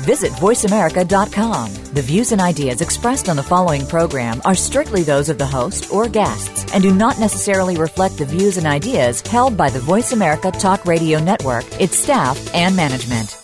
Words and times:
Visit 0.00 0.32
VoiceAmerica.com. 0.32 1.74
The 1.94 2.02
views 2.02 2.32
and 2.32 2.40
ideas 2.40 2.80
expressed 2.80 3.28
on 3.28 3.36
the 3.36 3.42
following 3.42 3.86
program 3.86 4.40
are 4.44 4.54
strictly 4.54 5.02
those 5.02 5.28
of 5.28 5.38
the 5.38 5.46
host 5.46 5.92
or 5.92 6.08
guests 6.08 6.72
and 6.72 6.82
do 6.82 6.94
not 6.94 7.18
necessarily 7.18 7.76
reflect 7.76 8.18
the 8.18 8.24
views 8.24 8.56
and 8.56 8.66
ideas 8.66 9.20
held 9.22 9.56
by 9.56 9.70
the 9.70 9.80
Voice 9.80 10.12
America 10.12 10.50
Talk 10.50 10.84
Radio 10.84 11.18
Network, 11.18 11.64
its 11.80 11.98
staff, 11.98 12.54
and 12.54 12.76
management. 12.76 13.38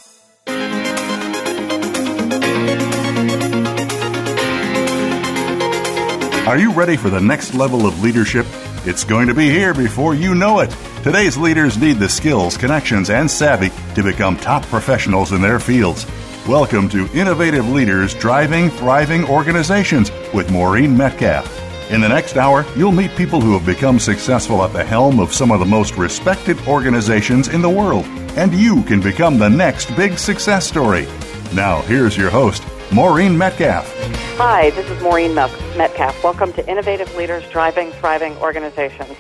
Are 6.47 6.59
you 6.59 6.73
ready 6.73 6.97
for 6.97 7.09
the 7.09 7.21
next 7.21 7.55
level 7.55 7.87
of 7.87 8.03
leadership? 8.03 8.45
It's 8.85 9.05
going 9.05 9.29
to 9.29 9.35
be 9.35 9.49
here 9.49 9.73
before 9.73 10.15
you 10.15 10.35
know 10.35 10.59
it. 10.59 10.77
Today's 11.05 11.37
leaders 11.39 11.79
need 11.79 11.99
the 11.99 12.09
skills, 12.09 12.57
connections, 12.57 13.11
and 13.11 13.31
savvy 13.31 13.71
to 13.95 14.03
become 14.03 14.37
top 14.37 14.65
professionals 14.65 15.31
in 15.31 15.41
their 15.41 15.61
fields. 15.61 16.05
Welcome 16.49 16.89
to 16.89 17.07
Innovative 17.17 17.69
Leaders 17.69 18.15
Driving 18.15 18.69
Thriving 18.69 19.25
Organizations 19.27 20.11
with 20.35 20.51
Maureen 20.51 20.97
Metcalf. 20.97 21.47
In 21.93 22.01
the 22.01 22.09
next 22.09 22.37
hour, 22.37 22.67
you'll 22.75 22.91
meet 22.91 23.13
people 23.13 23.41
who 23.41 23.57
have 23.57 23.65
become 23.65 24.01
successful 24.01 24.65
at 24.65 24.73
the 24.73 24.83
helm 24.83 25.21
of 25.21 25.33
some 25.33 25.53
of 25.53 25.61
the 25.61 25.67
most 25.67 25.97
respected 25.97 26.59
organizations 26.67 27.47
in 27.47 27.63
the 27.63 27.71
world, 27.71 28.05
and 28.37 28.53
you 28.53 28.83
can 28.83 29.01
become 29.01 29.39
the 29.39 29.49
next 29.49 29.95
big 29.95 30.19
success 30.19 30.67
story. 30.67 31.07
Now, 31.55 31.83
here's 31.83 32.17
your 32.17 32.31
host, 32.31 32.65
Maureen 32.91 33.39
Metcalf. 33.39 33.89
Hi, 34.37 34.71
this 34.71 34.91
is 34.91 35.01
Maureen 35.01 35.37
Metcalf. 35.37 36.25
Welcome 36.25 36.53
to 36.55 36.69
Innovative 36.69 37.15
Leaders 37.15 37.49
Driving 37.51 37.93
Thriving 37.93 38.37
Organizations. 38.39 39.17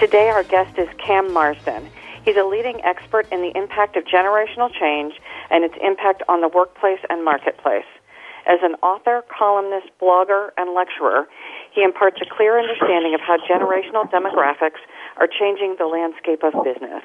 Today, 0.00 0.28
our 0.28 0.42
guest 0.42 0.76
is 0.76 0.88
Cam 0.98 1.32
Marston. 1.32 1.88
He's 2.24 2.36
a 2.36 2.44
leading 2.44 2.80
expert 2.84 3.26
in 3.30 3.42
the 3.42 3.52
impact 3.56 3.96
of 3.96 4.04
generational 4.04 4.72
change 4.72 5.20
and 5.50 5.62
its 5.62 5.74
impact 5.82 6.22
on 6.28 6.40
the 6.40 6.48
workplace 6.48 7.00
and 7.10 7.24
marketplace. 7.24 7.84
As 8.46 8.60
an 8.62 8.76
author, 8.82 9.24
columnist, 9.28 9.88
blogger, 10.00 10.50
and 10.56 10.74
lecturer, 10.74 11.28
he 11.72 11.82
imparts 11.82 12.20
a 12.20 12.28
clear 12.28 12.58
understanding 12.58 13.14
of 13.14 13.20
how 13.20 13.36
generational 13.38 14.08
demographics 14.10 14.80
are 15.16 15.28
changing 15.28 15.76
the 15.78 15.86
landscape 15.86 16.42
of 16.44 16.52
business. 16.64 17.04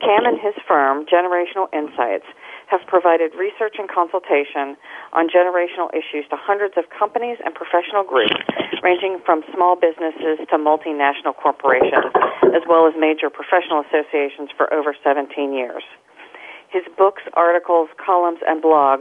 Cam 0.00 0.24
and 0.24 0.38
his 0.38 0.54
firm, 0.66 1.04
Generational 1.06 1.72
Insights, 1.72 2.26
have 2.68 2.84
provided 2.86 3.32
research 3.34 3.76
and 3.78 3.88
consultation 3.88 4.76
on 5.12 5.28
generational 5.28 5.88
issues 5.96 6.28
to 6.28 6.36
hundreds 6.36 6.76
of 6.76 6.84
companies 6.92 7.38
and 7.44 7.54
professional 7.54 8.04
groups, 8.04 8.36
ranging 8.82 9.18
from 9.24 9.42
small 9.54 9.74
businesses 9.74 10.36
to 10.52 10.56
multinational 10.60 11.32
corporations, 11.32 12.12
as 12.52 12.62
well 12.68 12.86
as 12.86 12.92
major 12.96 13.32
professional 13.32 13.80
associations 13.88 14.52
for 14.56 14.72
over 14.72 14.94
17 15.02 15.52
years. 15.52 15.82
His 16.68 16.84
books, 16.98 17.22
articles, 17.32 17.88
columns, 17.96 18.40
and 18.46 18.60
blog 18.60 19.00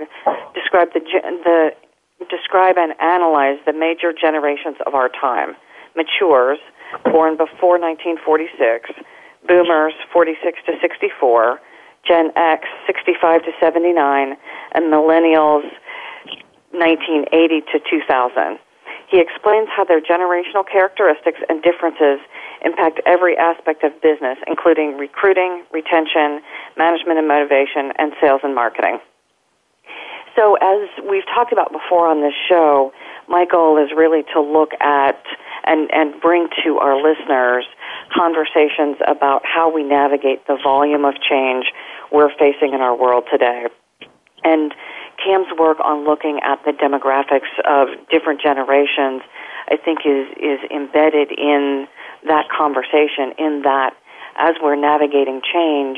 describe 0.56 0.94
the, 0.96 1.04
the 1.44 1.72
describe 2.32 2.78
and 2.78 2.96
analyze 3.04 3.60
the 3.66 3.74
major 3.74 4.16
generations 4.16 4.78
of 4.88 4.96
our 4.96 5.10
time: 5.10 5.60
matures, 5.96 6.60
born 7.04 7.36
before 7.36 7.76
1946, 7.76 8.96
boomers, 9.46 9.94
46 10.14 10.60
to 10.66 10.80
64 10.80 11.60
Gen 12.08 12.32
X, 12.36 12.68
65 12.86 13.44
to 13.44 13.52
79, 13.60 14.38
and 14.74 14.86
millennials, 14.86 15.64
1980 16.72 17.62
to 17.72 17.80
2000. 17.90 18.60
He 19.10 19.20
explains 19.20 19.70
how 19.72 19.86
their 19.86 20.02
generational 20.02 20.68
characteristics 20.70 21.40
and 21.48 21.64
differences 21.64 22.20
impact 22.64 23.00
every 23.06 23.38
aspect 23.38 23.84
of 23.84 23.94
business, 24.02 24.38
including 24.48 24.98
recruiting, 24.98 25.64
retention, 25.72 26.42
management 26.78 27.18
and 27.18 27.28
motivation, 27.28 27.94
and 27.98 28.12
sales 28.20 28.42
and 28.44 28.54
marketing. 28.54 29.00
So, 30.36 30.56
as 30.56 30.90
we've 31.10 31.26
talked 31.26 31.52
about 31.52 31.72
before 31.72 32.08
on 32.08 32.22
this 32.22 32.36
show, 32.48 32.92
my 33.28 33.46
goal 33.46 33.82
is 33.84 33.90
really 33.96 34.24
to 34.34 34.42
look 34.42 34.72
at 34.80 35.20
and, 35.66 35.90
and 35.92 36.20
bring 36.22 36.48
to 36.64 36.78
our 36.78 36.96
listeners 36.96 37.66
conversations 38.14 38.98
about 39.08 39.42
how 39.44 39.74
we 39.74 39.84
navigate 39.84 40.46
the 40.48 40.58
volume 40.64 41.06
of 41.06 41.16
change 41.22 41.66
we're 42.12 42.32
facing 42.38 42.74
in 42.74 42.82
our 42.82 42.96
world 42.96 43.26
today. 43.32 43.66
And 44.44 44.74
Cam's 45.24 45.48
work 45.58 45.78
on 45.84 46.06
looking 46.06 46.40
at 46.44 46.64
the 46.64 46.72
demographics 46.72 47.50
of 47.66 47.90
different 48.10 48.42
generations, 48.42 49.22
I 49.68 49.78
think, 49.78 50.00
is 50.06 50.28
is 50.38 50.60
embedded 50.70 51.32
in 51.32 51.88
that 52.28 52.50
conversation. 52.50 53.34
In 53.38 53.62
that, 53.64 53.98
as 54.38 54.56
we're 54.62 54.76
navigating 54.76 55.42
change, 55.42 55.98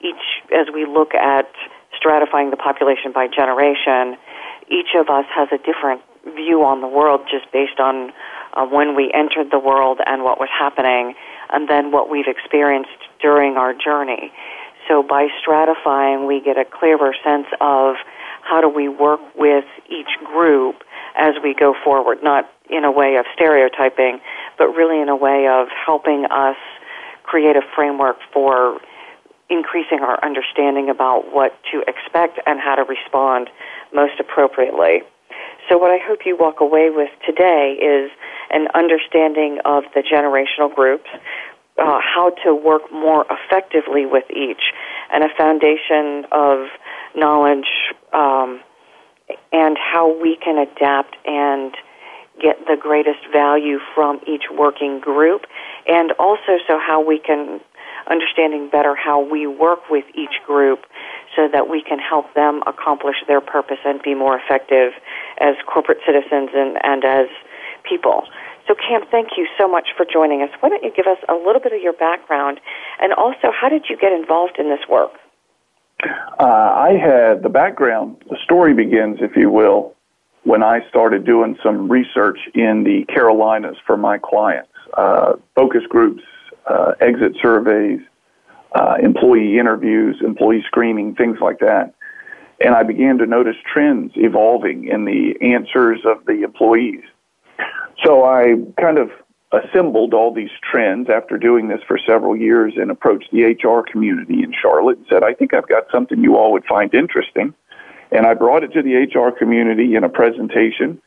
each 0.00 0.22
as 0.54 0.66
we 0.72 0.86
look 0.86 1.14
at 1.14 1.50
stratifying 1.98 2.50
the 2.50 2.56
population 2.56 3.12
by 3.12 3.26
generation, 3.26 4.16
each 4.68 4.94
of 4.94 5.10
us 5.10 5.26
has 5.34 5.48
a 5.52 5.58
different 5.58 6.00
view 6.36 6.64
on 6.64 6.80
the 6.80 6.88
world 6.88 7.22
just 7.30 7.50
based 7.52 7.80
on 7.80 8.12
uh, 8.54 8.64
when 8.66 8.94
we 8.94 9.10
entered 9.12 9.50
the 9.50 9.58
world 9.58 9.98
and 10.06 10.22
what 10.22 10.38
was 10.38 10.48
happening, 10.50 11.14
and 11.50 11.68
then 11.68 11.90
what 11.90 12.08
we've 12.08 12.28
experienced 12.28 12.90
during 13.20 13.56
our 13.56 13.74
journey. 13.74 14.32
So 14.90 15.04
by 15.04 15.28
stratifying, 15.38 16.26
we 16.26 16.40
get 16.40 16.58
a 16.58 16.64
clearer 16.64 17.14
sense 17.22 17.46
of 17.60 17.94
how 18.42 18.60
do 18.60 18.68
we 18.68 18.88
work 18.88 19.20
with 19.36 19.64
each 19.88 20.10
group 20.24 20.82
as 21.16 21.34
we 21.44 21.54
go 21.54 21.76
forward, 21.84 22.18
not 22.24 22.50
in 22.68 22.84
a 22.84 22.90
way 22.90 23.14
of 23.14 23.24
stereotyping, 23.32 24.20
but 24.58 24.74
really 24.74 25.00
in 25.00 25.08
a 25.08 25.14
way 25.14 25.46
of 25.46 25.68
helping 25.68 26.24
us 26.24 26.56
create 27.22 27.54
a 27.54 27.62
framework 27.76 28.16
for 28.32 28.80
increasing 29.48 30.00
our 30.00 30.18
understanding 30.24 30.90
about 30.90 31.32
what 31.32 31.56
to 31.70 31.84
expect 31.86 32.40
and 32.44 32.58
how 32.58 32.74
to 32.74 32.82
respond 32.82 33.48
most 33.94 34.18
appropriately. 34.18 35.02
So 35.68 35.78
what 35.78 35.92
I 35.92 35.98
hope 36.02 36.20
you 36.26 36.36
walk 36.36 36.60
away 36.60 36.90
with 36.90 37.10
today 37.24 37.78
is 37.80 38.10
an 38.50 38.66
understanding 38.74 39.58
of 39.64 39.84
the 39.94 40.02
generational 40.02 40.74
groups, 40.74 41.06
uh, 41.80 42.00
how 42.00 42.30
to 42.44 42.54
work 42.54 42.82
more 42.92 43.24
effectively 43.30 44.06
with 44.06 44.24
each, 44.30 44.72
and 45.12 45.24
a 45.24 45.28
foundation 45.36 46.26
of 46.30 46.68
knowledge 47.16 47.68
um, 48.12 48.60
and 49.52 49.76
how 49.78 50.20
we 50.20 50.36
can 50.36 50.58
adapt 50.58 51.16
and 51.26 51.74
get 52.40 52.58
the 52.66 52.76
greatest 52.80 53.20
value 53.32 53.78
from 53.94 54.20
each 54.26 54.44
working 54.50 55.00
group, 55.00 55.42
and 55.86 56.12
also 56.12 56.58
so 56.66 56.78
how 56.78 57.04
we 57.04 57.18
can 57.18 57.60
understanding 58.08 58.68
better 58.70 58.94
how 58.94 59.20
we 59.20 59.46
work 59.46 59.90
with 59.90 60.04
each 60.14 60.42
group 60.46 60.80
so 61.36 61.48
that 61.52 61.68
we 61.68 61.82
can 61.82 61.98
help 61.98 62.32
them 62.34 62.62
accomplish 62.66 63.16
their 63.28 63.40
purpose 63.40 63.78
and 63.84 64.02
be 64.02 64.14
more 64.14 64.38
effective 64.38 64.92
as 65.38 65.54
corporate 65.66 65.98
citizens 66.06 66.50
and, 66.54 66.78
and 66.82 67.04
as 67.04 67.28
people. 67.84 68.24
So, 68.70 68.76
Cam, 68.76 69.00
thank 69.10 69.30
you 69.36 69.48
so 69.58 69.66
much 69.66 69.88
for 69.96 70.06
joining 70.06 70.42
us. 70.42 70.50
Why 70.60 70.68
don't 70.68 70.84
you 70.84 70.92
give 70.94 71.08
us 71.08 71.18
a 71.28 71.34
little 71.34 71.60
bit 71.60 71.72
of 71.72 71.82
your 71.82 71.92
background 71.92 72.60
and 73.02 73.12
also 73.12 73.50
how 73.50 73.68
did 73.68 73.86
you 73.90 73.96
get 73.96 74.12
involved 74.12 74.60
in 74.60 74.68
this 74.68 74.78
work? 74.88 75.10
Uh, 76.38 76.44
I 76.44 76.92
had 76.92 77.42
the 77.42 77.48
background, 77.48 78.22
the 78.30 78.36
story 78.44 78.72
begins, 78.72 79.18
if 79.22 79.34
you 79.34 79.50
will, 79.50 79.96
when 80.44 80.62
I 80.62 80.88
started 80.88 81.26
doing 81.26 81.58
some 81.64 81.90
research 81.90 82.38
in 82.54 82.84
the 82.84 83.12
Carolinas 83.12 83.76
for 83.84 83.96
my 83.96 84.18
clients, 84.18 84.70
uh, 84.96 85.32
focus 85.56 85.82
groups, 85.88 86.22
uh, 86.68 86.92
exit 87.00 87.36
surveys, 87.42 87.98
uh, 88.76 88.98
employee 89.02 89.58
interviews, 89.58 90.22
employee 90.24 90.62
screening, 90.64 91.16
things 91.16 91.38
like 91.40 91.58
that. 91.58 91.92
And 92.60 92.76
I 92.76 92.84
began 92.84 93.18
to 93.18 93.26
notice 93.26 93.56
trends 93.66 94.12
evolving 94.14 94.86
in 94.86 95.06
the 95.06 95.34
answers 95.42 96.02
of 96.04 96.24
the 96.26 96.42
employees. 96.44 97.02
So 98.04 98.24
I 98.24 98.54
kind 98.80 98.98
of 98.98 99.10
assembled 99.52 100.14
all 100.14 100.32
these 100.32 100.50
trends 100.70 101.08
after 101.10 101.36
doing 101.36 101.68
this 101.68 101.80
for 101.86 101.98
several 102.06 102.36
years 102.36 102.74
and 102.76 102.90
approached 102.90 103.30
the 103.32 103.42
HR 103.42 103.82
community 103.90 104.42
in 104.42 104.54
Charlotte 104.60 104.98
and 104.98 105.06
said, 105.10 105.22
I 105.24 105.34
think 105.34 105.54
I've 105.54 105.68
got 105.68 105.84
something 105.92 106.22
you 106.22 106.36
all 106.36 106.52
would 106.52 106.64
find 106.64 106.94
interesting. 106.94 107.54
And 108.12 108.26
I 108.26 108.34
brought 108.34 108.64
it 108.64 108.72
to 108.72 108.82
the 108.82 108.94
HR 108.94 109.30
community 109.36 109.94
in 109.94 110.04
a 110.04 110.08
presentation. 110.08 111.00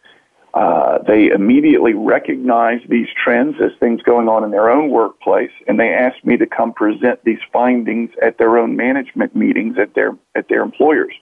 Uh, 0.54 1.00
they 1.08 1.30
immediately 1.30 1.94
recognized 1.94 2.88
these 2.88 3.08
trends 3.22 3.56
as 3.60 3.72
things 3.80 4.02
going 4.04 4.28
on 4.28 4.44
in 4.44 4.52
their 4.52 4.70
own 4.70 4.92
workplace, 4.92 5.52
and 5.68 5.80
they 5.80 5.90
asked 5.90 6.24
me 6.24 6.38
to 6.38 6.46
come 6.46 6.72
present 6.72 7.20
these 7.24 7.40
findings 7.52 8.12
at 8.22 8.38
their 8.38 8.58
own 8.58 8.76
management 8.76 9.36
meetings 9.36 9.78
at 9.80 9.96
their 9.96 10.16
at 10.36 10.48
their 10.50 10.62
employers. 10.62 11.14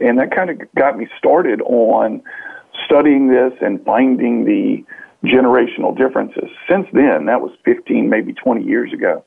And 0.00 0.18
that 0.18 0.34
kind 0.34 0.50
of 0.50 0.60
got 0.74 0.98
me 0.98 1.08
started 1.16 1.62
on 1.62 2.22
studying 2.84 3.28
this 3.28 3.52
and 3.62 3.82
finding 3.84 4.44
the 4.44 4.84
generational 5.24 5.96
differences. 5.96 6.50
Since 6.68 6.86
then, 6.92 7.26
that 7.26 7.40
was 7.40 7.52
15, 7.64 8.08
maybe 8.08 8.32
20 8.32 8.62
years 8.64 8.92
ago. 8.92 9.24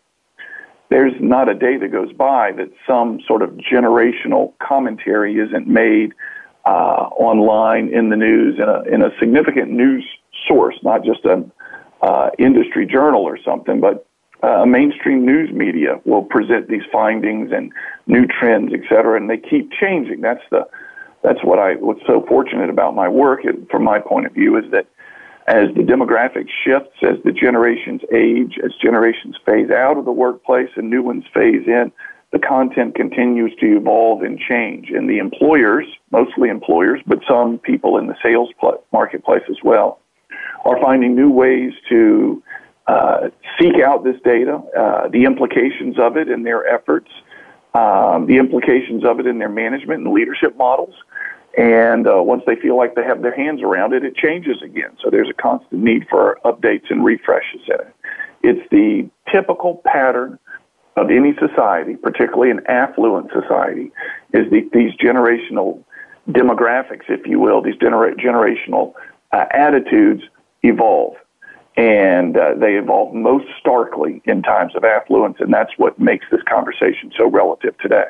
there's 0.89 1.13
not 1.19 1.49
a 1.49 1.53
day 1.53 1.77
that 1.77 1.91
goes 1.91 2.13
by 2.13 2.51
that 2.53 2.69
some 2.87 3.19
sort 3.27 3.41
of 3.41 3.49
generational 3.57 4.53
commentary 4.59 5.37
isn't 5.37 5.67
made 5.67 6.13
uh, 6.65 7.09
online 7.17 7.89
in 7.93 8.09
the 8.09 8.15
news 8.15 8.55
in 8.57 8.67
a 8.67 8.81
in 8.93 9.01
a 9.01 9.09
significant 9.19 9.71
news 9.71 10.05
source, 10.47 10.75
not 10.83 11.03
just 11.03 11.23
an 11.25 11.51
uh, 12.01 12.29
industry 12.37 12.85
journal 12.85 13.23
or 13.23 13.37
something, 13.43 13.79
but 13.79 14.05
uh, 14.43 14.65
mainstream 14.65 15.25
news 15.25 15.51
media 15.51 15.99
will 16.05 16.23
present 16.23 16.69
these 16.69 16.83
findings 16.91 17.51
and 17.51 17.71
new 18.05 18.25
trends, 18.27 18.71
et 18.73 18.81
cetera, 18.87 19.17
and 19.17 19.29
they 19.29 19.37
keep 19.37 19.71
changing. 19.71 20.21
That's 20.21 20.43
the 20.51 20.67
that's 21.23 21.43
what 21.43 21.59
I 21.59 21.75
what's 21.75 22.05
so 22.05 22.25
fortunate 22.27 22.69
about 22.69 22.95
my 22.95 23.07
work, 23.07 23.41
from 23.71 23.83
my 23.83 23.99
point 23.99 24.25
of 24.25 24.33
view, 24.33 24.57
is 24.57 24.69
that 24.71 24.87
as 25.47 25.73
the 25.75 25.81
demographic 25.81 26.47
shifts, 26.63 26.97
as 27.01 27.15
the 27.23 27.31
generations 27.31 28.01
age, 28.13 28.59
as 28.63 28.71
generations 28.81 29.37
phase 29.45 29.71
out 29.71 29.97
of 29.97 30.03
the 30.03 30.11
workplace 30.11 30.69
and 30.75 30.89
new 30.89 31.01
ones 31.01 31.23
phase 31.33 31.65
in, 31.65 31.91
the 32.31 32.39
content 32.39 32.95
continues 32.95 33.55
to 33.61 33.77
evolve 33.77 34.21
and 34.21 34.37
change. 34.37 34.89
And 34.89 35.09
the 35.09 35.19
employers, 35.19 35.85
mostly 36.11 36.49
employers, 36.49 36.99
but 37.07 37.19
some 37.27 37.59
people 37.59 37.97
in 37.97 38.07
the 38.07 38.15
sales 38.21 38.49
pl- 38.59 38.83
marketplace 38.91 39.43
as 39.49 39.57
well, 39.63 39.99
are 40.65 40.79
finding 40.81 41.15
new 41.15 41.31
ways 41.31 41.71
to 41.87 42.43
uh, 42.87 43.29
seek 43.57 43.75
out 43.81 44.03
this 44.03 44.19
data, 44.25 44.61
uh, 44.77 45.07
the 45.07 45.23
implications 45.23 45.97
of 45.97 46.17
it 46.17 46.27
in 46.27 46.43
their 46.43 46.67
efforts, 46.67 47.09
um, 47.73 48.25
the 48.25 48.37
implications 48.37 49.05
of 49.05 49.21
it 49.21 49.27
in 49.27 49.39
their 49.39 49.49
management 49.49 50.03
and 50.03 50.13
leadership 50.13 50.57
models, 50.57 50.95
and 51.57 52.07
uh, 52.07 52.21
once 52.21 52.43
they 52.45 52.55
feel 52.55 52.77
like 52.77 52.93
they 52.93 53.03
have 53.03 53.23
their 53.23 53.35
hands 53.35 53.63
around 53.63 53.93
it, 53.93 54.05
it 54.05 54.15
changes 54.15 54.61
again. 54.63 54.91
So 55.03 55.09
there's 55.09 55.29
a 55.29 55.33
constant 55.33 55.83
need 55.83 56.05
for 56.07 56.37
updates 56.45 56.89
and 56.91 57.03
refreshes 57.03 57.61
in 57.67 57.79
it. 57.79 57.95
It's 58.43 58.69
the 58.69 59.09
typical 59.31 59.81
pattern 59.83 60.37
of 60.95 61.09
any 61.09 61.33
society, 61.39 61.95
particularly 61.95 62.51
an 62.51 62.61
affluent 62.67 63.31
society, 63.31 63.91
is 64.33 64.49
the, 64.51 64.69
these 64.71 64.93
generational 64.95 65.83
demographics, 66.29 67.09
if 67.09 67.25
you 67.25 67.39
will, 67.39 67.61
these 67.61 67.75
genera- 67.77 68.15
generational 68.15 68.93
uh, 69.31 69.45
attitudes 69.51 70.23
evolve. 70.61 71.15
And 71.75 72.37
uh, 72.37 72.53
they 72.59 72.73
evolve 72.75 73.15
most 73.15 73.45
starkly 73.59 74.21
in 74.25 74.43
times 74.43 74.75
of 74.75 74.83
affluence, 74.83 75.37
and 75.39 75.51
that's 75.53 75.71
what 75.77 75.99
makes 75.99 76.25
this 76.31 76.41
conversation 76.47 77.11
so 77.17 77.29
relative 77.29 77.77
today. 77.79 78.05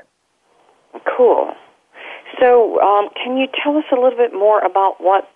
Cool. 1.17 1.53
So, 2.39 2.79
um, 2.81 3.09
can 3.15 3.37
you 3.37 3.47
tell 3.63 3.77
us 3.77 3.85
a 3.91 3.95
little 3.95 4.17
bit 4.17 4.33
more 4.33 4.59
about 4.59 5.01
what 5.01 5.29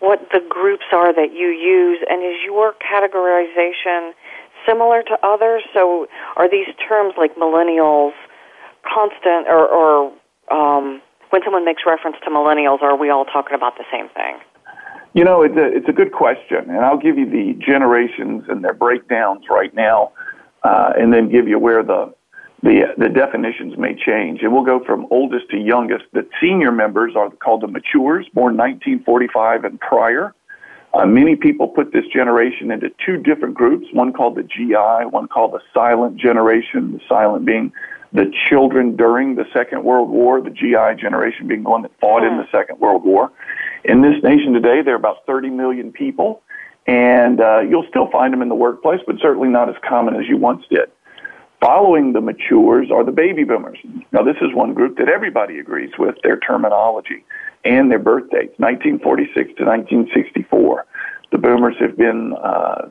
what 0.00 0.28
the 0.32 0.40
groups 0.46 0.84
are 0.92 1.14
that 1.14 1.32
you 1.32 1.48
use, 1.48 1.98
and 2.08 2.22
is 2.22 2.36
your 2.44 2.74
categorization 2.74 4.12
similar 4.66 5.02
to 5.02 5.18
others? 5.22 5.62
So, 5.72 6.06
are 6.36 6.48
these 6.48 6.68
terms 6.86 7.14
like 7.16 7.36
millennials 7.36 8.12
constant, 8.84 9.48
or, 9.48 9.66
or 9.66 10.12
um, 10.50 11.00
when 11.30 11.42
someone 11.42 11.64
makes 11.64 11.82
reference 11.86 12.16
to 12.24 12.30
millennials, 12.30 12.82
are 12.82 12.96
we 12.96 13.10
all 13.10 13.24
talking 13.24 13.54
about 13.54 13.76
the 13.78 13.84
same 13.90 14.08
thing? 14.10 14.38
You 15.14 15.24
know, 15.24 15.42
it's 15.42 15.56
a, 15.56 15.64
it's 15.64 15.88
a 15.88 15.92
good 15.92 16.12
question, 16.12 16.68
and 16.68 16.80
I'll 16.80 16.98
give 16.98 17.16
you 17.16 17.28
the 17.28 17.58
generations 17.64 18.44
and 18.48 18.64
their 18.64 18.74
breakdowns 18.74 19.44
right 19.48 19.72
now, 19.74 20.12
uh, 20.64 20.92
and 20.98 21.12
then 21.12 21.30
give 21.30 21.48
you 21.48 21.58
where 21.58 21.82
the 21.82 22.12
the, 22.64 22.94
the 22.96 23.10
definitions 23.10 23.76
may 23.76 23.94
change. 23.94 24.40
And 24.42 24.52
we'll 24.52 24.64
go 24.64 24.82
from 24.82 25.06
oldest 25.10 25.50
to 25.50 25.58
youngest. 25.58 26.04
The 26.12 26.26
senior 26.40 26.72
members 26.72 27.14
are 27.14 27.30
called 27.30 27.60
the 27.60 27.68
matures, 27.68 28.26
born 28.32 28.56
1945 28.56 29.64
and 29.64 29.78
prior. 29.80 30.34
Uh, 30.94 31.04
many 31.04 31.36
people 31.36 31.68
put 31.68 31.92
this 31.92 32.06
generation 32.06 32.70
into 32.70 32.90
two 33.04 33.18
different 33.18 33.54
groups, 33.54 33.86
one 33.92 34.14
called 34.14 34.36
the 34.36 34.44
GI, 34.44 35.10
one 35.10 35.28
called 35.28 35.52
the 35.52 35.60
silent 35.74 36.16
generation, 36.16 36.92
the 36.92 37.00
silent 37.06 37.44
being 37.44 37.70
the 38.12 38.32
children 38.48 38.96
during 38.96 39.34
the 39.34 39.44
Second 39.52 39.84
World 39.84 40.08
War, 40.08 40.40
the 40.40 40.50
GI 40.50 40.98
generation 40.98 41.46
being 41.46 41.64
the 41.64 41.68
one 41.68 41.82
that 41.82 41.90
fought 42.00 42.22
in 42.24 42.38
the 42.38 42.46
Second 42.50 42.78
World 42.78 43.04
War. 43.04 43.30
In 43.84 44.00
this 44.00 44.22
nation 44.22 44.54
today, 44.54 44.80
there 44.82 44.94
are 44.94 44.98
about 44.98 45.26
30 45.26 45.50
million 45.50 45.92
people, 45.92 46.40
and 46.86 47.40
uh, 47.40 47.60
you'll 47.60 47.86
still 47.90 48.08
find 48.10 48.32
them 48.32 48.40
in 48.40 48.48
the 48.48 48.54
workplace, 48.54 49.00
but 49.06 49.16
certainly 49.20 49.48
not 49.48 49.68
as 49.68 49.74
common 49.86 50.14
as 50.14 50.26
you 50.28 50.38
once 50.38 50.64
did. 50.70 50.90
Following 51.64 52.12
the 52.12 52.20
matures 52.20 52.90
are 52.92 53.04
the 53.04 53.10
baby 53.10 53.42
boomers. 53.42 53.78
Now, 54.12 54.22
this 54.22 54.36
is 54.42 54.54
one 54.54 54.74
group 54.74 54.98
that 54.98 55.08
everybody 55.08 55.58
agrees 55.58 55.92
with 55.98 56.14
their 56.22 56.38
terminology 56.38 57.24
and 57.64 57.90
their 57.90 57.98
birth 57.98 58.24
dates, 58.24 58.52
1946 58.58 59.34
to 59.56 59.64
1964. 59.64 60.84
The 61.32 61.38
boomers 61.38 61.74
have 61.80 61.96
been 61.96 62.34
uh, 62.34 62.90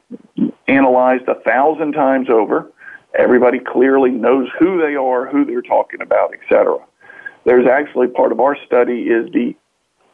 analyzed 0.67 1.27
a 1.27 1.35
thousand 1.41 1.91
times 1.91 2.29
over. 2.31 2.71
Everybody 3.15 3.59
clearly 3.59 4.09
knows 4.09 4.49
who 4.57 4.81
they 4.81 4.95
are, 4.95 5.27
who 5.27 5.45
they're 5.45 5.61
talking 5.61 6.01
about, 6.01 6.31
etc. 6.33 6.79
There's 7.45 7.67
actually 7.67 8.07
part 8.07 8.31
of 8.31 8.39
our 8.39 8.57
study 8.65 9.03
is 9.03 9.31
the 9.33 9.55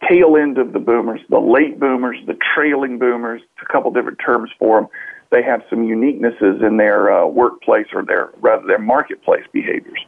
tail 0.10 0.36
end 0.36 0.58
of 0.58 0.74
the 0.74 0.80
boomers, 0.80 1.22
the 1.30 1.40
late 1.40 1.80
boomers, 1.80 2.18
the 2.28 2.38
trailing 2.54 3.00
boomers, 3.00 3.42
a 3.62 3.72
couple 3.72 3.90
different 3.92 4.20
terms 4.20 4.50
for 4.60 4.82
them 4.82 4.90
they 5.31 5.44
have 5.44 5.62
some 5.70 5.86
uniquenesses 5.86 6.66
in 6.66 6.78
their 6.78 7.12
uh, 7.12 7.26
workplace 7.28 7.88
or 7.94 8.04
their 8.04 8.31
rather 8.42 8.66
their 8.66 8.80
marketplace 8.80 9.46
behaviors. 9.52 10.00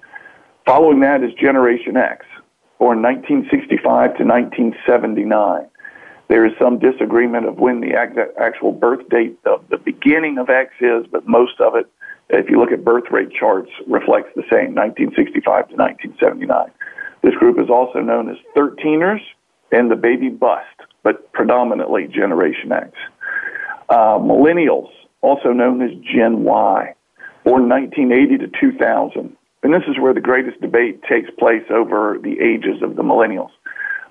Following 0.66 1.00
that 1.02 1.24
is 1.24 1.34
Generation 1.34 1.98
X, 1.98 2.26
born 2.80 3.02
1965 3.02 4.18
to 4.18 4.24
1979. 4.24 5.68
There 6.28 6.46
is 6.46 6.54
some 6.58 6.80
disagreement 6.80 7.46
of 7.46 7.60
when 7.60 7.82
the 7.82 7.94
actual 8.40 8.72
birth 8.72 9.08
date 9.10 9.38
of 9.46 9.68
the 9.70 9.78
beginning 9.78 10.38
of 10.38 10.50
X 10.50 10.74
is, 10.80 11.06
but 11.12 11.28
most 11.28 11.60
of 11.60 11.76
it, 11.76 11.88
if 12.30 12.50
you 12.50 12.58
look 12.60 12.72
at 12.72 12.86
birth 12.86 13.04
rate 13.12 13.32
charts, 13.38 13.70
reflects 13.86 14.30
the 14.36 14.44
same, 14.44 14.74
1965 14.74 15.44
to 15.70 15.76
1979. 15.76 16.72
This 17.22 17.36
group 17.36 17.60
is 17.60 17.70
also 17.70 18.00
known 18.00 18.30
as 18.30 18.38
13ers 18.56 19.20
and 19.72 19.92
the 19.92 19.96
baby 19.96 20.30
bust, 20.30 20.66
but 21.04 21.32
predominantly 21.34 22.08
Generation 22.08 22.72
X. 22.72 22.92
Uh, 23.90 24.18
millennials 24.18 24.90
also 25.22 25.50
known 25.50 25.82
as 25.82 25.92
Gen 26.02 26.44
Y, 26.44 26.94
born 27.44 27.70
1980 27.70 28.38
to 28.40 28.60
2000. 28.60 29.36
And 29.64 29.74
this 29.74 29.84
is 29.88 30.00
where 30.00 30.14
the 30.14 30.22
greatest 30.22 30.60
debate 30.62 31.04
takes 31.04 31.30
place 31.38 31.64
over 31.70 32.18
the 32.22 32.40
ages 32.40 32.82
of 32.82 32.96
the 32.96 33.04
millennials. 33.04 33.52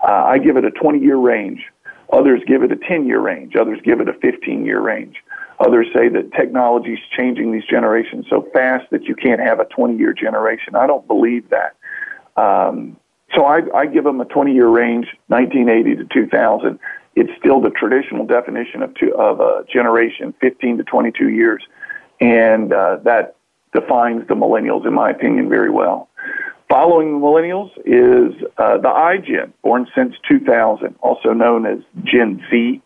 Uh, 0.02 0.12
I 0.12 0.38
give 0.38 0.56
it 0.56 0.64
a 0.64 0.70
20 0.70 1.00
year 1.00 1.16
range. 1.16 1.64
Others 2.12 2.42
give 2.46 2.62
it 2.62 2.72
a 2.72 2.76
10 2.76 3.06
year 3.06 3.20
range. 3.20 3.54
Others 3.56 3.80
give 3.84 4.00
it 4.00 4.08
a 4.08 4.14
15 4.14 4.64
year 4.64 4.80
range. 4.80 5.16
Others 5.58 5.88
say 5.94 6.08
that 6.08 6.32
technology 6.32 6.94
is 6.94 7.00
changing 7.16 7.52
these 7.52 7.64
generations 7.68 8.26
so 8.30 8.48
fast 8.52 8.88
that 8.90 9.04
you 9.04 9.14
can't 9.14 9.40
have 9.40 9.60
a 9.60 9.66
20 9.66 9.96
year 9.96 10.12
generation. 10.12 10.74
I 10.74 10.86
don't 10.86 11.06
believe 11.06 11.50
that. 11.50 11.76
Um, 12.40 12.96
so 13.34 13.44
I, 13.44 13.60
I 13.74 13.86
give 13.86 14.04
them 14.04 14.20
a 14.20 14.24
20 14.24 14.54
year 14.54 14.68
range, 14.68 15.06
1980 15.28 15.96
to 15.96 16.04
2000 16.12 16.78
it's 17.16 17.30
still 17.38 17.60
the 17.60 17.70
traditional 17.70 18.26
definition 18.26 18.82
of, 18.82 18.94
two, 18.94 19.14
of 19.16 19.40
a 19.40 19.64
generation, 19.72 20.34
15 20.40 20.78
to 20.78 20.84
22 20.84 21.28
years, 21.28 21.62
and 22.20 22.72
uh, 22.72 22.96
that 23.04 23.36
defines 23.74 24.26
the 24.28 24.34
millennials, 24.34 24.86
in 24.86 24.94
my 24.94 25.10
opinion, 25.10 25.48
very 25.48 25.70
well. 25.70 26.08
Following 26.68 27.20
the 27.20 27.26
millennials 27.26 27.70
is 27.78 28.42
uh, 28.58 28.78
the 28.78 28.88
iGen, 28.88 29.52
born 29.62 29.86
since 29.94 30.14
2000, 30.28 30.94
also 31.00 31.32
known 31.32 31.66
as 31.66 31.78
Gen 32.04 32.40
Z. 32.50 32.80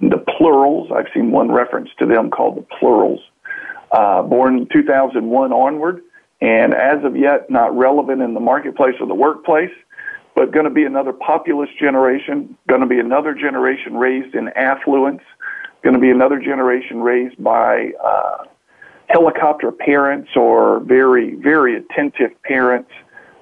The 0.00 0.24
plurals, 0.38 0.90
I've 0.94 1.06
seen 1.12 1.32
one 1.32 1.50
reference 1.50 1.88
to 1.98 2.06
them 2.06 2.30
called 2.30 2.56
the 2.56 2.66
plurals, 2.78 3.20
uh, 3.90 4.22
born 4.22 4.68
2001 4.72 5.52
onward, 5.52 6.02
and 6.40 6.74
as 6.74 7.02
of 7.02 7.16
yet 7.16 7.50
not 7.50 7.76
relevant 7.76 8.22
in 8.22 8.34
the 8.34 8.40
marketplace 8.40 8.94
or 9.00 9.06
the 9.06 9.14
workplace 9.14 9.72
but 10.36 10.52
going 10.52 10.64
to 10.64 10.70
be 10.70 10.84
another 10.84 11.14
populist 11.14 11.76
generation, 11.78 12.56
going 12.68 12.82
to 12.82 12.86
be 12.86 13.00
another 13.00 13.34
generation 13.34 13.96
raised 13.96 14.34
in 14.34 14.48
affluence, 14.50 15.22
going 15.82 15.94
to 15.94 16.00
be 16.00 16.10
another 16.10 16.38
generation 16.38 17.00
raised 17.00 17.42
by 17.42 17.92
uh, 18.04 18.44
helicopter 19.08 19.72
parents 19.72 20.28
or 20.36 20.80
very, 20.80 21.34
very 21.36 21.74
attentive 21.74 22.30
parents, 22.42 22.90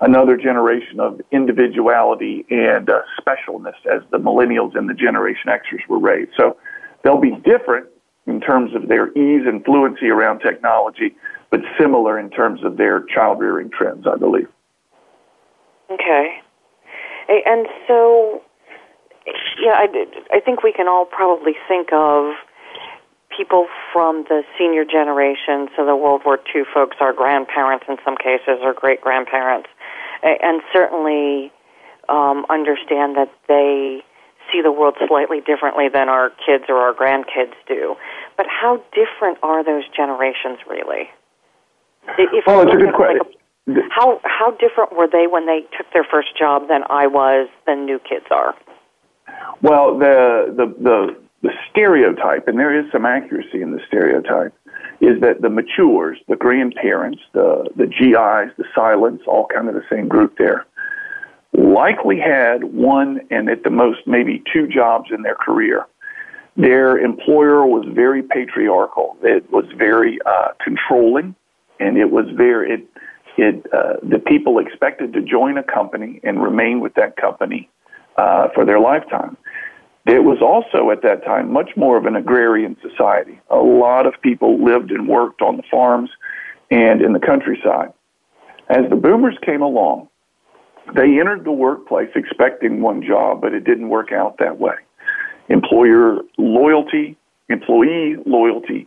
another 0.00 0.36
generation 0.36 1.00
of 1.00 1.20
individuality 1.32 2.46
and 2.48 2.88
uh, 2.88 3.02
specialness 3.20 3.74
as 3.92 4.02
the 4.12 4.18
millennials 4.18 4.76
and 4.76 4.88
the 4.88 4.94
Generation 4.94 5.48
Xers 5.50 5.86
were 5.88 5.98
raised. 5.98 6.30
So 6.36 6.56
they'll 7.02 7.20
be 7.20 7.34
different 7.44 7.88
in 8.26 8.40
terms 8.40 8.72
of 8.72 8.86
their 8.86 9.08
ease 9.18 9.46
and 9.46 9.64
fluency 9.64 10.10
around 10.10 10.40
technology, 10.40 11.16
but 11.50 11.60
similar 11.76 12.20
in 12.20 12.30
terms 12.30 12.62
of 12.62 12.76
their 12.76 13.02
child 13.12 13.40
rearing 13.40 13.70
trends, 13.70 14.06
I 14.06 14.16
believe. 14.16 14.48
Okay. 15.90 16.40
And 17.28 17.66
so, 17.86 18.42
yeah, 19.60 19.72
I, 19.72 20.06
I 20.32 20.40
think 20.40 20.62
we 20.62 20.72
can 20.72 20.88
all 20.88 21.04
probably 21.04 21.54
think 21.68 21.92
of 21.92 22.34
people 23.36 23.66
from 23.92 24.24
the 24.28 24.42
senior 24.58 24.84
generation, 24.84 25.68
so 25.76 25.84
the 25.84 25.96
World 25.96 26.22
War 26.24 26.38
II 26.54 26.62
folks, 26.72 26.96
our 27.00 27.12
grandparents 27.12 27.86
in 27.88 27.96
some 28.04 28.16
cases, 28.16 28.60
or 28.62 28.72
great 28.74 29.00
grandparents, 29.00 29.68
and 30.22 30.62
certainly 30.72 31.52
um, 32.08 32.46
understand 32.48 33.16
that 33.16 33.32
they 33.48 34.02
see 34.52 34.60
the 34.62 34.72
world 34.72 34.94
slightly 35.08 35.40
differently 35.40 35.88
than 35.88 36.08
our 36.08 36.30
kids 36.30 36.64
or 36.68 36.76
our 36.76 36.94
grandkids 36.94 37.54
do. 37.66 37.96
But 38.36 38.46
how 38.48 38.82
different 38.92 39.38
are 39.42 39.64
those 39.64 39.84
generations 39.96 40.58
really? 40.68 41.10
If 42.18 42.46
well, 42.46 42.60
it's 42.62 42.72
a 42.72 42.76
good 42.76 42.94
question. 42.94 43.20
Like 43.24 43.38
how 43.90 44.20
how 44.24 44.50
different 44.52 44.96
were 44.96 45.08
they 45.10 45.26
when 45.26 45.46
they 45.46 45.60
took 45.76 45.90
their 45.92 46.04
first 46.04 46.36
job 46.38 46.68
than 46.68 46.82
I 46.90 47.06
was 47.06 47.48
than 47.66 47.86
new 47.86 47.98
kids 47.98 48.26
are? 48.30 48.54
Well, 49.62 49.98
the 49.98 50.54
the 50.54 50.66
the 50.82 51.16
the 51.42 51.50
stereotype, 51.70 52.48
and 52.48 52.58
there 52.58 52.78
is 52.78 52.90
some 52.92 53.04
accuracy 53.06 53.62
in 53.62 53.70
the 53.72 53.80
stereotype, 53.86 54.54
is 55.00 55.20
that 55.20 55.42
the 55.42 55.50
matures, 55.50 56.18
the 56.28 56.36
grandparents, 56.36 57.20
the 57.32 57.68
the 57.76 57.86
GIs, 57.86 58.54
the 58.58 58.64
silents, 58.76 59.22
all 59.26 59.46
kind 59.46 59.68
of 59.68 59.74
the 59.74 59.84
same 59.90 60.08
group 60.08 60.36
there, 60.36 60.66
likely 61.52 62.18
had 62.18 62.64
one 62.64 63.20
and 63.30 63.48
at 63.48 63.62
the 63.64 63.70
most 63.70 64.00
maybe 64.06 64.42
two 64.52 64.66
jobs 64.66 65.10
in 65.10 65.22
their 65.22 65.36
career. 65.36 65.86
Their 66.56 66.98
employer 66.98 67.66
was 67.66 67.84
very 67.92 68.22
patriarchal. 68.22 69.16
It 69.22 69.50
was 69.50 69.64
very 69.76 70.18
uh, 70.24 70.48
controlling, 70.62 71.34
and 71.80 71.96
it 71.96 72.10
was 72.10 72.26
very 72.36 72.74
it 72.74 72.88
it 73.36 73.66
uh, 73.72 73.94
the 74.02 74.18
people 74.18 74.58
expected 74.58 75.12
to 75.12 75.20
join 75.20 75.58
a 75.58 75.62
company 75.62 76.20
and 76.22 76.42
remain 76.42 76.80
with 76.80 76.94
that 76.94 77.16
company 77.16 77.68
uh, 78.16 78.48
for 78.54 78.64
their 78.64 78.80
lifetime. 78.80 79.36
It 80.06 80.22
was 80.22 80.38
also 80.42 80.90
at 80.90 81.02
that 81.02 81.24
time 81.24 81.52
much 81.52 81.70
more 81.76 81.96
of 81.96 82.04
an 82.04 82.14
agrarian 82.14 82.76
society. 82.82 83.40
A 83.50 83.56
lot 83.56 84.06
of 84.06 84.14
people 84.20 84.62
lived 84.62 84.90
and 84.90 85.08
worked 85.08 85.40
on 85.40 85.56
the 85.56 85.62
farms 85.70 86.10
and 86.70 87.00
in 87.00 87.12
the 87.14 87.20
countryside. 87.20 87.92
As 88.68 88.88
the 88.90 88.96
boomers 88.96 89.36
came 89.42 89.62
along, 89.62 90.08
they 90.94 91.18
entered 91.18 91.44
the 91.44 91.52
workplace 91.52 92.10
expecting 92.14 92.82
one 92.82 93.02
job, 93.02 93.40
but 93.40 93.54
it 93.54 93.64
didn't 93.64 93.88
work 93.88 94.12
out 94.12 94.38
that 94.38 94.58
way. 94.58 94.74
Employer 95.48 96.18
loyalty, 96.36 97.16
employee 97.48 98.16
loyalty 98.26 98.86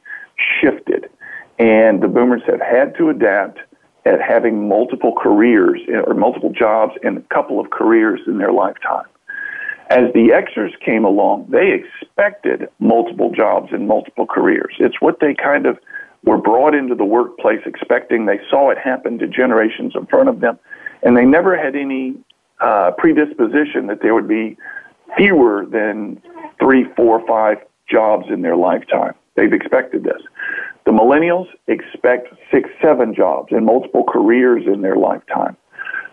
shifted, 0.62 1.10
and 1.58 2.02
the 2.02 2.08
boomers 2.08 2.44
have 2.46 2.62
had 2.62 2.96
to 2.98 3.10
adapt 3.10 3.60
at 4.08 4.22
having 4.22 4.68
multiple 4.70 5.14
careers 5.22 5.82
or 6.06 6.14
multiple 6.14 6.52
jobs 6.52 6.94
and 7.04 7.18
a 7.18 7.22
couple 7.34 7.60
of 7.60 7.70
careers 7.72 8.22
in 8.26 8.38
their 8.38 8.54
lifetime. 8.54 9.06
As 9.90 10.12
the 10.14 10.30
Xers 10.30 10.78
came 10.80 11.04
along, 11.04 11.48
they 11.50 11.72
expected 11.74 12.70
multiple 12.80 13.32
jobs 13.32 13.70
and 13.72 13.88
multiple 13.88 14.26
careers. 14.26 14.76
It's 14.80 15.02
what 15.02 15.20
they 15.20 15.34
kind 15.34 15.66
of 15.66 15.78
were 16.24 16.38
brought 16.38 16.74
into 16.74 16.96
the 16.96 17.06
workplace 17.06 17.62
expecting. 17.66 18.26
They 18.26 18.40
saw 18.50 18.70
it 18.70 18.78
happen 18.78 19.18
to 19.20 19.28
generations 19.28 19.94
in 19.96 20.06
front 20.08 20.30
of 20.30 20.40
them, 20.40 20.58
and 21.04 21.16
they 21.16 21.26
never 21.26 21.58
had 21.58 21.76
any 21.76 22.16
uh, 22.62 22.92
predisposition 22.98 23.88
that 23.88 24.02
there 24.02 24.14
would 24.14 24.28
be 24.28 24.58
fewer 25.16 25.66
than 25.66 26.22
three, 26.60 26.86
four, 26.96 27.26
five 27.28 27.58
jobs 27.90 28.26
in 28.30 28.42
their 28.42 28.56
lifetime. 28.56 29.14
They've 29.36 29.54
expected 29.54 30.04
this. 30.04 30.22
The 30.88 30.94
millennials 30.94 31.48
expect 31.68 32.30
six, 32.50 32.70
seven 32.82 33.14
jobs 33.14 33.52
and 33.52 33.66
multiple 33.66 34.06
careers 34.08 34.64
in 34.66 34.80
their 34.82 34.96
lifetime. 34.96 35.58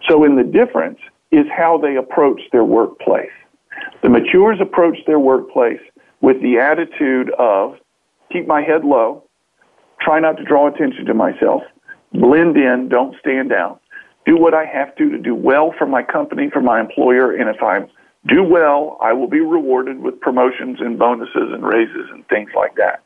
So, 0.08 0.24
in 0.24 0.34
the 0.34 0.42
difference 0.42 0.98
is 1.30 1.46
how 1.56 1.78
they 1.78 1.94
approach 1.94 2.40
their 2.50 2.64
workplace. 2.64 3.30
The 4.02 4.08
matures 4.08 4.58
approach 4.60 4.98
their 5.06 5.20
workplace 5.20 5.78
with 6.22 6.42
the 6.42 6.58
attitude 6.58 7.30
of 7.38 7.76
keep 8.32 8.48
my 8.48 8.62
head 8.62 8.84
low, 8.84 9.22
try 10.00 10.18
not 10.18 10.38
to 10.38 10.44
draw 10.44 10.66
attention 10.66 11.04
to 11.04 11.14
myself, 11.14 11.62
blend 12.12 12.56
in, 12.56 12.88
don't 12.88 13.14
stand 13.20 13.52
out, 13.52 13.80
do 14.26 14.36
what 14.36 14.54
I 14.54 14.64
have 14.64 14.96
to 14.96 15.08
to 15.08 15.18
do 15.18 15.36
well 15.36 15.72
for 15.78 15.86
my 15.86 16.02
company, 16.02 16.50
for 16.52 16.60
my 16.60 16.80
employer, 16.80 17.30
and 17.30 17.48
if 17.48 17.62
I 17.62 17.86
do 18.26 18.42
well, 18.42 18.98
I 19.00 19.12
will 19.12 19.28
be 19.28 19.38
rewarded 19.38 20.00
with 20.00 20.20
promotions 20.20 20.78
and 20.80 20.98
bonuses 20.98 21.52
and 21.52 21.62
raises 21.62 22.10
and 22.10 22.26
things 22.26 22.50
like 22.56 22.74
that. 22.74 23.04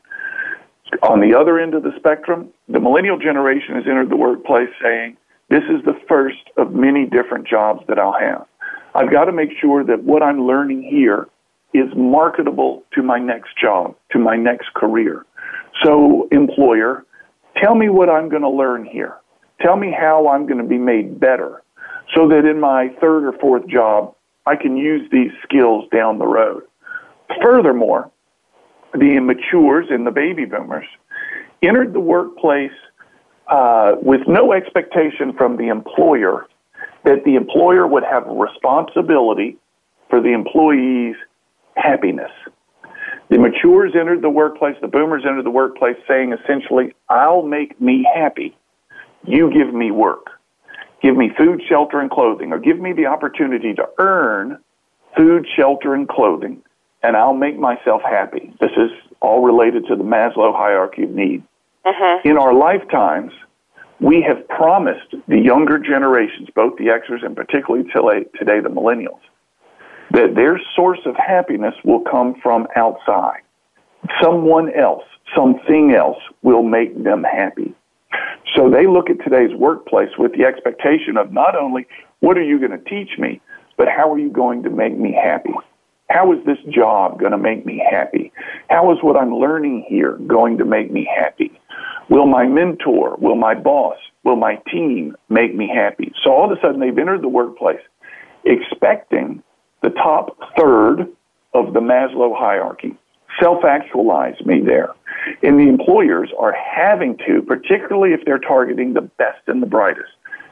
On 1.03 1.19
the 1.19 1.35
other 1.35 1.59
end 1.59 1.75
of 1.75 1.83
the 1.83 1.93
spectrum, 1.97 2.49
the 2.67 2.79
millennial 2.79 3.17
generation 3.17 3.75
has 3.75 3.85
entered 3.85 4.09
the 4.09 4.17
workplace 4.17 4.69
saying, 4.81 5.17
this 5.49 5.63
is 5.63 5.83
the 5.85 5.99
first 6.07 6.49
of 6.57 6.73
many 6.73 7.05
different 7.05 7.47
jobs 7.47 7.81
that 7.87 7.99
I'll 7.99 8.17
have. 8.19 8.45
I've 8.95 9.11
got 9.11 9.25
to 9.25 9.31
make 9.31 9.49
sure 9.59 9.83
that 9.83 10.03
what 10.03 10.23
I'm 10.23 10.45
learning 10.45 10.83
here 10.83 11.27
is 11.73 11.87
marketable 11.95 12.83
to 12.93 13.03
my 13.03 13.19
next 13.19 13.57
job, 13.59 13.95
to 14.11 14.19
my 14.19 14.35
next 14.35 14.73
career. 14.73 15.25
So, 15.83 16.27
employer, 16.31 17.05
tell 17.57 17.75
me 17.75 17.89
what 17.89 18.09
I'm 18.09 18.29
going 18.29 18.41
to 18.41 18.49
learn 18.49 18.85
here. 18.85 19.17
Tell 19.61 19.75
me 19.75 19.95
how 19.97 20.27
I'm 20.27 20.47
going 20.47 20.57
to 20.57 20.67
be 20.67 20.77
made 20.77 21.19
better 21.19 21.63
so 22.15 22.27
that 22.29 22.45
in 22.45 22.59
my 22.59 22.89
third 22.99 23.25
or 23.25 23.33
fourth 23.39 23.67
job, 23.67 24.15
I 24.45 24.55
can 24.55 24.77
use 24.77 25.07
these 25.11 25.31
skills 25.43 25.85
down 25.91 26.17
the 26.17 26.25
road. 26.25 26.63
Furthermore, 27.43 28.11
the 28.93 29.17
immatures 29.17 29.91
and 29.93 30.05
the 30.05 30.11
baby 30.11 30.45
boomers 30.45 30.85
entered 31.61 31.93
the 31.93 31.99
workplace 31.99 32.71
uh, 33.47 33.95
with 34.01 34.21
no 34.27 34.53
expectation 34.53 35.33
from 35.33 35.57
the 35.57 35.67
employer 35.67 36.47
that 37.03 37.23
the 37.25 37.35
employer 37.35 37.87
would 37.87 38.03
have 38.03 38.25
responsibility 38.27 39.57
for 40.09 40.21
the 40.21 40.33
employee's 40.33 41.15
happiness. 41.75 42.31
The 43.29 43.37
matures 43.37 43.93
entered 43.99 44.21
the 44.21 44.29
workplace, 44.29 44.75
the 44.81 44.87
boomers 44.87 45.23
entered 45.25 45.45
the 45.45 45.51
workplace 45.51 45.97
saying 46.07 46.33
essentially, 46.33 46.93
I'll 47.09 47.43
make 47.43 47.79
me 47.79 48.05
happy. 48.13 48.57
You 49.23 49.51
give 49.51 49.73
me 49.73 49.91
work. 49.91 50.27
Give 51.01 51.15
me 51.15 51.31
food, 51.37 51.61
shelter, 51.69 51.99
and 51.99 52.09
clothing, 52.09 52.51
or 52.51 52.59
give 52.59 52.79
me 52.79 52.91
the 52.91 53.05
opportunity 53.05 53.73
to 53.75 53.87
earn 53.99 54.59
food, 55.15 55.45
shelter, 55.55 55.93
and 55.93 56.07
clothing, 56.09 56.61
and 57.03 57.15
I'll 57.15 57.33
make 57.33 57.57
myself 57.57 58.01
happy. 58.01 58.53
This 58.59 58.71
is 58.77 58.91
all 59.21 59.43
related 59.43 59.85
to 59.87 59.95
the 59.95 60.03
Maslow 60.03 60.55
hierarchy 60.55 61.03
of 61.03 61.11
need. 61.11 61.43
Uh-huh. 61.85 62.19
In 62.25 62.37
our 62.37 62.53
lifetimes, 62.53 63.31
we 63.99 64.21
have 64.21 64.47
promised 64.47 65.15
the 65.27 65.39
younger 65.39 65.77
generations, 65.77 66.49
both 66.55 66.77
the 66.77 66.85
Xers 66.85 67.25
and 67.25 67.35
particularly 67.35 67.85
today 67.91 68.59
the 68.59 68.69
millennials, 68.69 69.19
that 70.11 70.35
their 70.35 70.59
source 70.75 70.99
of 71.05 71.15
happiness 71.15 71.75
will 71.83 72.01
come 72.01 72.35
from 72.41 72.67
outside. 72.75 73.41
Someone 74.21 74.73
else, 74.73 75.03
something 75.35 75.93
else 75.93 76.19
will 76.41 76.63
make 76.63 77.03
them 77.03 77.23
happy. 77.23 77.73
So 78.55 78.69
they 78.69 78.87
look 78.87 79.09
at 79.09 79.23
today's 79.23 79.55
workplace 79.55 80.09
with 80.17 80.33
the 80.33 80.45
expectation 80.45 81.17
of 81.17 81.31
not 81.31 81.55
only 81.55 81.85
what 82.21 82.37
are 82.37 82.43
you 82.43 82.57
going 82.59 82.71
to 82.71 82.89
teach 82.89 83.17
me, 83.17 83.41
but 83.77 83.87
how 83.87 84.11
are 84.11 84.19
you 84.19 84.29
going 84.29 84.63
to 84.63 84.69
make 84.69 84.97
me 84.97 85.13
happy? 85.13 85.53
How 86.09 86.33
is 86.33 86.43
this 86.45 86.57
job 86.69 87.19
going 87.19 87.31
to 87.31 87.37
make 87.37 87.65
me 87.65 87.83
happy? 87.89 88.31
How 88.69 88.91
is 88.91 88.97
what 89.01 89.15
I'm 89.15 89.33
learning 89.33 89.85
here 89.87 90.13
going 90.13 90.57
to 90.57 90.65
make 90.65 90.91
me 90.91 91.07
happy? 91.17 91.51
Will 92.09 92.25
my 92.25 92.45
mentor, 92.45 93.15
will 93.19 93.35
my 93.35 93.53
boss, 93.53 93.97
will 94.23 94.35
my 94.35 94.55
team 94.71 95.15
make 95.29 95.55
me 95.55 95.69
happy? 95.73 96.11
So 96.23 96.31
all 96.31 96.51
of 96.51 96.57
a 96.57 96.61
sudden 96.61 96.79
they've 96.79 96.97
entered 96.97 97.21
the 97.21 97.29
workplace 97.29 97.81
expecting 98.43 99.43
the 99.83 99.91
top 99.91 100.37
third 100.57 101.01
of 101.53 101.73
the 101.73 101.79
Maslow 101.79 102.35
hierarchy. 102.35 102.97
Self 103.39 103.63
actualize 103.63 104.35
me 104.45 104.61
there. 104.61 104.89
And 105.43 105.59
the 105.59 105.67
employers 105.67 106.31
are 106.39 106.53
having 106.53 107.17
to, 107.27 107.43
particularly 107.43 108.13
if 108.13 108.25
they're 108.25 108.39
targeting 108.39 108.93
the 108.93 109.01
best 109.01 109.41
and 109.47 109.61
the 109.61 109.67
brightest, 109.67 110.09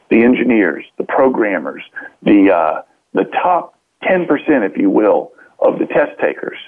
the 0.08 0.22
engineers, 0.22 0.84
the 0.98 1.04
programmers, 1.04 1.82
the, 2.22 2.54
uh, 2.54 2.82
the 3.12 3.24
top 3.24 3.74
10%, 4.04 4.28
if 4.64 4.76
you 4.76 4.88
will, 4.88 5.32
of 5.60 5.78
the 5.78 5.86
test 5.86 6.18
takers. 6.20 6.58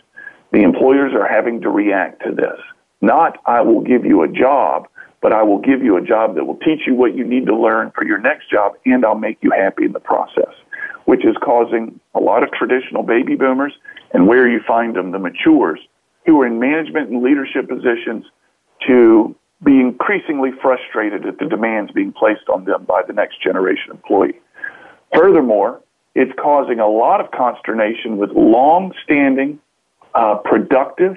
The 0.52 0.62
employers 0.62 1.12
are 1.14 1.28
having 1.28 1.60
to 1.62 1.70
react 1.70 2.22
to 2.24 2.34
this. 2.34 2.58
Not, 3.00 3.38
I 3.46 3.60
will 3.60 3.80
give 3.80 4.04
you 4.04 4.22
a 4.22 4.28
job, 4.28 4.88
but 5.22 5.32
I 5.32 5.42
will 5.42 5.58
give 5.58 5.82
you 5.82 5.96
a 5.96 6.02
job 6.02 6.34
that 6.34 6.44
will 6.44 6.56
teach 6.56 6.80
you 6.86 6.94
what 6.94 7.14
you 7.14 7.24
need 7.24 7.46
to 7.46 7.56
learn 7.56 7.92
for 7.94 8.04
your 8.04 8.18
next 8.18 8.50
job, 8.50 8.72
and 8.84 9.04
I'll 9.04 9.14
make 9.14 9.38
you 9.42 9.50
happy 9.50 9.84
in 9.84 9.92
the 9.92 10.00
process, 10.00 10.52
which 11.04 11.24
is 11.24 11.36
causing 11.42 12.00
a 12.14 12.20
lot 12.20 12.42
of 12.42 12.50
traditional 12.52 13.02
baby 13.02 13.36
boomers, 13.36 13.72
and 14.12 14.26
where 14.26 14.48
you 14.48 14.60
find 14.66 14.96
them, 14.96 15.12
the 15.12 15.18
matures, 15.18 15.80
who 16.26 16.40
are 16.40 16.46
in 16.46 16.58
management 16.58 17.10
and 17.10 17.22
leadership 17.22 17.68
positions, 17.68 18.24
to 18.86 19.34
be 19.64 19.78
increasingly 19.78 20.50
frustrated 20.62 21.26
at 21.26 21.38
the 21.38 21.44
demands 21.44 21.92
being 21.92 22.12
placed 22.12 22.48
on 22.52 22.64
them 22.64 22.84
by 22.84 23.02
the 23.06 23.12
next 23.12 23.42
generation 23.42 23.90
employee. 23.90 24.40
Furthermore, 25.14 25.82
it's 26.14 26.32
causing 26.40 26.80
a 26.80 26.88
lot 26.88 27.20
of 27.20 27.30
consternation 27.30 28.16
with 28.16 28.30
long 28.30 28.92
standing, 29.04 29.58
uh, 30.14 30.36
productive, 30.36 31.16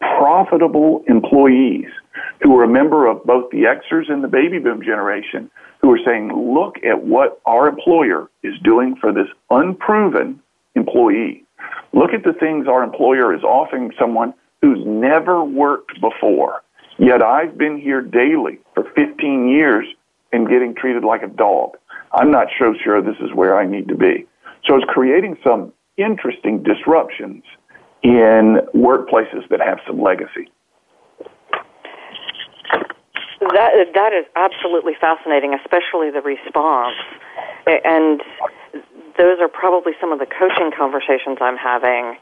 profitable 0.00 1.04
employees 1.08 1.88
who 2.42 2.56
are 2.58 2.64
a 2.64 2.68
member 2.68 3.06
of 3.06 3.22
both 3.24 3.50
the 3.50 3.64
Xers 3.64 4.10
and 4.10 4.24
the 4.24 4.28
baby 4.28 4.58
boom 4.58 4.82
generation 4.82 5.50
who 5.80 5.92
are 5.92 6.00
saying, 6.04 6.32
look 6.54 6.76
at 6.84 7.04
what 7.04 7.40
our 7.46 7.68
employer 7.68 8.30
is 8.42 8.54
doing 8.62 8.96
for 8.96 9.12
this 9.12 9.28
unproven 9.50 10.40
employee. 10.74 11.44
Look 11.92 12.12
at 12.12 12.24
the 12.24 12.32
things 12.32 12.66
our 12.66 12.82
employer 12.82 13.34
is 13.34 13.42
offering 13.42 13.92
someone 13.98 14.34
who's 14.62 14.80
never 14.86 15.42
worked 15.44 16.00
before. 16.00 16.62
Yet 16.98 17.22
I've 17.22 17.56
been 17.56 17.78
here 17.78 18.02
daily 18.02 18.58
for 18.74 18.84
15 18.94 19.48
years 19.48 19.86
and 20.32 20.48
getting 20.48 20.74
treated 20.74 21.02
like 21.02 21.22
a 21.22 21.28
dog. 21.28 21.76
I'm 22.12 22.30
not 22.30 22.48
so 22.58 22.74
sure 22.82 23.00
this 23.02 23.16
is 23.20 23.32
where 23.34 23.58
I 23.58 23.66
need 23.66 23.88
to 23.88 23.94
be. 23.94 24.26
So 24.66 24.76
it's 24.76 24.84
creating 24.88 25.36
some 25.44 25.72
interesting 25.96 26.62
disruptions 26.62 27.44
in 28.02 28.58
workplaces 28.74 29.48
that 29.50 29.60
have 29.60 29.78
some 29.86 30.00
legacy. 30.00 30.50
That 33.40 33.72
that 33.94 34.12
is 34.12 34.26
absolutely 34.36 34.92
fascinating, 35.00 35.54
especially 35.54 36.10
the 36.10 36.20
response, 36.20 36.96
and 37.66 38.20
those 39.16 39.38
are 39.40 39.48
probably 39.48 39.92
some 40.00 40.12
of 40.12 40.18
the 40.18 40.26
coaching 40.26 40.70
conversations 40.76 41.38
I'm 41.40 41.56
having, 41.56 42.16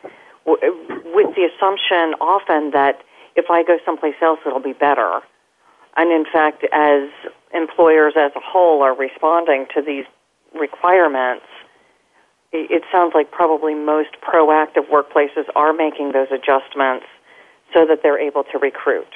with 0.47 1.35
the 1.35 1.51
assumption 1.51 2.15
often 2.21 2.71
that 2.71 3.03
if 3.35 3.51
I 3.51 3.63
go 3.65 3.79
someplace 3.85 4.15
else, 4.23 4.39
it'll 4.47 4.61
be 4.61 4.73
better. 4.73 5.21
And 5.97 6.13
in 6.13 6.25
fact, 6.31 6.65
as 6.73 7.09
employers 7.55 8.15
as 8.17 8.33
a 8.37 8.41
whole 8.41 8.83
are 8.83 8.95
responding 8.95 9.67
to 9.75 9.83
these 9.83 10.05
requirements, 10.59 11.45
it 12.53 12.83
sounds 12.91 13.13
like 13.15 13.31
probably 13.31 13.75
most 13.75 14.11
proactive 14.23 14.89
workplaces 14.91 15.45
are 15.55 15.73
making 15.73 16.13
those 16.13 16.29
adjustments 16.31 17.07
so 17.75 17.87
that 17.87 18.03
they're 18.03 18.19
able 18.19 18.45
to 18.45 18.59
recruit. 18.59 19.09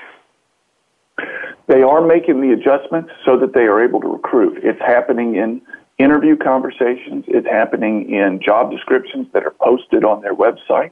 They 1.66 1.82
are 1.82 2.04
making 2.04 2.40
the 2.40 2.52
adjustments 2.52 3.10
so 3.24 3.38
that 3.38 3.54
they 3.54 3.62
are 3.62 3.82
able 3.82 4.00
to 4.00 4.08
recruit. 4.08 4.60
It's 4.62 4.80
happening 4.80 5.36
in 5.36 5.62
interview 5.98 6.36
conversations. 6.36 7.24
It's 7.28 7.46
happening 7.46 8.10
in 8.10 8.40
job 8.44 8.70
descriptions 8.70 9.28
that 9.32 9.44
are 9.44 9.54
posted 9.62 10.04
on 10.04 10.20
their 10.20 10.34
website. 10.34 10.90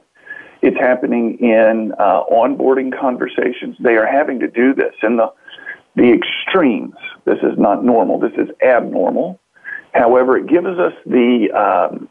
It's 0.61 0.77
happening 0.77 1.37
in 1.39 1.91
uh, 1.97 2.23
onboarding 2.31 2.97
conversations. 2.97 3.75
They 3.79 3.97
are 3.97 4.05
having 4.05 4.39
to 4.39 4.47
do 4.47 4.73
this 4.73 4.93
in 5.03 5.17
the 5.17 5.31
the 5.95 6.13
extremes. 6.13 6.95
This 7.25 7.39
is 7.43 7.57
not 7.57 7.83
normal. 7.83 8.19
This 8.19 8.33
is 8.37 8.49
abnormal. 8.61 9.39
However, 9.93 10.37
it 10.37 10.47
gives 10.47 10.67
us 10.67 10.93
the 11.05 11.51
um, 11.51 12.07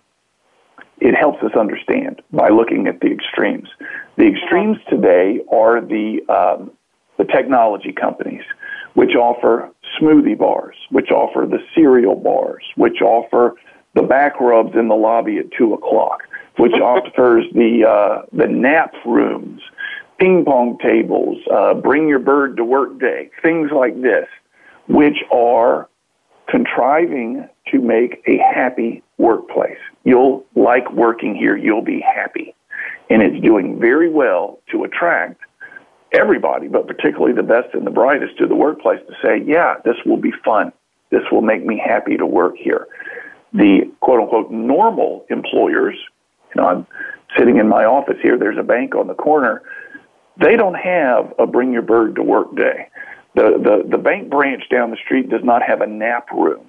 it 1.01 1.15
helps 1.15 1.43
us 1.43 1.53
understand 1.59 2.21
by 2.31 2.51
looking 2.51 2.87
at 2.87 3.01
the 3.01 3.11
extremes. 3.11 3.69
The 4.17 4.27
extremes 4.27 4.77
today 4.89 5.41
are 5.51 5.81
the 5.81 6.21
um, 6.29 6.73
the 7.17 7.25
technology 7.25 7.93
companies, 7.93 8.43
which 8.95 9.15
offer 9.15 9.71
smoothie 10.01 10.39
bars, 10.39 10.77
which 10.91 11.11
offer 11.11 11.47
the 11.47 11.59
cereal 11.75 12.17
bars, 12.17 12.65
which 12.77 13.01
offer 13.03 13.55
the 13.95 14.03
back 14.03 14.41
rubs 14.41 14.75
in 14.75 14.89
the 14.89 14.95
lobby 14.95 15.39
at 15.39 15.47
two 15.57 15.73
o'clock, 15.75 16.23
which 16.59 16.73
offers 16.83 17.45
the 17.55 17.85
uh, 17.89 18.23
the 18.33 18.47
nap 18.47 18.93
rooms, 19.07 19.63
ping 20.21 20.45
pong 20.45 20.79
tables, 20.79 21.39
uh, 21.53 21.75
bring 21.75 22.07
your 22.07 22.19
bird 22.19 22.57
to 22.59 22.65
work 22.65 23.01
day, 23.01 23.31
things 23.43 23.71
like 23.75 24.01
this, 24.03 24.29
which 24.87 25.17
are 25.33 25.89
contriving 26.49 27.49
to 27.69 27.81
make 27.81 28.23
a 28.27 28.37
happy 28.39 29.03
workplace. 29.19 29.79
You'll 30.05 30.45
like 30.55 30.93
working 30.93 31.35
here. 31.35 31.57
You'll 31.57 31.83
be 31.83 32.01
happy. 32.01 32.55
And 33.09 33.23
it's 33.23 33.43
doing 33.43 33.81
very 33.81 34.11
well 34.11 34.61
to 34.71 34.85
attract 34.85 35.41
everybody, 36.13 36.69
but 36.69 36.87
particularly 36.87 37.33
the 37.33 37.43
best 37.43 37.75
and 37.75 37.87
the 37.87 37.91
brightest 37.91 38.37
to 38.39 38.47
the 38.47 38.55
workplace 38.55 39.01
to 39.07 39.15
say, 39.23 39.43
yeah, 39.45 39.75
this 39.85 39.97
will 40.05 40.17
be 40.17 40.33
fun. 40.45 40.73
This 41.11 41.23
will 41.31 41.43
make 41.43 41.65
me 41.65 41.81
happy 41.85 42.17
to 42.17 42.27
work 42.27 42.55
here. 42.57 42.87
The 43.53 43.91
quote 44.01 44.21
unquote 44.21 44.51
normal 44.51 45.25
employers, 45.31 45.97
you 46.55 46.61
know, 46.61 46.69
I'm 46.69 46.87
sitting 47.37 47.59
in 47.59 47.69
my 47.69 47.85
office 47.85 48.17
here, 48.23 48.39
there's 48.39 48.59
a 48.59 48.63
bank 48.63 48.95
on 48.95 49.07
the 49.07 49.15
corner. 49.15 49.63
They 50.41 50.57
don't 50.57 50.75
have 50.75 51.35
a 51.39 51.47
bring 51.47 51.73
your 51.73 51.83
bird 51.83 52.17
to 52.17 52.23
work 52.23 52.57
day. 52.57 52.89
The, 53.35 53.61
the, 53.63 53.89
the 53.91 53.99
bank 53.99 54.31
branch 54.31 54.65
down 54.71 54.91
the 54.91 54.97
street 54.97 55.29
does 55.29 55.45
not 55.45 55.63
have 55.63 55.83
a 55.83 55.87
nap 55.87 56.31
room, 56.33 56.67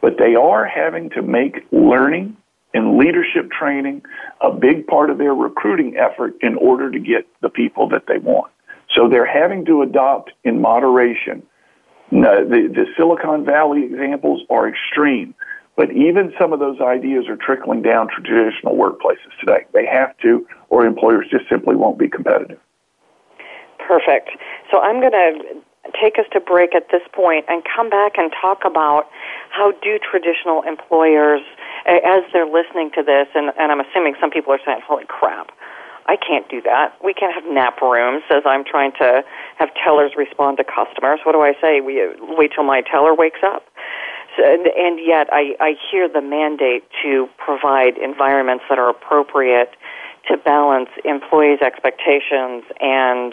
but 0.00 0.18
they 0.18 0.34
are 0.34 0.64
having 0.64 1.10
to 1.10 1.22
make 1.22 1.66
learning 1.72 2.36
and 2.74 2.98
leadership 2.98 3.50
training 3.50 4.02
a 4.40 4.50
big 4.52 4.86
part 4.86 5.08
of 5.08 5.18
their 5.18 5.34
recruiting 5.34 5.96
effort 5.96 6.34
in 6.42 6.56
order 6.56 6.90
to 6.90 6.98
get 6.98 7.26
the 7.40 7.48
people 7.48 7.88
that 7.88 8.04
they 8.06 8.18
want. 8.18 8.52
So 8.94 9.08
they're 9.08 9.26
having 9.26 9.64
to 9.66 9.82
adopt 9.82 10.32
in 10.44 10.60
moderation. 10.60 11.42
The, 12.10 12.70
the 12.72 12.86
Silicon 12.96 13.44
Valley 13.44 13.84
examples 13.84 14.42
are 14.50 14.68
extreme, 14.68 15.34
but 15.76 15.90
even 15.90 16.32
some 16.38 16.52
of 16.52 16.60
those 16.60 16.80
ideas 16.80 17.26
are 17.28 17.36
trickling 17.36 17.82
down 17.82 18.08
to 18.08 18.22
traditional 18.22 18.76
workplaces 18.76 19.32
today. 19.40 19.64
They 19.72 19.86
have 19.86 20.16
to, 20.18 20.46
or 20.68 20.84
employers 20.86 21.26
just 21.30 21.48
simply 21.48 21.74
won't 21.74 21.98
be 21.98 22.08
competitive. 22.08 22.58
Perfect. 23.86 24.30
So 24.70 24.80
I'm 24.80 25.00
going 25.00 25.12
to 25.12 25.62
take 26.00 26.18
us 26.18 26.24
to 26.32 26.40
break 26.40 26.74
at 26.74 26.88
this 26.90 27.02
point 27.12 27.44
and 27.48 27.62
come 27.64 27.90
back 27.90 28.16
and 28.16 28.32
talk 28.40 28.64
about 28.64 29.08
how 29.50 29.72
do 29.82 29.98
traditional 29.98 30.62
employers, 30.62 31.42
as 31.86 32.24
they're 32.32 32.48
listening 32.48 32.90
to 32.96 33.02
this, 33.02 33.28
and, 33.34 33.52
and 33.58 33.70
I'm 33.70 33.80
assuming 33.80 34.14
some 34.20 34.30
people 34.30 34.52
are 34.52 34.60
saying, 34.64 34.80
holy 34.86 35.04
crap, 35.06 35.52
I 36.06 36.16
can't 36.16 36.48
do 36.48 36.60
that. 36.62 36.96
We 37.04 37.14
can't 37.14 37.32
have 37.34 37.44
nap 37.50 37.80
rooms 37.80 38.24
as 38.30 38.42
I'm 38.46 38.64
trying 38.64 38.92
to 38.98 39.22
have 39.58 39.68
tellers 39.82 40.12
respond 40.16 40.58
to 40.58 40.64
customers. 40.64 41.20
What 41.24 41.32
do 41.32 41.40
I 41.40 41.54
say? 41.60 41.80
We 41.80 42.00
wait 42.20 42.52
till 42.54 42.64
my 42.64 42.82
teller 42.82 43.14
wakes 43.14 43.40
up. 43.44 43.64
So, 44.36 44.44
and, 44.44 44.66
and 44.66 44.98
yet 44.98 45.28
I, 45.32 45.54
I 45.60 45.76
hear 45.90 46.08
the 46.08 46.20
mandate 46.20 46.84
to 47.02 47.28
provide 47.38 47.96
environments 47.96 48.64
that 48.68 48.78
are 48.78 48.90
appropriate 48.90 49.70
to 50.28 50.36
balance 50.38 50.88
employees' 51.04 51.60
expectations 51.60 52.64
and 52.80 53.32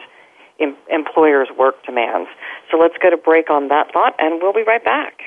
em- 0.61 0.77
employers' 0.89 1.49
work 1.57 1.75
demands. 1.85 2.29
So 2.69 2.77
let's 2.77 2.95
go 3.01 3.09
to 3.09 3.17
break 3.17 3.49
on 3.49 3.67
that 3.69 3.91
thought, 3.91 4.15
and 4.19 4.41
we'll 4.41 4.53
be 4.53 4.63
right 4.63 4.83
back. 4.83 5.21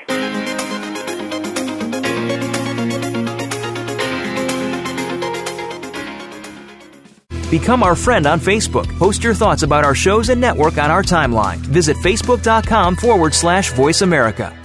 Become 7.51 7.83
our 7.83 7.95
friend 7.95 8.25
on 8.25 8.39
Facebook. 8.39 8.87
Post 8.97 9.23
your 9.23 9.33
thoughts 9.33 9.63
about 9.63 9.85
our 9.85 9.95
shows 9.95 10.29
and 10.29 10.41
network 10.41 10.77
on 10.77 10.91
our 10.91 11.03
timeline. 11.03 11.57
Visit 11.57 11.95
facebook.com 11.97 12.95
forward 12.95 13.33
slash 13.33 13.71
voice 13.71 14.01
America. 14.01 14.64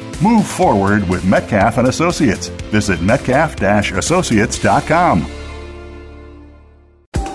Move 0.21 0.47
forward 0.47 1.09
with 1.09 1.25
Metcalf 1.25 1.77
and 1.77 1.87
Associates. 1.87 2.47
Visit 2.71 3.01
metcalf-associates.com. 3.01 5.25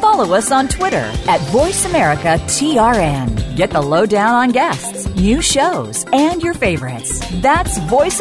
Follow 0.01 0.35
us 0.35 0.51
on 0.53 0.69
Twitter 0.69 0.97
at 0.97 1.41
VoiceAmericaTRN. 1.51 3.57
Get 3.57 3.71
the 3.71 3.83
lowdown 3.83 4.35
on 4.35 4.51
guests, 4.51 5.07
new 5.15 5.43
shows, 5.43 6.07
and 6.13 6.43
your 6.43 6.55
favorites. 6.55 7.21
That's 7.43 7.79
Voice 7.81 8.21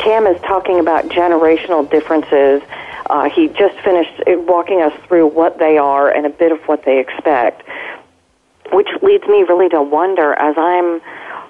Cam 0.00 0.26
is 0.26 0.40
talking 0.42 0.80
about 0.80 1.06
generational 1.08 1.88
differences. 1.88 2.62
Uh, 3.08 3.28
he 3.28 3.48
just 3.48 3.78
finished 3.80 4.12
walking 4.26 4.80
us 4.80 4.92
through 5.06 5.26
what 5.26 5.58
they 5.58 5.78
are 5.78 6.10
and 6.10 6.26
a 6.26 6.30
bit 6.30 6.52
of 6.52 6.58
what 6.68 6.84
they 6.84 6.98
expect. 6.98 7.62
which 8.72 8.88
leads 9.02 9.26
me 9.26 9.42
really 9.42 9.68
to 9.68 9.82
wonder 9.82 10.34
as 10.34 10.54
I'm 10.56 11.00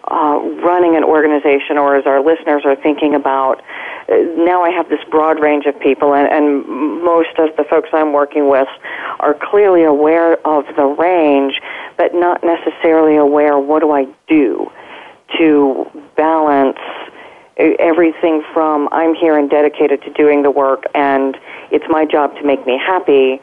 uh, 0.09 0.39
running 0.65 0.97
an 0.97 1.05
organization 1.05 1.77
or 1.77 1.95
as 1.97 2.07
our 2.07 2.25
listeners 2.25 2.63
are 2.65 2.77
thinking 2.77 3.15
about 3.15 3.63
uh, 4.09 4.17
now 4.37 4.63
I 4.63 4.71
have 4.71 4.89
this 4.89 5.01
broad 5.11 5.39
range 5.41 5.67
of 5.67 5.79
people 5.79 6.15
and, 6.15 6.27
and 6.33 6.67
most 7.05 7.39
of 7.39 7.55
the 7.57 7.65
folks 7.65 7.91
I'm 7.93 8.13
working 8.13 8.49
with 8.49 8.69
are 9.21 9.35
clearly 9.35 9.85
aware 9.85 10.35
of 10.47 10.65
the 10.77 10.85
range 10.85 11.61
but 11.97 12.15
not 12.15 12.43
necessarily 12.43 13.17
aware 13.17 13.59
what 13.59 13.81
do 13.81 13.93
I 13.93 14.07
do 14.27 14.71
to 15.39 15.87
balance 16.17 16.79
everything 17.79 18.43
from 18.53 18.89
I'm 18.93 19.15
here 19.15 19.39
and 19.39 19.51
dedicated 19.51 20.03
to 20.03 20.13
doing 20.13 20.43
the 20.43 20.51
work 20.51 20.85
and 20.95 21.37
it's 21.71 21.85
my 21.89 22.05
job 22.05 22.35
to 22.37 22.45
make 22.45 22.67
me 22.67 22.79
happy 22.79 23.41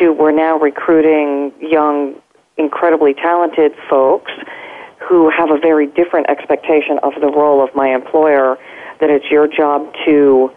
to 0.00 0.10
we're 0.10 0.32
now 0.32 0.58
recruiting 0.58 1.52
young 1.60 2.14
incredibly 2.56 3.14
talented 3.14 3.72
folks 3.88 4.32
who 5.08 5.30
have 5.30 5.50
a 5.50 5.58
very 5.58 5.86
different 5.86 6.28
expectation 6.28 6.98
of 7.02 7.12
the 7.20 7.26
role 7.26 7.62
of 7.62 7.74
my 7.74 7.88
employer 7.88 8.56
that 9.00 9.10
it's 9.10 9.26
your 9.30 9.46
job 9.46 9.92
to 10.04 10.50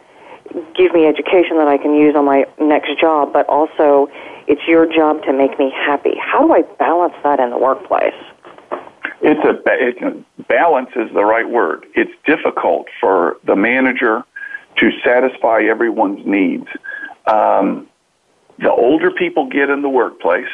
give 0.75 0.93
me 0.93 1.05
education 1.05 1.57
that 1.57 1.67
I 1.67 1.77
can 1.77 1.93
use 1.93 2.15
on 2.15 2.25
my 2.25 2.45
next 2.59 2.99
job, 2.99 3.33
but 3.33 3.47
also 3.49 4.07
it's 4.47 4.61
your 4.67 4.85
job 4.85 5.23
to 5.23 5.33
make 5.33 5.59
me 5.59 5.71
happy. 5.75 6.15
How 6.19 6.45
do 6.45 6.53
I 6.53 6.61
balance 6.79 7.15
that 7.23 7.39
in 7.39 7.49
the 7.49 7.57
workplace? 7.57 8.15
It's 9.21 9.43
a 9.43 9.61
it, 9.65 10.47
balance 10.47 10.89
is 10.95 11.11
the 11.13 11.25
right 11.25 11.49
word. 11.49 11.85
It's 11.95 12.11
difficult 12.25 12.87
for 12.99 13.37
the 13.45 13.55
manager 13.55 14.23
to 14.77 14.91
satisfy 15.03 15.61
everyone's 15.63 16.25
needs. 16.25 16.67
Um, 17.25 17.87
the 18.59 18.71
older 18.71 19.11
people 19.11 19.47
get 19.47 19.69
in 19.69 19.81
the 19.81 19.89
workplace, 19.89 20.49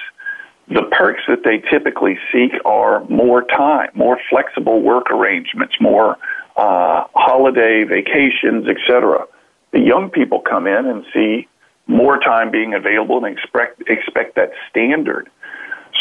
the 0.67 0.83
perks 0.83 1.21
that 1.27 1.43
they 1.43 1.59
typically 1.69 2.17
seek 2.31 2.53
are 2.65 3.03
more 3.05 3.43
time, 3.43 3.89
more 3.93 4.17
flexible 4.29 4.81
work 4.81 5.11
arrangements, 5.11 5.75
more 5.79 6.17
uh, 6.55 7.05
holiday 7.15 7.83
vacations, 7.83 8.67
etc. 8.67 9.25
The 9.71 9.79
young 9.79 10.09
people 10.09 10.39
come 10.39 10.67
in 10.67 10.85
and 10.85 11.05
see 11.13 11.47
more 11.87 12.17
time 12.17 12.49
being 12.49 12.73
available 12.73 13.23
and 13.23 13.37
expect 13.37 13.83
expect 13.87 14.35
that 14.35 14.51
standard. 14.69 15.29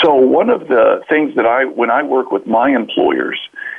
So 0.02 0.14
one 0.14 0.50
of 0.50 0.68
the 0.68 1.02
things 1.08 1.34
that 1.36 1.46
I 1.46 1.64
when 1.64 1.90
I 1.90 2.02
work 2.02 2.32
with 2.32 2.46
my 2.46 2.70
employers 2.70 3.38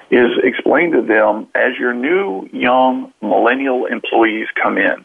is 0.10 0.30
explain 0.44 0.92
to 0.92 1.02
them 1.02 1.48
as 1.56 1.78
your 1.78 1.94
new 1.94 2.48
young 2.54 3.12
millennial 3.22 3.86
employees 3.86 4.48
come 4.62 4.78
in, 4.78 5.04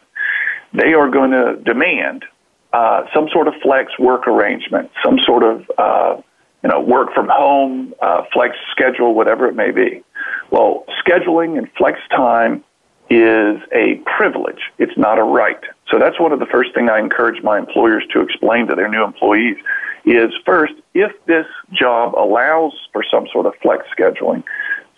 they 0.73 0.93
are 0.93 1.09
going 1.09 1.31
to 1.31 1.57
demand 1.63 2.25
uh, 2.71 3.03
some 3.13 3.27
sort 3.33 3.47
of 3.47 3.55
flex 3.61 3.97
work 3.99 4.27
arrangement, 4.27 4.91
some 5.03 5.17
sort 5.25 5.43
of 5.43 5.69
uh, 5.77 6.21
you 6.63 6.69
know 6.69 6.79
work 6.79 7.13
from 7.13 7.27
home, 7.27 7.93
uh, 8.01 8.23
flex 8.31 8.55
schedule, 8.71 9.13
whatever 9.13 9.47
it 9.47 9.55
may 9.55 9.71
be. 9.71 10.03
Well, 10.51 10.85
scheduling 11.05 11.57
and 11.57 11.69
flex 11.77 11.99
time 12.09 12.63
is 13.09 13.59
a 13.71 13.95
privilege. 14.05 14.61
It's 14.77 14.97
not 14.97 15.17
a 15.17 15.23
right. 15.23 15.59
So 15.89 15.97
that's 15.97 16.19
one 16.19 16.31
of 16.31 16.39
the 16.39 16.45
first 16.45 16.73
thing 16.75 16.89
I 16.89 16.99
encourage 16.99 17.41
my 17.43 17.57
employers 17.57 18.03
to 18.13 18.21
explain 18.21 18.67
to 18.67 18.75
their 18.75 18.87
new 18.87 19.03
employees 19.03 19.57
is 20.05 20.31
first, 20.45 20.73
if 20.93 21.11
this 21.25 21.45
job 21.71 22.15
allows 22.15 22.73
for 22.91 23.03
some 23.03 23.27
sort 23.31 23.45
of 23.45 23.53
flex 23.61 23.85
scheduling, 23.97 24.43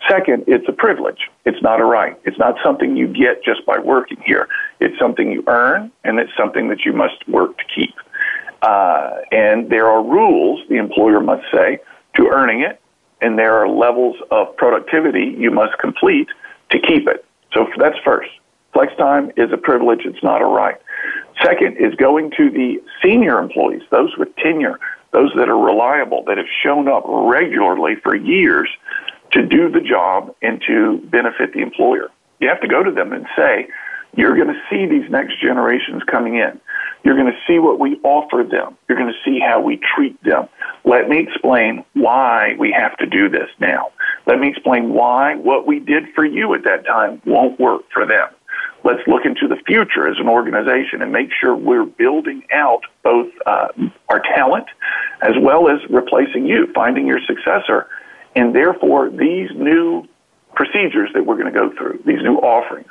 Second, 0.08 0.44
it's 0.46 0.68
a 0.68 0.72
privilege. 0.72 1.30
It's 1.44 1.62
not 1.62 1.80
a 1.80 1.84
right. 1.84 2.18
It's 2.24 2.38
not 2.38 2.56
something 2.62 2.96
you 2.96 3.06
get 3.06 3.44
just 3.44 3.64
by 3.64 3.78
working 3.78 4.18
here. 4.24 4.48
It's 4.80 4.98
something 4.98 5.30
you 5.30 5.44
earn, 5.46 5.92
and 6.02 6.18
it's 6.18 6.32
something 6.36 6.68
that 6.68 6.84
you 6.84 6.92
must 6.92 7.26
work 7.28 7.56
to 7.58 7.64
keep. 7.72 7.94
Uh, 8.62 9.18
and 9.30 9.70
there 9.70 9.86
are 9.86 10.02
rules, 10.02 10.60
the 10.68 10.76
employer 10.76 11.20
must 11.20 11.44
say, 11.52 11.78
to 12.16 12.28
earning 12.28 12.62
it, 12.62 12.80
and 13.20 13.38
there 13.38 13.56
are 13.56 13.68
levels 13.68 14.16
of 14.30 14.56
productivity 14.56 15.36
you 15.38 15.50
must 15.50 15.78
complete 15.78 16.28
to 16.70 16.80
keep 16.80 17.06
it. 17.06 17.24
So 17.52 17.68
that's 17.78 17.98
first. 18.04 18.30
Flex 18.72 18.92
time 18.96 19.30
is 19.36 19.52
a 19.52 19.56
privilege, 19.56 20.00
it's 20.04 20.22
not 20.22 20.40
a 20.40 20.46
right. 20.46 20.80
Second 21.42 21.76
is 21.76 21.94
going 21.94 22.30
to 22.36 22.50
the 22.50 22.82
senior 23.02 23.38
employees, 23.38 23.82
those 23.90 24.16
with 24.16 24.34
tenure, 24.36 24.80
those 25.12 25.32
that 25.36 25.48
are 25.48 25.58
reliable, 25.58 26.24
that 26.24 26.38
have 26.38 26.46
shown 26.62 26.88
up 26.88 27.04
regularly 27.06 27.96
for 28.02 28.14
years 28.14 28.68
to 29.32 29.46
do 29.46 29.70
the 29.70 29.80
job 29.80 30.34
and 30.42 30.62
to 30.66 30.98
benefit 31.10 31.52
the 31.52 31.60
employer. 31.60 32.10
You 32.40 32.48
have 32.48 32.60
to 32.60 32.68
go 32.68 32.82
to 32.82 32.90
them 32.90 33.12
and 33.12 33.26
say, 33.36 33.68
you're 34.14 34.36
going 34.36 34.48
to 34.48 34.60
see 34.68 34.86
these 34.86 35.10
next 35.10 35.40
generations 35.40 36.02
coming 36.10 36.36
in. 36.36 36.60
You're 37.02 37.16
going 37.16 37.32
to 37.32 37.38
see 37.46 37.58
what 37.58 37.80
we 37.80 37.98
offer 38.02 38.44
them. 38.48 38.76
You're 38.88 38.98
going 38.98 39.12
to 39.12 39.18
see 39.24 39.40
how 39.40 39.60
we 39.60 39.80
treat 39.96 40.22
them. 40.22 40.48
Let 40.84 41.08
me 41.08 41.18
explain 41.20 41.84
why 41.94 42.54
we 42.58 42.72
have 42.72 42.96
to 42.98 43.06
do 43.06 43.28
this 43.28 43.48
now. 43.58 43.90
Let 44.26 44.38
me 44.38 44.48
explain 44.48 44.92
why 44.92 45.36
what 45.36 45.66
we 45.66 45.80
did 45.80 46.04
for 46.14 46.24
you 46.24 46.54
at 46.54 46.64
that 46.64 46.84
time 46.86 47.22
won't 47.24 47.58
work 47.58 47.82
for 47.92 48.06
them. 48.06 48.28
Let's 48.84 49.06
look 49.06 49.24
into 49.24 49.46
the 49.46 49.60
future 49.64 50.08
as 50.08 50.18
an 50.18 50.28
organization 50.28 51.02
and 51.02 51.12
make 51.12 51.30
sure 51.32 51.54
we're 51.54 51.84
building 51.84 52.42
out 52.52 52.82
both 53.04 53.28
uh, 53.46 53.68
our 54.08 54.20
talent 54.20 54.66
as 55.22 55.34
well 55.40 55.68
as 55.68 55.78
replacing 55.88 56.46
you, 56.46 56.66
finding 56.74 57.06
your 57.06 57.20
successor 57.26 57.88
and 58.34 58.54
therefore, 58.54 59.10
these 59.10 59.50
new 59.54 60.06
procedures 60.54 61.10
that 61.14 61.26
we're 61.26 61.36
going 61.36 61.52
to 61.52 61.58
go 61.58 61.70
through, 61.76 62.02
these 62.06 62.22
new 62.22 62.36
offerings, 62.36 62.88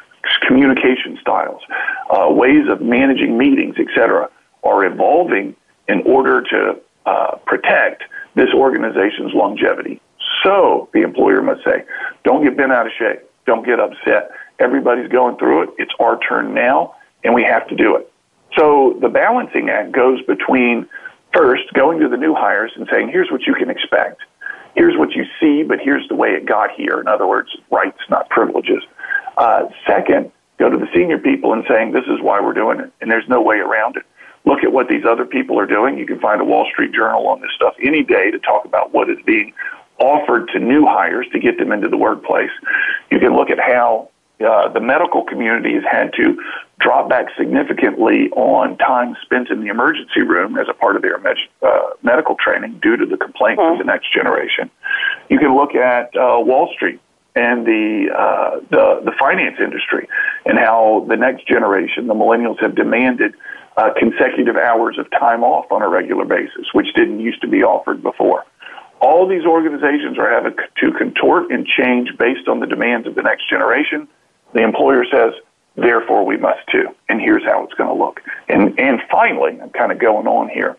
communication 0.48 1.18
styles, 1.20 1.62
uh, 2.10 2.28
ways 2.30 2.68
of 2.70 2.82
managing 2.82 3.38
meetings, 3.38 3.76
etc., 3.78 4.30
are 4.64 4.86
evolving 4.86 5.56
in 5.88 6.02
order 6.02 6.42
to 6.42 6.80
uh, 7.06 7.38
protect 7.46 8.04
this 8.36 8.50
organization's 8.54 9.34
longevity. 9.34 10.00
So 10.44 10.90
the 10.94 11.02
employer 11.02 11.42
must 11.42 11.64
say, 11.64 11.84
don't 12.24 12.44
get 12.44 12.56
bent 12.56 12.72
out 12.72 12.86
of 12.86 12.92
shape. 12.98 13.22
Don't 13.46 13.66
get 13.66 13.80
upset. 13.80 14.32
Everybody's 14.62 15.10
going 15.10 15.38
through 15.38 15.64
it. 15.64 15.70
It's 15.78 15.94
our 16.00 16.20
turn 16.20 16.54
now, 16.54 16.96
and 17.24 17.34
we 17.34 17.44
have 17.44 17.68
to 17.70 17.76
do 17.76 17.96
it. 17.96 18.12
So 18.58 18.98
the 19.02 19.10
balancing 19.10 19.70
act 19.70 19.92
goes 19.92 20.22
between 20.24 20.88
first 21.34 21.72
going 21.74 22.00
to 22.00 22.10
the 22.10 22.18
new 22.18 22.34
hires 22.36 22.72
and 22.76 22.88
saying, 22.92 23.10
here's 23.10 23.32
what 23.32 23.42
you 23.48 23.54
can 23.54 23.70
expect 23.70 24.22
here's 24.76 24.98
what 24.98 25.12
you 25.12 25.26
see, 25.40 25.64
but 25.64 25.80
here's 25.80 26.08
the 26.08 26.16
way 26.16 26.30
it 26.30 26.46
got 26.46 26.72
here. 26.72 27.00
In 27.00 27.08
other 27.08 27.28
words, 27.28 27.50
rights, 27.70 28.00
not 28.10 28.30
privileges. 28.30 28.84
Uh, 29.38 29.68
second, 29.88 30.32
go 30.58 30.70
to 30.70 30.78
the 30.78 30.88
senior 30.94 31.18
people 31.18 31.54
and 31.54 31.64
saying, 31.68 31.92
this 31.92 32.06
is 32.06 32.22
why 32.22 32.40
we're 32.40 32.54
doing 32.54 32.80
it, 32.80 32.92
and 33.02 33.10
there's 33.10 33.28
no 33.28 33.42
way 33.42 33.58
around 33.58 33.98
it. 33.98 34.04
Look 34.46 34.64
at 34.64 34.72
what 34.72 34.88
these 34.88 35.06
other 35.06 35.26
people 35.26 35.60
are 35.60 35.68
doing. 35.68 35.98
You 35.98 36.06
can 36.06 36.20
find 36.20 36.42
a 36.42 36.46
Wall 36.46 36.68
Street 36.72 36.94
Journal 36.94 37.28
on 37.28 37.42
this 37.42 37.52
stuff 37.56 37.76
any 37.82 38.04
day 38.04 38.32
to 38.32 38.40
talk 38.40 38.66
about 38.66 38.94
what 38.94 39.10
is 39.10 39.20
being 39.26 39.54
offered 40.00 40.50
to 40.50 40.60
new 40.60 40.86
hires 40.86 41.28
to 41.32 41.40
get 41.40 41.60
them 41.60 41.72
into 41.72 41.88
the 41.88 41.98
workplace. 41.98 42.50
You 43.12 43.20
can 43.20 43.36
look 43.36 43.52
at 43.52 43.60
how 43.60 44.10
uh, 44.44 44.70
the 44.70 44.80
medical 44.80 45.24
community 45.24 45.74
has 45.74 45.84
had 45.90 46.12
to 46.14 46.42
drop 46.80 47.10
back 47.10 47.28
significantly 47.38 48.30
on 48.32 48.78
time 48.78 49.16
spent 49.24 49.50
in 49.50 49.62
the 49.62 49.68
emergency 49.68 50.22
room 50.22 50.58
as 50.58 50.68
a 50.70 50.74
part 50.74 50.96
of 50.96 51.02
their 51.02 51.18
med- 51.20 51.38
uh, 51.62 51.90
medical 52.02 52.36
training 52.36 52.80
due 52.82 52.98
to 52.98 53.06
the 53.06 53.18
complaints 53.18 53.62
mm-hmm. 53.62 53.74
of 53.74 53.78
the 53.78 53.86
next 53.86 54.12
generation. 54.14 54.70
You 55.30 55.40
can 55.40 55.56
look 55.56 55.76
at 55.76 56.16
uh, 56.16 56.40
Wall 56.40 56.72
Street 56.74 57.00
and 57.36 57.66
the, 57.66 58.10
uh, 58.12 58.60
the 58.72 59.02
the 59.06 59.14
finance 59.18 59.56
industry 59.60 60.08
and 60.46 60.58
how 60.58 61.06
the 61.08 61.16
next 61.16 61.48
generation, 61.48 62.08
the 62.08 62.14
millennials, 62.14 62.60
have 62.60 62.76
demanded 62.76 63.34
uh, 63.78 63.92
consecutive 63.98 64.58
hours 64.58 64.98
of 64.98 65.10
time 65.12 65.44
off 65.44 65.72
on 65.72 65.82
a 65.82 65.88
regular 65.88 66.26
basis, 66.26 66.68
which 66.74 66.94
didn't 66.94 67.20
used 67.20 67.42
to 67.42 67.48
be 67.48 67.64
offered 67.64 68.04
before. 68.04 68.46
All 69.00 69.28
these 69.28 69.46
organizations 69.46 70.20
are 70.20 70.30
having 70.30 70.56
to 70.82 70.92
contort 70.92 71.52
and 71.52 71.66
change 71.66 72.10
based 72.20 72.48
on 72.48 72.60
the 72.60 72.68
demands 72.68 73.08
of 73.08 73.16
the 73.16 73.24
next 73.24 73.50
generation 73.50 74.08
the 74.54 74.62
employer 74.62 75.06
says, 75.12 75.34
therefore 75.76 76.26
we 76.26 76.38
must 76.38 76.60
too, 76.72 76.88
and 77.10 77.22
here's 77.22 77.44
how 77.44 77.64
it's 77.64 77.74
going 77.74 77.90
to 77.90 77.96
look. 77.96 78.22
And, 78.50 78.80
and 78.80 79.02
finally, 79.10 79.60
I'm 79.62 79.70
kind 79.70 79.92
of 79.92 80.00
going 80.00 80.28
on 80.28 80.50
here, 80.50 80.78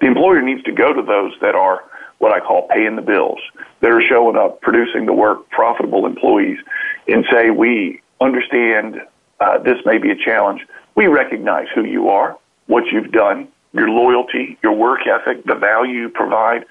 the 0.00 0.06
employer 0.06 0.42
needs 0.42 0.62
to 0.64 0.72
go 0.72 0.92
to 0.92 1.02
those 1.02 1.32
that 1.40 1.54
are 1.54 1.84
what 2.18 2.32
I 2.32 2.40
call 2.40 2.66
paying 2.68 2.96
the 2.96 3.02
bills, 3.02 3.38
that 3.80 3.90
are 3.90 4.00
showing 4.00 4.36
up, 4.36 4.60
producing 4.60 5.06
the 5.06 5.12
work, 5.12 5.48
profitable 5.50 6.04
employees, 6.04 6.58
and 7.06 7.24
say, 7.30 7.50
we 7.50 8.00
understand 8.20 9.00
uh, 9.40 9.58
this 9.58 9.78
may 9.84 9.98
be 9.98 10.10
a 10.10 10.16
challenge. 10.16 10.66
We 10.96 11.06
recognize 11.06 11.68
who 11.74 11.84
you 11.84 12.08
are, 12.08 12.36
what 12.66 12.86
you've 12.86 13.12
done, 13.12 13.48
your 13.72 13.88
loyalty, 13.88 14.58
your 14.62 14.72
work 14.72 15.00
ethic, 15.06 15.44
the 15.44 15.54
value 15.54 16.00
you 16.00 16.08
provide. 16.08 16.64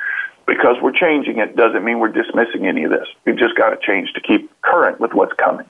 Because 0.48 0.78
we're 0.82 0.94
changing 0.94 1.40
it 1.40 1.56
doesn't 1.56 1.84
mean 1.84 2.00
we're 2.00 2.08
dismissing 2.08 2.66
any 2.66 2.86
of 2.86 2.92
this. 2.92 3.08
We've 3.26 3.38
just 3.38 3.56
got 3.56 3.70
to 3.72 3.78
change 3.86 4.14
to 4.14 4.22
keep 4.22 4.50
current 4.62 5.00
with 5.00 5.14
what's 5.14 5.34
coming. 5.34 5.70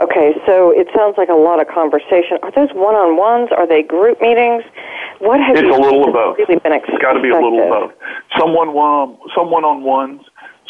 Okay, 0.00 0.32
so 0.46 0.70
it 0.70 0.88
sounds 0.96 1.16
like 1.18 1.28
a 1.28 1.34
lot 1.34 1.60
of 1.60 1.68
conversation. 1.68 2.38
Are 2.42 2.50
those 2.52 2.70
one-on-ones? 2.72 3.50
Are 3.56 3.66
they 3.66 3.82
group 3.82 4.20
meetings? 4.20 4.64
What 5.18 5.40
have 5.40 5.56
it's 5.56 5.62
you 5.62 5.74
a 5.74 5.80
little 5.80 6.08
of 6.08 6.14
both. 6.14 6.38
Really 6.38 6.58
been 6.58 6.72
it's 6.72 7.02
got 7.02 7.12
to 7.12 7.20
be 7.20 7.28
a 7.28 7.34
little 7.34 7.62
of 7.62 7.68
both. 7.68 7.92
Some 8.38 8.54
one, 8.54 8.72
one, 8.72 9.18
some 9.36 9.50
one-on-ones, 9.50 10.22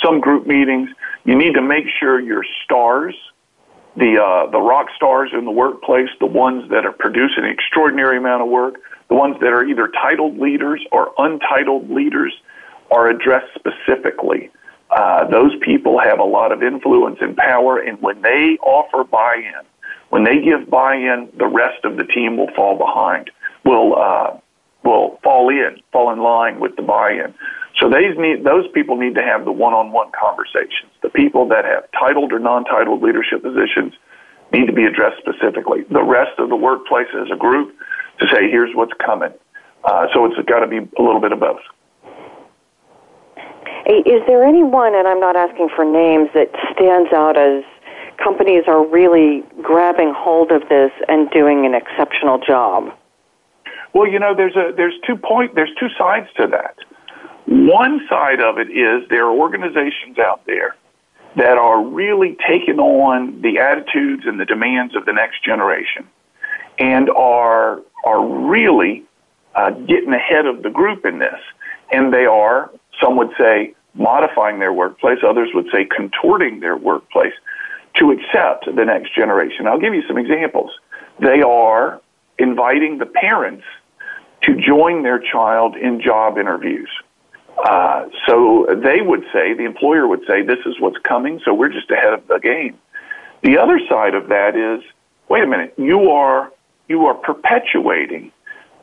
some 0.03 0.21
group 0.21 0.47
meetings. 0.47 0.91
You 1.25 1.37
need 1.37 1.55
to 1.55 1.63
make 1.63 1.85
sure 2.01 2.19
your 2.19 2.45
stars, 2.65 3.15
the 3.97 4.21
uh, 4.21 4.51
the 4.51 4.61
rock 4.61 4.89
stars 4.97 5.31
in 5.33 5.45
the 5.45 5.53
workplace, 5.53 6.09
the 6.19 6.27
ones 6.27 6.69
that 6.71 6.85
are 6.85 6.93
producing 6.93 7.45
an 7.45 7.51
extraordinary 7.51 8.19
amount 8.19 8.43
of 8.43 8.49
work, 8.49 8.81
the 9.11 9.17
ones 9.17 9.37
that 9.41 9.53
are 9.53 9.65
either 9.65 9.89
titled 9.89 10.39
leaders 10.39 10.83
or 10.93 11.13
untitled 11.19 11.91
leaders, 11.91 12.33
are 12.91 13.09
addressed 13.09 13.53
specifically. 13.55 14.51
Uh, 14.91 15.25
those 15.29 15.53
people 15.61 16.01
have 16.01 16.19
a 16.19 16.25
lot 16.25 16.51
of 16.51 16.63
influence 16.63 17.19
and 17.21 17.37
power, 17.37 17.79
and 17.79 18.01
when 18.01 18.23
they 18.23 18.57
offer 18.63 19.05
buy-in, 19.05 19.65
when 20.09 20.25
they 20.25 20.41
give 20.41 20.69
buy-in, 20.69 21.29
the 21.37 21.47
rest 21.47 21.85
of 21.85 21.97
the 21.97 22.05
team 22.05 22.37
will 22.37 22.51
fall 22.57 22.77
behind, 22.77 23.31
will 23.65 23.97
uh, 23.97 24.37
will 24.83 25.19
fall 25.23 25.51
in, 25.51 25.79
fall 25.93 26.13
in 26.13 26.21
line 26.21 26.59
with 26.59 26.75
the 26.77 26.83
buy-in. 26.83 27.35
So 27.79 27.89
these 27.89 28.17
need, 28.19 28.45
those 28.45 28.67
people 28.73 28.97
need 28.97 29.15
to 29.15 29.23
have 29.23 29.45
the 29.45 29.53
one-on-one 29.53 30.11
conversations. 30.19 30.91
The 31.03 31.11
people 31.11 31.47
that 31.49 31.65
have 31.65 31.85
titled 31.93 32.33
or 32.33 32.39
non-titled 32.39 33.03
leadership 33.03 33.43
positions 33.43 33.95
need 34.53 34.67
to 34.67 34.73
be 34.73 34.85
addressed 34.85 35.19
specifically. 35.19 35.83
The 35.91 36.03
rest 36.03 36.39
of 36.39 36.49
the 36.49 36.57
workplace 36.57 37.09
as 37.15 37.29
a 37.33 37.37
group 37.37 37.75
to 38.21 38.27
say, 38.33 38.51
here's 38.51 38.75
what's 38.75 38.93
coming. 39.05 39.33
Uh, 39.85 40.07
so 40.13 40.27
it's 40.27 40.37
got 40.49 40.61
to 40.61 40.67
be 40.67 40.79
a 40.79 41.03
little 41.03 41.21
bit 41.21 41.33
of 41.33 41.41
both. 41.41 41.61
Is 43.87 44.23
there 44.27 44.45
anyone, 44.45 44.95
and 44.95 45.09
I'm 45.09 45.21
not 45.21 45.37
asking 45.37 45.71
for 45.75 45.85
names, 45.85 46.29
that 46.35 46.51
stands 46.75 47.13
out 47.13 47.37
as 47.37 47.65
companies 48.23 48.65
are 48.67 48.87
really 48.87 49.43
grabbing 49.63 50.13
hold 50.15 50.53
of 50.53 50.69
this 50.69 50.93
and 51.09 51.31
doing 51.31 51.65
an 51.65 51.75
exceptional 51.75 52.39
job? 52.39 52.93
Well, 53.95 54.07
you 54.07 54.19
know, 54.21 54.35
there's 54.37 54.55
a 54.55 54.73
there's 54.77 54.95
two 55.07 55.17
point 55.17 55.55
there's 55.55 55.73
two 55.81 55.89
sides 55.99 56.29
to 56.37 56.47
that. 56.49 56.77
One 57.47 58.01
side 58.09 58.41
of 58.41 58.59
it 58.59 58.71
is 58.71 59.09
there 59.09 59.27
are 59.27 59.37
organizations 59.37 60.19
out 60.19 60.47
there 60.47 60.77
that 61.37 61.59
are 61.59 61.83
really 61.83 62.37
taking 62.47 62.79
on 62.79 63.41
the 63.41 63.59
attitudes 63.59 64.23
and 64.27 64.39
the 64.39 64.45
demands 64.45 64.95
of 64.95 65.07
the 65.07 65.13
next 65.13 65.43
generation 65.45 66.07
and 66.81 67.09
are 67.11 67.81
are 68.05 68.27
really 68.27 69.05
uh, 69.55 69.71
getting 69.71 70.13
ahead 70.13 70.47
of 70.47 70.63
the 70.63 70.71
group 70.71 71.05
in 71.05 71.19
this. 71.19 71.39
And 71.93 72.13
they 72.13 72.25
are, 72.25 72.71
some 73.01 73.17
would 73.17 73.31
say, 73.39 73.75
modifying 73.95 74.59
their 74.59 74.73
workplace. 74.73 75.19
Others 75.27 75.51
would 75.55 75.67
say 75.73 75.85
contorting 75.85 76.61
their 76.61 76.77
workplace 76.77 77.35
to 77.97 78.11
accept 78.13 78.65
the 78.65 78.85
next 78.85 79.15
generation. 79.15 79.67
I'll 79.67 79.81
give 79.81 79.95
you 79.95 80.03
some 80.09 80.17
examples. 80.17 80.71
They 81.21 81.43
are 81.43 82.01
inviting 82.39 82.99
the 82.99 83.07
parents 83.07 83.65
to 84.43 84.57
join 84.57 85.03
their 85.03 85.19
child 85.19 85.77
in 85.77 86.01
job 86.01 86.39
interviews. 86.39 86.89
Uh, 87.63 88.07
so 88.27 88.67
they 88.83 89.03
would 89.03 89.25
say, 89.33 89.53
the 89.53 89.65
employer 89.65 90.07
would 90.07 90.23
say, 90.27 90.43
this 90.43 90.61
is 90.65 90.81
what's 90.81 90.97
coming, 90.99 91.41
so 91.45 91.53
we're 91.53 91.69
just 91.69 91.91
ahead 91.91 92.15
of 92.15 92.27
the 92.29 92.39
game. 92.39 92.79
The 93.43 93.59
other 93.59 93.79
side 93.89 94.15
of 94.15 94.29
that 94.29 94.57
is, 94.57 94.83
wait 95.29 95.43
a 95.43 95.47
minute, 95.47 95.75
you 95.77 96.11
are, 96.11 96.51
you 96.91 97.07
are 97.07 97.15
perpetuating 97.15 98.33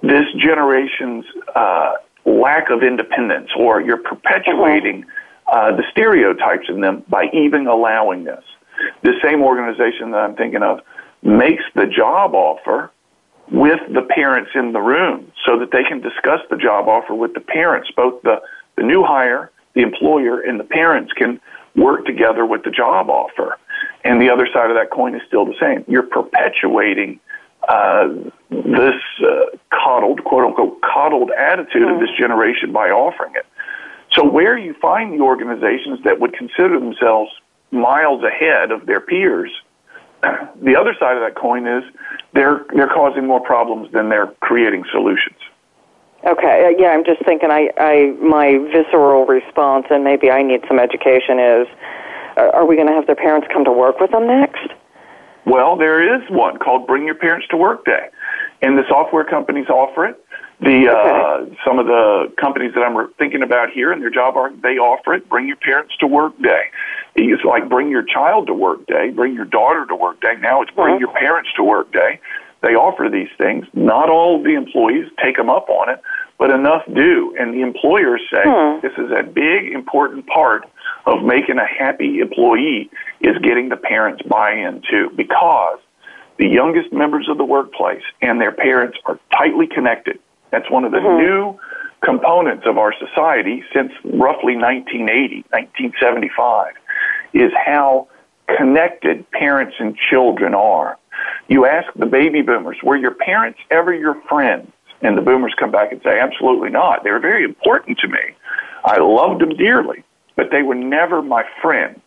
this 0.02 0.26
generation's, 0.38 1.26
uh, 1.56 1.93
lack 2.26 2.70
of 2.70 2.82
independence, 2.82 3.50
or 3.58 3.82
you're 3.82 3.98
perpetuating, 3.98 5.06
uh, 5.48 5.76
the 5.76 5.84
stereotypes 5.91 6.70
in 6.70 6.80
them 6.80 7.04
by 7.10 7.26
even 7.34 7.67
allowing 7.67 8.24
this. 8.24 8.43
The 9.02 9.13
same 9.22 9.43
organization 9.43 10.12
that 10.12 10.20
I'm 10.20 10.36
thinking 10.36 10.63
of 10.63 10.80
makes 11.22 11.63
the 11.76 11.86
job 11.86 12.34
offer 12.34 12.91
with 13.52 13.82
the 13.93 14.04
parents 14.04 14.52
in 14.56 14.72
the 14.72 14.82
room 14.82 15.32
so 15.46 15.60
that 15.60 15.72
they 15.72 15.84
can 15.84 16.00
discuss 16.00 16.41
the 16.50 16.58
job 16.58 16.88
offer 16.88 17.13
with 17.13 17.34
the 17.34 17.41
parents. 17.41 17.89
Both 17.96 18.22
the, 18.22 18.41
the 18.78 18.84
new 18.84 19.04
hire, 19.04 19.52
the 19.74 19.82
employer, 19.82 20.39
and 20.39 20.60
the 20.60 20.65
parents 20.65 21.12
can 21.13 21.41
work 21.76 22.06
together 22.06 22.46
with 22.46 22.63
the 22.63 22.72
job 22.72 23.10
offer. 23.10 23.58
And 24.04 24.22
the 24.22 24.30
other 24.30 24.48
side 24.54 24.70
of 24.70 24.78
that 24.78 24.91
coin 24.91 25.13
is 25.15 25.22
still 25.28 25.46
the 25.46 25.56
same. 25.60 25.84
You're 25.88 26.04
perpetuating 26.04 27.20
this 28.49 29.01
uh, 29.23 29.58
coddled, 29.71 30.23
quote 30.23 30.45
unquote, 30.45 30.82
coddled 30.82 31.32
attitude 31.32 31.84
mm. 31.84 31.93
of 31.93 31.99
this 31.99 32.10
generation 32.17 32.71
by 32.71 32.89
offering 32.89 33.34
it. 33.36 33.45
So 34.13 34.23
where 34.23 34.58
you 34.58 34.73
find 34.75 35.13
the 35.13 35.23
organizations 35.23 36.03
that 36.03 36.19
would 36.19 36.34
consider 36.34 36.80
themselves 36.80 37.32
miles 37.71 38.23
ahead 38.23 38.71
of 38.71 38.86
their 38.86 39.01
peers– 39.01 39.51
the 40.62 40.75
other 40.75 40.95
side 40.99 41.15
of 41.17 41.21
that 41.21 41.36
coin 41.36 41.67
is 41.67 41.84
they're 42.34 42.65
they're 42.73 42.89
causing 42.89 43.25
more 43.25 43.39
problems 43.39 43.91
than 43.91 44.10
they're 44.10 44.27
creating 44.41 44.84
solutions. 44.91 45.38
Okay, 46.25 46.65
uh, 46.65 46.82
yeah, 46.82 46.89
I'm 46.89 47.06
just 47.06 47.23
thinking. 47.23 47.51
I, 47.51 47.69
I 47.77 48.15
my 48.19 48.58
visceral 48.71 49.25
response, 49.25 49.86
and 49.91 50.03
maybe 50.03 50.32
I 50.32 50.41
need 50.41 50.62
some 50.67 50.80
education. 50.80 51.39
Is 51.39 51.67
uh, 52.38 52.49
are 52.53 52.65
we 52.65 52.75
going 52.75 52.88
to 52.88 52.93
have 52.93 53.06
their 53.06 53.15
parents 53.15 53.47
come 53.53 53.63
to 53.65 53.71
work 53.71 53.99
with 53.99 54.12
them 54.12 54.27
next? 54.27 54.67
Well, 55.47 55.77
there 55.77 56.03
is 56.03 56.29
one 56.29 56.60
called 56.60 56.88
Bring 56.88 57.05
Your 57.05 57.15
Parents 57.15 57.47
to 57.51 57.57
Work 57.57 57.86
Day, 57.86 58.10
and 58.62 58.77
the 58.77 58.83
software 58.89 59.23
companies 59.23 59.69
offer 59.69 60.05
it. 60.05 60.21
The 60.60 60.89
uh, 60.91 61.45
some 61.65 61.79
of 61.79 61.86
the 61.86 62.33
companies 62.38 62.73
that 62.73 62.81
I'm 62.81 63.13
thinking 63.13 63.41
about 63.41 63.69
here 63.69 63.93
and 63.93 64.01
their 64.01 64.10
job 64.10 64.36
are 64.36 64.51
they 64.51 64.77
offer 64.77 65.13
it. 65.13 65.29
Bring 65.29 65.47
your 65.47 65.55
parents 65.55 65.95
to 66.01 66.07
work 66.07 66.38
day. 66.41 66.63
It's 67.15 67.45
like 67.45 67.69
bring 67.69 67.89
your 67.89 68.03
child 68.03 68.47
to 68.47 68.53
work 68.53 68.86
day, 68.88 69.12
bring 69.12 69.36
your 69.36 69.45
daughter 69.45 69.86
to 69.86 69.95
work 69.95 70.19
day. 70.19 70.33
Now 70.41 70.62
it's 70.63 70.71
bring 70.71 70.95
uh-huh. 70.95 70.99
your 70.99 71.13
parents 71.13 71.51
to 71.55 71.63
work 71.63 71.93
day. 71.93 72.19
They 72.62 72.75
offer 72.75 73.07
these 73.10 73.29
things. 73.38 73.67
Not 73.73 74.10
all 74.10 74.43
the 74.43 74.55
employees 74.55 75.05
take 75.23 75.38
them 75.38 75.49
up 75.49 75.69
on 75.69 75.89
it, 75.89 76.01
but 76.38 76.50
enough 76.50 76.84
do. 76.93 77.36
And 77.39 77.54
the 77.54 77.62
employers 77.62 78.21
say 78.32 78.43
hmm. 78.45 78.80
this 78.82 78.93
is 78.97 79.12
a 79.12 79.23
big 79.23 79.71
important 79.71 80.28
part 80.28 80.65
of 81.06 81.23
making 81.23 81.58
a 81.58 81.65
happy 81.65 82.19
employee 82.19 82.89
is 83.21 83.38
getting 83.39 83.69
the 83.69 83.78
parents 83.78 84.21
buy-in 84.23 84.82
too, 84.89 85.12
because 85.15 85.80
the 86.38 86.47
youngest 86.47 86.93
members 86.93 87.28
of 87.30 87.38
the 87.38 87.45
workplace 87.45 88.04
and 88.21 88.39
their 88.39 88.52
parents 88.52 88.97
are 89.06 89.19
tightly 89.32 89.67
connected 89.67 90.19
that's 90.52 90.69
one 90.69 90.86
of 90.86 90.91
the 90.91 91.00
mm-hmm. 91.00 91.17
new 91.17 91.60
components 92.04 92.65
of 92.65 92.78
our 92.78 92.93
society 92.97 93.63
since 93.73 93.91
roughly 94.04 94.56
1980, 94.56 95.45
1975, 95.50 96.73
is 97.34 97.52
how 97.65 98.08
connected 98.58 99.30
parents 99.32 99.76
and 99.80 99.97
children 100.10 100.54
are. 100.54 100.97
You 101.47 101.65
ask 101.65 101.88
the 101.95 102.06
baby 102.06 102.41
boomers, 102.41 102.78
were 102.84 102.95
your 102.95 103.13
parents 103.13 103.60
ever 103.71 103.93
your 103.93 104.21
friends? 104.30 104.71
And 105.01 105.17
the 105.17 105.21
boomers 105.21 105.53
come 105.57 105.71
back 105.71 105.91
and 105.91 106.01
say, 106.03 106.19
absolutely 106.19 106.69
not. 106.69 107.03
They 107.03 107.12
were 107.12 107.19
very 107.19 107.43
important 107.43 107.99
to 107.99 108.07
me. 108.07 108.19
I 108.83 108.97
loved 108.97 109.41
them 109.41 109.55
dearly, 109.55 110.03
but 110.36 110.49
they 110.51 110.63
were 110.63 110.75
never 110.75 111.21
my 111.21 111.43
friends. 111.62 111.99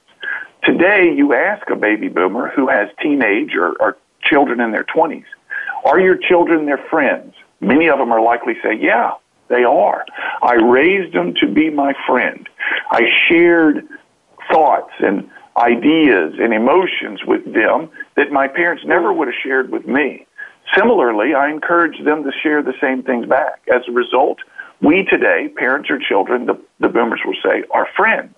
Today, 0.64 1.12
you 1.14 1.34
ask 1.34 1.68
a 1.70 1.76
baby 1.76 2.08
boomer 2.08 2.48
who 2.48 2.68
has 2.68 2.88
teenage 3.00 3.54
or, 3.54 3.74
or 3.80 3.96
children 4.22 4.60
in 4.60 4.72
their 4.72 4.84
20s, 4.84 5.24
are 5.84 5.98
your 5.98 6.16
children 6.16 6.66
their 6.66 6.84
friends? 6.90 7.34
Many 7.60 7.88
of 7.88 7.98
them 7.98 8.12
are 8.12 8.20
likely 8.20 8.54
to 8.54 8.60
say, 8.62 8.78
yeah, 8.78 9.12
they 9.48 9.64
are. 9.64 10.04
I 10.42 10.54
raised 10.54 11.14
them 11.14 11.34
to 11.40 11.48
be 11.48 11.70
my 11.70 11.94
friend. 12.06 12.48
I 12.90 13.02
shared 13.28 13.86
thoughts 14.50 14.92
and 15.00 15.30
ideas 15.56 16.34
and 16.38 16.54
emotions 16.54 17.20
with 17.26 17.44
them 17.44 17.90
that 18.16 18.30
my 18.30 18.48
parents 18.48 18.84
never 18.86 19.12
would 19.12 19.28
have 19.28 19.34
shared 19.42 19.70
with 19.70 19.86
me. 19.86 20.26
Similarly, 20.76 21.34
I 21.34 21.50
encourage 21.50 22.02
them 22.04 22.24
to 22.24 22.30
share 22.42 22.62
the 22.62 22.74
same 22.80 23.02
things 23.02 23.26
back. 23.26 23.60
As 23.72 23.82
a 23.88 23.92
result, 23.92 24.38
we 24.80 25.04
today, 25.04 25.48
parents 25.56 25.90
or 25.90 25.98
children, 25.98 26.46
the, 26.46 26.58
the 26.78 26.88
boomers 26.88 27.20
will 27.24 27.36
say, 27.42 27.64
are 27.70 27.88
friends. 27.96 28.34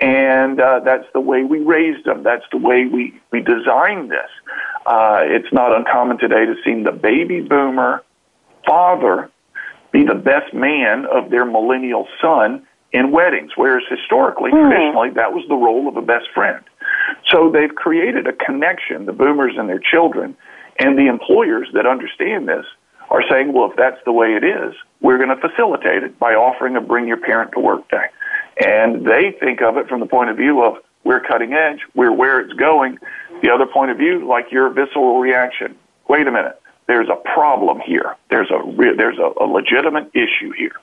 And 0.00 0.60
uh, 0.60 0.80
that's 0.80 1.06
the 1.12 1.20
way 1.20 1.44
we 1.44 1.58
raised 1.58 2.04
them. 2.04 2.22
That's 2.22 2.44
the 2.50 2.58
way 2.58 2.86
we, 2.86 3.18
we 3.30 3.40
designed 3.40 4.10
this. 4.10 4.30
Uh, 4.84 5.20
it's 5.24 5.52
not 5.52 5.74
uncommon 5.76 6.18
today 6.18 6.46
to 6.46 6.54
see 6.64 6.82
the 6.82 6.92
baby 6.92 7.40
boomer 7.40 8.02
father 8.66 9.30
be 9.92 10.04
the 10.04 10.14
best 10.14 10.52
man 10.54 11.06
of 11.06 11.30
their 11.30 11.44
millennial 11.44 12.08
son 12.20 12.66
in 12.92 13.10
weddings, 13.10 13.52
whereas 13.56 13.84
historically, 13.88 14.50
mm. 14.50 14.68
traditionally, 14.68 15.10
that 15.10 15.32
was 15.32 15.44
the 15.48 15.54
role 15.54 15.88
of 15.88 15.96
a 15.96 16.02
best 16.02 16.26
friend. 16.34 16.64
So 17.30 17.50
they've 17.50 17.74
created 17.74 18.26
a 18.26 18.32
connection, 18.32 19.06
the 19.06 19.12
boomers 19.12 19.54
and 19.56 19.68
their 19.68 19.80
children, 19.80 20.36
and 20.78 20.98
the 20.98 21.06
employers 21.06 21.68
that 21.74 21.86
understand 21.86 22.48
this 22.48 22.66
are 23.10 23.22
saying, 23.30 23.52
well, 23.52 23.70
if 23.70 23.76
that's 23.76 24.02
the 24.04 24.12
way 24.12 24.34
it 24.34 24.44
is, 24.44 24.74
we're 25.00 25.18
going 25.18 25.28
to 25.28 25.48
facilitate 25.48 26.02
it 26.02 26.18
by 26.18 26.34
offering 26.34 26.76
a 26.76 26.80
bring 26.80 27.06
your 27.06 27.16
parent 27.16 27.52
to 27.52 27.60
work 27.60 27.88
day. 27.88 28.06
And 28.64 29.06
they 29.06 29.36
think 29.38 29.62
of 29.62 29.76
it 29.76 29.88
from 29.88 30.00
the 30.00 30.06
point 30.06 30.30
of 30.30 30.36
view 30.36 30.62
of 30.62 30.78
we're 31.04 31.20
cutting 31.20 31.52
edge, 31.52 31.80
we're 31.94 32.12
where 32.12 32.40
it's 32.40 32.52
going. 32.54 32.98
The 33.42 33.50
other 33.50 33.66
point 33.66 33.92
of 33.92 33.98
view, 33.98 34.26
like 34.26 34.50
your 34.50 34.70
visceral 34.70 35.20
reaction, 35.20 35.76
wait 36.08 36.26
a 36.26 36.32
minute, 36.32 36.60
there's 36.86 37.08
a 37.08 37.16
problem 37.16 37.80
here. 37.80 38.16
There's 38.30 38.50
a 38.50 38.62
re- 38.64 38.96
there's 38.96 39.18
a, 39.18 39.44
a 39.44 39.46
legitimate 39.46 40.10
issue 40.14 40.52
here. 40.56 40.74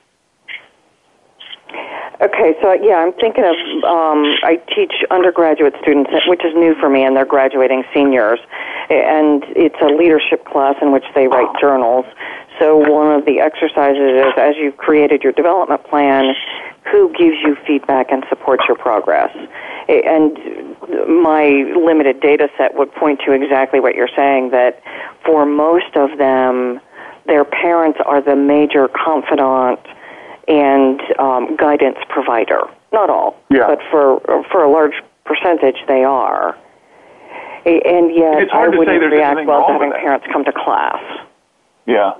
Okay, 2.22 2.54
so 2.62 2.72
yeah, 2.72 2.96
I'm 2.96 3.12
thinking 3.14 3.44
of 3.44 3.56
um, 3.84 4.22
I 4.44 4.62
teach 4.74 4.92
undergraduate 5.10 5.74
students, 5.82 6.10
which 6.26 6.44
is 6.44 6.54
new 6.54 6.74
for 6.78 6.88
me, 6.88 7.02
and 7.02 7.16
they're 7.16 7.24
graduating 7.26 7.84
seniors, 7.92 8.38
and 8.90 9.44
it's 9.56 9.80
a 9.80 9.86
leadership 9.86 10.44
class 10.44 10.76
in 10.82 10.92
which 10.92 11.04
they 11.14 11.26
write 11.28 11.48
journals. 11.60 12.06
So 12.58 12.76
one 12.76 13.18
of 13.18 13.24
the 13.24 13.40
exercises 13.40 14.26
is, 14.26 14.32
as 14.36 14.54
you've 14.56 14.76
created 14.76 15.22
your 15.22 15.32
development 15.32 15.84
plan, 15.84 16.34
who 16.90 17.08
gives 17.16 17.36
you 17.42 17.56
feedback 17.66 18.10
and 18.10 18.24
supports 18.28 18.64
your 18.68 18.76
progress? 18.76 19.34
And 19.88 20.38
my 21.08 21.72
limited 21.76 22.20
data 22.20 22.48
set 22.56 22.74
would 22.74 22.92
point 22.94 23.20
to 23.26 23.32
exactly 23.32 23.80
what 23.80 23.94
you're 23.94 24.14
saying 24.14 24.50
that 24.50 24.82
for 25.24 25.46
most 25.46 25.96
of 25.96 26.16
them, 26.18 26.80
their 27.26 27.44
parents 27.44 27.98
are 28.04 28.20
the 28.20 28.36
major 28.36 28.88
confidant 28.88 29.80
and 30.46 31.00
um, 31.18 31.56
guidance 31.56 31.98
provider. 32.08 32.62
Not 32.92 33.10
all, 33.10 33.36
yeah. 33.50 33.66
but 33.66 33.80
for 33.90 34.20
for 34.52 34.62
a 34.62 34.70
large 34.70 34.94
percentage, 35.24 35.76
they 35.88 36.04
are. 36.04 36.56
And 37.66 38.14
yet, 38.14 38.42
it's 38.42 38.52
hard 38.52 38.74
I 38.74 38.78
wouldn't 38.78 39.00
to 39.00 39.08
say 39.08 39.16
react 39.16 39.46
well 39.46 39.66
to 39.66 39.72
having 39.72 39.92
parents 39.92 40.26
come 40.30 40.44
to 40.44 40.52
class. 40.52 41.02
Yeah. 41.86 42.12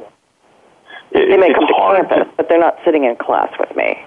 It, 1.11 1.29
they 1.29 1.37
may 1.37 1.53
come 1.53 1.67
to 1.67 1.75
campus, 1.75 2.29
to, 2.31 2.37
but 2.37 2.49
they're 2.49 2.59
not 2.59 2.79
sitting 2.85 3.05
in 3.05 3.17
class 3.17 3.53
with 3.59 3.77
me. 3.77 4.05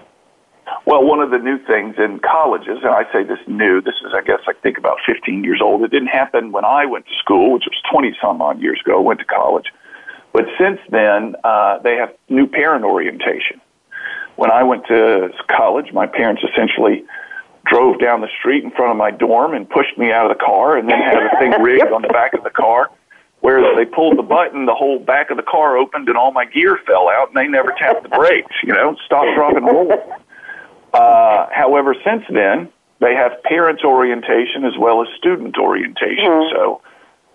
Well, 0.85 1.03
one 1.03 1.19
of 1.19 1.31
the 1.31 1.37
new 1.37 1.57
things 1.65 1.95
in 1.97 2.19
colleges, 2.19 2.79
and 2.83 2.91
I 2.91 3.03
say 3.11 3.23
this 3.23 3.39
new, 3.47 3.81
this 3.81 3.95
is, 4.05 4.13
I 4.13 4.21
guess, 4.21 4.39
I 4.47 4.53
think 4.53 4.77
about 4.77 4.97
15 5.05 5.43
years 5.43 5.61
old. 5.61 5.83
It 5.83 5.91
didn't 5.91 6.07
happen 6.09 6.51
when 6.51 6.65
I 6.65 6.85
went 6.85 7.05
to 7.05 7.13
school, 7.19 7.53
which 7.53 7.63
was 7.65 7.81
20 7.91 8.17
some 8.21 8.41
odd 8.41 8.61
years 8.61 8.81
ago, 8.83 8.99
went 9.01 9.19
to 9.19 9.25
college. 9.25 9.65
But 10.33 10.45
since 10.59 10.79
then, 10.89 11.35
uh, 11.43 11.79
they 11.79 11.95
have 11.95 12.13
new 12.29 12.47
parent 12.47 12.83
orientation. 12.83 13.61
When 14.35 14.51
I 14.51 14.63
went 14.63 14.85
to 14.87 15.29
college, 15.49 15.93
my 15.93 16.05
parents 16.05 16.43
essentially 16.43 17.05
drove 17.69 17.99
down 17.99 18.21
the 18.21 18.29
street 18.39 18.63
in 18.63 18.71
front 18.71 18.91
of 18.91 18.97
my 18.97 19.11
dorm 19.11 19.53
and 19.53 19.69
pushed 19.69 19.97
me 19.97 20.11
out 20.11 20.29
of 20.29 20.37
the 20.37 20.43
car 20.43 20.77
and 20.77 20.89
then 20.89 20.99
had 20.99 21.17
a 21.17 21.37
thing 21.39 21.51
rigged 21.61 21.83
yep. 21.83 21.93
on 21.93 22.01
the 22.01 22.07
back 22.07 22.33
of 22.33 22.43
the 22.43 22.49
car. 22.49 22.89
Whereas 23.41 23.75
they 23.77 23.85
pulled 23.85 24.17
the 24.17 24.23
button, 24.23 24.65
the 24.65 24.73
whole 24.73 24.99
back 24.99 25.29
of 25.29 25.37
the 25.37 25.43
car 25.43 25.77
opened 25.77 26.09
and 26.09 26.17
all 26.17 26.31
my 26.31 26.45
gear 26.45 26.79
fell 26.87 27.07
out 27.07 27.27
and 27.27 27.37
they 27.37 27.47
never 27.47 27.73
tapped 27.77 28.03
the 28.03 28.09
brakes, 28.09 28.53
you 28.63 28.73
know, 28.73 28.95
stopped, 29.05 29.29
drop, 29.35 29.55
and 29.55 29.65
roll. 29.65 29.93
Uh, 30.93 31.47
however, 31.51 31.95
since 32.03 32.23
then, 32.29 32.69
they 32.99 33.13
have 33.13 33.43
parents 33.43 33.83
orientation 33.83 34.65
as 34.65 34.73
well 34.77 35.03
as 35.03 35.07
student 35.17 35.57
orientation. 35.57 36.25
Mm-hmm. 36.25 36.55
So, 36.55 36.81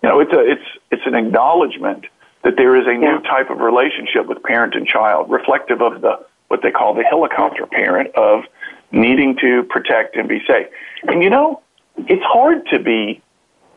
you 0.03 0.09
know, 0.09 0.19
it's 0.19 0.33
a, 0.33 0.41
it's, 0.41 0.69
it's 0.91 1.07
an 1.07 1.15
acknowledgement 1.15 2.07
that 2.43 2.57
there 2.57 2.75
is 2.77 2.87
a 2.89 2.93
yeah. 2.93 2.99
new 2.99 3.21
type 3.21 3.51
of 3.51 3.59
relationship 3.59 4.27
with 4.27 4.43
parent 4.43 4.75
and 4.75 4.87
child, 4.87 5.31
reflective 5.31 5.81
of 5.81 6.01
the, 6.01 6.19
what 6.49 6.63
they 6.63 6.73
call 6.73 6.95
the 6.95 7.05
helicopter 7.05 7.67
parent 7.67 8.13
of 8.17 8.45
needing 8.93 9.37
to 9.37 9.65
protect 9.65 10.17
and 10.17 10.29
be 10.29 10.41
safe. 10.47 10.67
And 11.09 11.23
you 11.23 11.31
know, 11.31 11.61
it's 11.97 12.23
hard 12.25 12.67
to 12.69 12.79
be, 12.79 13.21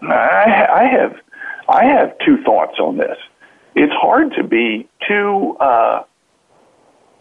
I, 0.01 0.67
I 0.71 0.83
have, 0.85 1.15
I 1.67 1.85
have 1.85 2.17
two 2.19 2.41
thoughts 2.43 2.79
on 2.79 2.97
this. 2.97 3.17
It's 3.75 3.93
hard 3.93 4.33
to 4.35 4.43
be 4.43 4.87
too, 5.07 5.57
uh, 5.59 6.03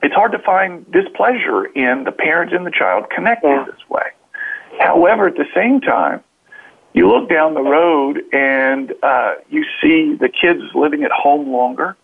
it's 0.03 0.15
hard 0.15 0.33
to 0.33 0.39
find 0.39 0.91
displeasure 0.93 1.65
in 1.65 2.05
the 2.05 2.13
parent 2.13 2.53
and 2.53 2.67
the 2.67 2.71
child 2.71 3.09
connected 3.11 3.49
yeah. 3.49 3.65
this 3.65 3.89
way. 3.89 4.11
However, 4.79 5.29
at 5.29 5.37
the 5.37 5.47
same 5.55 5.81
time, 5.81 6.23
you 6.93 7.09
look 7.09 7.29
down 7.29 7.55
the 7.55 7.63
road 7.63 8.23
and 8.33 8.93
uh, 9.03 9.35
you 9.51 9.65
see 9.83 10.15
the 10.15 10.29
kids 10.29 10.63
living 10.75 11.03
at 11.05 11.11
home 11.11 11.51
longer. 11.51 11.97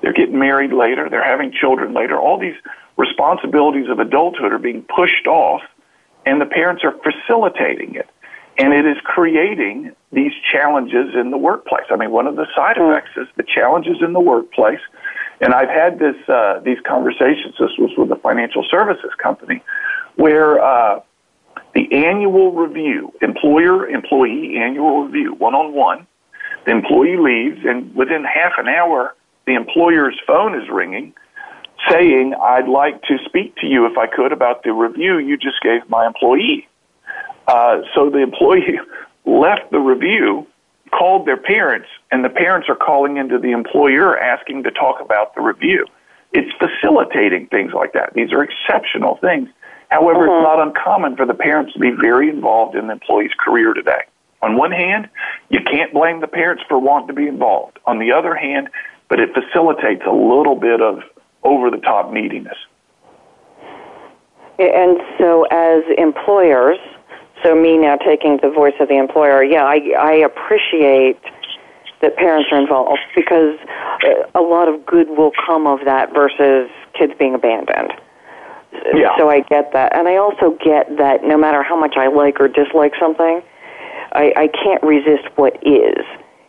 They're 0.00 0.14
getting 0.14 0.38
married 0.38 0.72
later. 0.72 1.10
They're 1.10 1.24
having 1.24 1.52
children 1.52 1.92
later. 1.92 2.18
All 2.18 2.38
these 2.38 2.56
responsibilities 3.00 3.88
of 3.88 3.98
adulthood 3.98 4.52
are 4.52 4.58
being 4.58 4.84
pushed 4.94 5.26
off, 5.26 5.62
and 6.26 6.40
the 6.40 6.46
parents 6.46 6.84
are 6.84 6.94
facilitating 7.02 7.94
it. 7.94 8.08
And 8.58 8.74
it 8.74 8.84
is 8.84 8.98
creating 9.04 9.92
these 10.12 10.32
challenges 10.52 11.14
in 11.14 11.30
the 11.30 11.38
workplace. 11.38 11.86
I 11.90 11.96
mean, 11.96 12.10
one 12.10 12.26
of 12.26 12.36
the 12.36 12.46
side 12.54 12.76
hmm. 12.76 12.90
effects 12.90 13.10
is 13.16 13.26
the 13.36 13.42
challenges 13.42 13.98
in 14.02 14.12
the 14.12 14.20
workplace. 14.20 14.80
And 15.40 15.54
I've 15.54 15.70
had 15.70 15.98
this 15.98 16.16
uh, 16.28 16.60
these 16.60 16.76
conversations. 16.86 17.54
This 17.58 17.70
was 17.78 17.90
with 17.96 18.10
a 18.12 18.20
financial 18.20 18.62
services 18.70 19.10
company, 19.22 19.62
where 20.16 20.62
uh, 20.62 21.00
the 21.74 21.90
annual 22.06 22.52
review, 22.52 23.12
employer 23.22 23.88
employee 23.88 24.58
annual 24.58 25.04
review, 25.04 25.32
one 25.34 25.54
on 25.54 25.72
one. 25.72 26.06
The 26.66 26.72
employee 26.72 27.16
leaves, 27.16 27.60
and 27.64 27.94
within 27.94 28.22
half 28.22 28.52
an 28.58 28.68
hour, 28.68 29.14
the 29.46 29.54
employer's 29.54 30.20
phone 30.26 30.54
is 30.54 30.68
ringing, 30.68 31.14
saying, 31.88 32.34
"I'd 32.34 32.68
like 32.68 33.02
to 33.02 33.18
speak 33.24 33.56
to 33.56 33.66
you 33.66 33.86
if 33.86 33.96
I 33.96 34.06
could 34.06 34.32
about 34.32 34.62
the 34.62 34.72
review 34.72 35.18
you 35.18 35.36
just 35.36 35.60
gave 35.62 35.88
my 35.88 36.06
employee." 36.06 36.66
Uh, 37.46 37.82
so 37.94 38.10
the 38.10 38.18
employee 38.18 38.78
left 39.24 39.70
the 39.70 39.80
review, 39.80 40.46
called 40.90 41.26
their 41.26 41.36
parents, 41.36 41.88
and 42.10 42.24
the 42.24 42.28
parents 42.28 42.68
are 42.68 42.76
calling 42.76 43.16
into 43.16 43.38
the 43.38 43.52
employer 43.52 44.18
asking 44.18 44.64
to 44.64 44.70
talk 44.70 45.00
about 45.00 45.34
the 45.34 45.40
review. 45.40 45.86
It's 46.32 46.50
facilitating 46.58 47.46
things 47.46 47.72
like 47.72 47.92
that. 47.92 48.14
These 48.14 48.32
are 48.32 48.42
exceptional 48.42 49.16
things. 49.16 49.48
However, 49.90 50.24
it's 50.24 50.44
not 50.44 50.60
uncommon 50.60 51.16
for 51.16 51.26
the 51.26 51.34
parents 51.34 51.72
to 51.72 51.80
be 51.80 51.90
very 51.90 52.28
involved 52.30 52.76
in 52.76 52.86
the 52.86 52.92
employee's 52.92 53.32
career 53.44 53.74
today. 53.74 54.02
On 54.42 54.56
one 54.56 54.70
hand, 54.70 55.08
you 55.48 55.60
can't 55.60 55.92
blame 55.92 56.20
the 56.20 56.28
parents 56.28 56.62
for 56.68 56.78
wanting 56.78 57.08
to 57.08 57.12
be 57.12 57.26
involved. 57.26 57.78
On 57.86 57.98
the 57.98 58.12
other 58.12 58.34
hand, 58.34 58.68
but 59.08 59.18
it 59.18 59.30
facilitates 59.34 60.02
a 60.06 60.12
little 60.12 60.54
bit 60.54 60.80
of 60.80 61.02
over 61.42 61.70
the 61.70 61.78
top 61.78 62.12
neediness. 62.12 62.56
And 64.58 64.98
so, 65.18 65.44
as 65.50 65.82
employers, 65.96 66.78
so 67.42 67.54
me 67.54 67.78
now 67.78 67.96
taking 67.96 68.38
the 68.42 68.50
voice 68.50 68.74
of 68.78 68.88
the 68.88 68.98
employer, 68.98 69.42
yeah, 69.42 69.64
I, 69.64 69.80
I 69.98 70.12
appreciate 70.12 71.18
that 72.02 72.16
parents 72.16 72.50
are 72.52 72.60
involved 72.60 73.00
because 73.14 73.58
uh, 74.04 74.38
a 74.38 74.42
lot 74.42 74.68
of 74.68 74.84
good 74.84 75.08
will 75.08 75.32
come 75.46 75.66
of 75.66 75.80
that 75.84 76.12
versus 76.12 76.70
kids 76.98 77.12
being 77.18 77.34
abandoned. 77.34 77.92
Yeah. 78.94 79.16
So 79.18 79.28
I 79.28 79.40
get 79.40 79.72
that. 79.72 79.94
And 79.94 80.08
I 80.08 80.16
also 80.16 80.56
get 80.62 80.96
that 80.98 81.24
no 81.24 81.36
matter 81.36 81.62
how 81.62 81.78
much 81.78 81.96
I 81.96 82.08
like 82.08 82.40
or 82.40 82.48
dislike 82.48 82.92
something, 83.00 83.42
I, 84.12 84.32
I 84.36 84.48
can't 84.48 84.82
resist 84.82 85.28
what 85.36 85.54
is. 85.66 86.04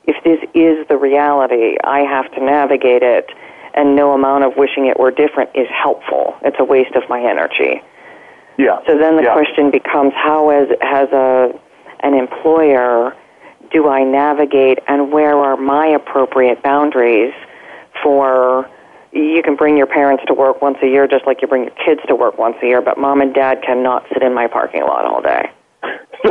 If 0.05 0.23
this 0.23 0.39
is 0.53 0.87
the 0.87 0.97
reality, 0.97 1.77
I 1.83 1.99
have 1.99 2.31
to 2.33 2.43
navigate 2.43 3.03
it, 3.03 3.29
and 3.73 3.95
no 3.95 4.13
amount 4.13 4.43
of 4.43 4.53
wishing 4.57 4.87
it 4.87 4.99
were 4.99 5.11
different 5.11 5.49
is 5.55 5.67
helpful. 5.69 6.35
It's 6.41 6.57
a 6.59 6.63
waste 6.63 6.95
of 6.95 7.03
my 7.09 7.21
energy. 7.21 7.81
Yeah. 8.57 8.79
So 8.85 8.97
then 8.97 9.15
the 9.17 9.23
yeah. 9.23 9.33
question 9.33 9.71
becomes 9.71 10.13
how 10.13 10.49
as 10.49 10.67
as 10.81 11.09
a 11.09 11.59
an 12.01 12.13
employer 12.13 13.15
do 13.71 13.87
I 13.87 14.03
navigate 14.03 14.79
and 14.87 15.11
where 15.11 15.35
are 15.37 15.55
my 15.55 15.87
appropriate 15.87 16.61
boundaries 16.61 17.33
for 18.03 18.69
you 19.13 19.41
can 19.43 19.55
bring 19.55 19.77
your 19.77 19.87
parents 19.87 20.23
to 20.27 20.33
work 20.33 20.61
once 20.61 20.77
a 20.81 20.87
year 20.87 21.07
just 21.07 21.25
like 21.25 21.41
you 21.41 21.47
bring 21.47 21.63
your 21.63 21.75
kids 21.85 22.01
to 22.07 22.15
work 22.15 22.37
once 22.37 22.55
a 22.63 22.65
year, 22.65 22.81
but 22.81 22.97
mom 22.97 23.21
and 23.21 23.33
dad 23.33 23.61
cannot 23.65 24.05
sit 24.13 24.23
in 24.23 24.33
my 24.33 24.47
parking 24.47 24.81
lot 24.81 25.05
all 25.05 25.21
day. 25.21 25.51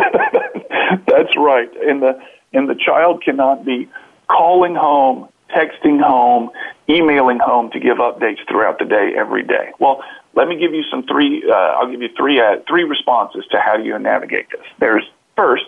That's 1.07 1.37
right. 1.37 1.71
And 1.87 2.03
the 2.03 2.21
and 2.53 2.69
the 2.69 2.75
child 2.75 3.23
cannot 3.23 3.65
be 3.65 3.89
calling 4.29 4.75
home, 4.75 5.29
texting 5.55 6.01
home, 6.01 6.51
emailing 6.89 7.39
home 7.39 7.71
to 7.73 7.81
give 7.81 7.99
updates 7.99 8.39
throughout 8.49 8.79
the 8.79 8.85
day 8.85 9.13
every 9.17 9.43
day. 9.43 9.71
Well, 9.79 10.03
let 10.35 10.49
me 10.49 10.59
give 10.59 10.73
you 10.73 10.85
some 10.91 11.05
three. 11.07 11.45
Uh, 11.49 11.55
I'll 11.55 11.91
give 11.91 12.03
you 12.03 12.09
three 12.17 12.41
uh, 12.41 12.57
three 12.69 12.85
responses 12.85 13.45
to 13.51 13.61
how 13.61 13.77
you 13.77 13.99
navigate 13.99 14.51
this. 14.51 14.67
There's 14.79 15.05
first 15.37 15.65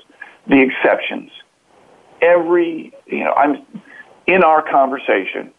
the 0.46 0.60
exceptions. 0.60 1.30
Every 2.20 2.92
you 3.06 3.24
know, 3.24 3.32
I'm 3.32 3.66
in 4.26 4.42
our 4.42 4.62
conversation. 4.62 5.52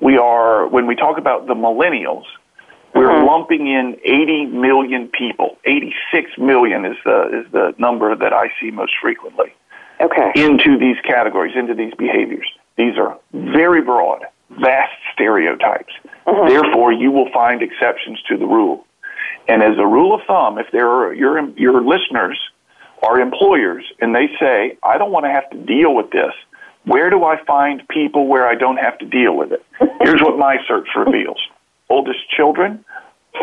We 0.00 0.16
are 0.16 0.66
when 0.68 0.86
we 0.86 0.94
talk 0.94 1.18
about 1.18 1.46
the 1.46 1.54
millennials. 1.54 2.24
We're 2.94 3.08
mm-hmm. 3.08 3.26
lumping 3.26 3.66
in 3.66 3.98
80 4.04 4.46
million 4.46 5.08
people. 5.08 5.58
86 5.66 6.30
million 6.38 6.86
is 6.86 6.96
the 7.04 7.44
is 7.44 7.52
the 7.52 7.74
number 7.78 8.16
that 8.16 8.32
I 8.32 8.50
see 8.58 8.70
most 8.70 8.92
frequently. 9.00 9.52
Okay. 10.00 10.32
Into 10.34 10.78
these 10.78 10.96
categories, 11.04 11.54
into 11.56 11.74
these 11.74 11.94
behaviors. 11.94 12.46
These 12.76 12.98
are 12.98 13.18
very 13.32 13.82
broad 13.82 14.24
vast 14.50 14.92
stereotypes. 15.12 15.92
Mm-hmm. 16.26 16.48
Therefore, 16.48 16.92
you 16.92 17.10
will 17.10 17.30
find 17.32 17.62
exceptions 17.62 18.20
to 18.28 18.36
the 18.36 18.46
rule. 18.46 18.84
And 19.48 19.62
as 19.62 19.78
a 19.78 19.86
rule 19.86 20.14
of 20.14 20.22
thumb, 20.26 20.58
if 20.58 20.66
there 20.72 20.88
are 20.88 21.14
your 21.14 21.48
your 21.50 21.82
listeners 21.82 22.38
are 23.02 23.20
employers 23.20 23.84
and 24.00 24.14
they 24.14 24.28
say, 24.40 24.76
"I 24.82 24.98
don't 24.98 25.12
want 25.12 25.24
to 25.26 25.30
have 25.30 25.48
to 25.50 25.56
deal 25.56 25.94
with 25.94 26.10
this," 26.10 26.32
where 26.84 27.10
do 27.10 27.24
I 27.24 27.36
find 27.44 27.86
people 27.88 28.26
where 28.26 28.46
I 28.46 28.54
don't 28.54 28.78
have 28.78 28.98
to 28.98 29.06
deal 29.06 29.36
with 29.36 29.52
it? 29.52 29.64
Here's 30.02 30.20
what 30.20 30.36
my 30.38 30.56
search 30.66 30.88
reveals: 30.96 31.40
oldest 31.88 32.28
children, 32.30 32.84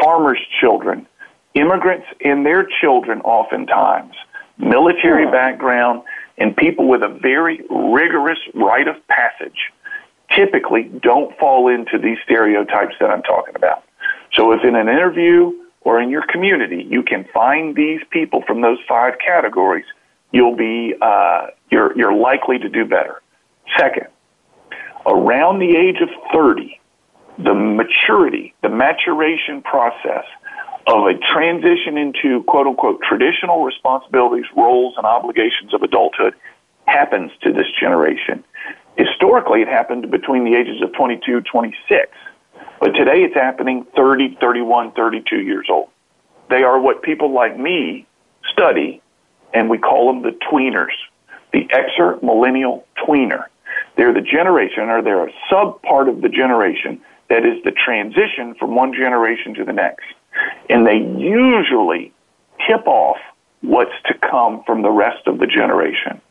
farmers' 0.01 0.45
children, 0.59 1.07
immigrants 1.53 2.07
and 2.23 2.45
their 2.45 2.67
children, 2.81 3.21
oftentimes 3.21 4.15
military 4.57 5.25
background, 5.25 6.03
and 6.37 6.55
people 6.55 6.87
with 6.87 7.03
a 7.03 7.07
very 7.07 7.61
rigorous 7.69 8.39
rite 8.53 8.87
of 8.87 8.95
passage 9.07 9.71
typically 10.35 10.83
don't 10.83 11.37
fall 11.37 11.67
into 11.67 11.97
these 11.97 12.17
stereotypes 12.23 12.95
that 12.99 13.09
I'm 13.09 13.21
talking 13.23 13.55
about. 13.55 13.83
So 14.33 14.51
if 14.51 14.63
in 14.63 14.75
an 14.75 14.89
interview 14.89 15.53
or 15.81 16.01
in 16.01 16.09
your 16.09 16.25
community 16.27 16.87
you 16.89 17.03
can 17.03 17.25
find 17.33 17.75
these 17.75 18.01
people 18.09 18.41
from 18.47 18.61
those 18.61 18.79
five 18.87 19.15
categories, 19.19 19.85
you'll 20.31 20.55
be 20.55 20.95
uh, 21.01 21.47
you're 21.69 21.95
you're 21.97 22.15
likely 22.15 22.57
to 22.59 22.69
do 22.69 22.85
better. 22.85 23.21
Second, 23.77 24.07
around 25.05 25.59
the 25.59 25.75
age 25.75 26.01
of 26.01 26.09
30, 26.33 26.79
the 27.37 27.53
maturity, 27.53 28.53
the 28.61 28.69
maturation 28.69 29.61
process 29.61 30.25
of 30.87 31.05
a 31.05 31.13
transition 31.33 31.97
into 31.97 32.43
quote 32.43 32.67
unquote 32.67 33.01
traditional 33.01 33.63
responsibilities, 33.63 34.45
roles, 34.55 34.95
and 34.97 35.05
obligations 35.05 35.73
of 35.73 35.81
adulthood 35.81 36.33
happens 36.85 37.31
to 37.41 37.53
this 37.53 37.67
generation. 37.79 38.43
Historically, 38.97 39.61
it 39.61 39.67
happened 39.67 40.11
between 40.11 40.43
the 40.43 40.55
ages 40.55 40.81
of 40.81 40.93
22 40.93 41.41
26. 41.41 42.11
But 42.79 42.91
today 42.91 43.23
it's 43.23 43.33
happening 43.33 43.85
30, 43.95 44.37
31, 44.41 44.91
32 44.91 45.37
years 45.37 45.67
old. 45.69 45.89
They 46.49 46.63
are 46.63 46.79
what 46.79 47.01
people 47.01 47.33
like 47.33 47.57
me 47.57 48.05
study, 48.51 49.01
and 49.53 49.69
we 49.69 49.77
call 49.77 50.07
them 50.07 50.21
the 50.21 50.37
tweeners, 50.51 50.91
the 51.53 51.65
Xer 51.67 52.21
millennial 52.21 52.85
tweener. 52.97 53.45
They're 53.95 54.13
the 54.13 54.21
generation, 54.21 54.89
or 54.89 55.01
they're 55.01 55.27
a 55.27 55.31
sub 55.49 55.81
part 55.81 56.09
of 56.09 56.21
the 56.21 56.29
generation 56.29 57.01
that 57.29 57.45
is 57.45 57.63
the 57.63 57.71
transition 57.71 58.53
from 58.55 58.75
one 58.75 58.93
generation 58.93 59.53
to 59.55 59.63
the 59.63 59.73
next. 59.73 60.05
And 60.69 60.85
they 60.85 60.97
usually 60.97 62.13
tip 62.67 62.87
off 62.87 63.17
what's 63.61 63.93
to 64.05 64.13
come 64.15 64.63
from 64.65 64.81
the 64.81 64.91
rest 64.91 65.27
of 65.27 65.39
the 65.39 65.47
generation. 65.47 66.21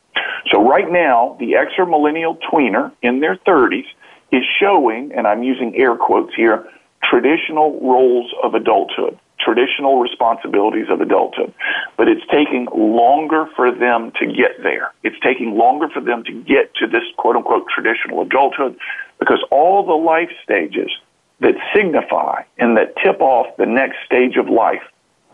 So 0.50 0.66
right 0.66 0.90
now, 0.90 1.36
the 1.38 1.52
Xer 1.52 1.88
millennial 1.88 2.36
tweener 2.36 2.92
in 3.02 3.20
their 3.20 3.36
30s 3.36 3.86
is 4.30 4.42
showing, 4.60 5.12
and 5.14 5.26
I'm 5.26 5.42
using 5.42 5.76
air 5.76 5.96
quotes 5.96 6.34
here, 6.34 6.66
traditional 7.02 7.80
roles 7.80 8.32
of 8.42 8.54
adulthood, 8.54 9.18
traditional 9.38 10.00
responsibilities 10.00 10.86
of 10.90 11.00
adulthood. 11.00 11.52
But 11.96 12.08
it's 12.08 12.24
taking 12.30 12.66
longer 12.72 13.46
for 13.56 13.70
them 13.70 14.12
to 14.20 14.26
get 14.26 14.62
there. 14.62 14.92
It's 15.02 15.18
taking 15.22 15.56
longer 15.56 15.88
for 15.88 16.00
them 16.00 16.24
to 16.24 16.32
get 16.32 16.74
to 16.76 16.86
this 16.86 17.02
quote 17.16 17.36
unquote 17.36 17.66
traditional 17.68 18.22
adulthood 18.22 18.76
because 19.18 19.44
all 19.50 19.84
the 19.84 19.92
life 19.92 20.30
stages 20.42 20.90
that 21.42 21.54
signify 21.74 22.42
and 22.58 22.76
that 22.76 22.94
tip 23.02 23.20
off 23.20 23.56
the 23.58 23.66
next 23.66 23.98
stage 24.06 24.36
of 24.36 24.48
life 24.48 24.82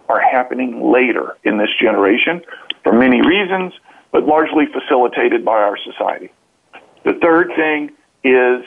are 0.09 0.21
happening 0.21 0.91
later 0.91 1.37
in 1.45 1.59
this 1.59 1.69
generation 1.81 2.43
for 2.83 2.93
many 2.93 3.21
reasons, 3.21 3.73
but 4.11 4.25
largely 4.25 4.65
facilitated 4.67 5.45
by 5.45 5.59
our 5.59 5.77
society. 5.77 6.31
The 7.05 7.13
third 7.23 7.53
thing 7.55 7.91
is 8.25 8.65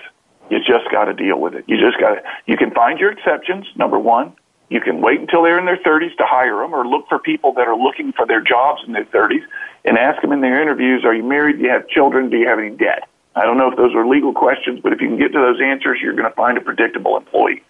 you 0.50 0.60
just 0.60 0.90
got 0.92 1.06
to 1.06 1.14
deal 1.14 1.40
with 1.40 1.56
it. 1.56 1.66
You 1.68 1.78
just 1.78 2.00
got 2.00 2.16
to, 2.16 2.22
you 2.46 2.58
can 2.58 2.72
find 2.72 3.00
your 3.00 3.12
exceptions, 3.12 3.66
number 3.76 3.98
one. 3.98 4.34
You 4.70 4.80
can 4.80 5.02
wait 5.02 5.20
until 5.20 5.44
they're 5.44 5.60
in 5.60 5.66
their 5.66 5.78
30s 5.78 6.16
to 6.18 6.24
hire 6.26 6.58
them 6.62 6.74
or 6.74 6.88
look 6.88 7.08
for 7.10 7.20
people 7.20 7.54
that 7.56 7.68
are 7.68 7.76
looking 7.76 8.14
for 8.14 8.26
their 8.26 8.42
jobs 8.42 8.82
in 8.88 8.94
their 8.94 9.06
30s 9.06 9.44
and 9.84 9.98
ask 9.98 10.22
them 10.22 10.32
in 10.32 10.42
their 10.42 10.62
interviews, 10.62 11.04
are 11.04 11.14
you 11.14 11.24
married? 11.24 11.58
Do 11.58 11.64
you 11.64 11.70
have 11.70 11.88
children? 11.90 12.30
Do 12.30 12.38
you 12.38 12.48
have 12.48 12.60
any 12.60 12.70
debt? 12.70 13.10
I 13.36 13.46
don't 13.46 13.58
know 13.58 13.72
if 13.72 13.78
those 13.78 13.96
are 13.96 14.06
legal 14.06 14.34
questions, 14.34 14.80
but 14.84 14.92
if 14.94 15.02
you 15.02 15.08
can 15.08 15.18
get 15.18 15.32
to 15.34 15.40
those 15.40 15.62
answers, 15.62 16.00
you're 16.02 16.16
going 16.16 16.30
to 16.30 16.36
find 16.36 16.58
a 16.58 16.62
predictable 16.62 17.16
employee. 17.16 17.64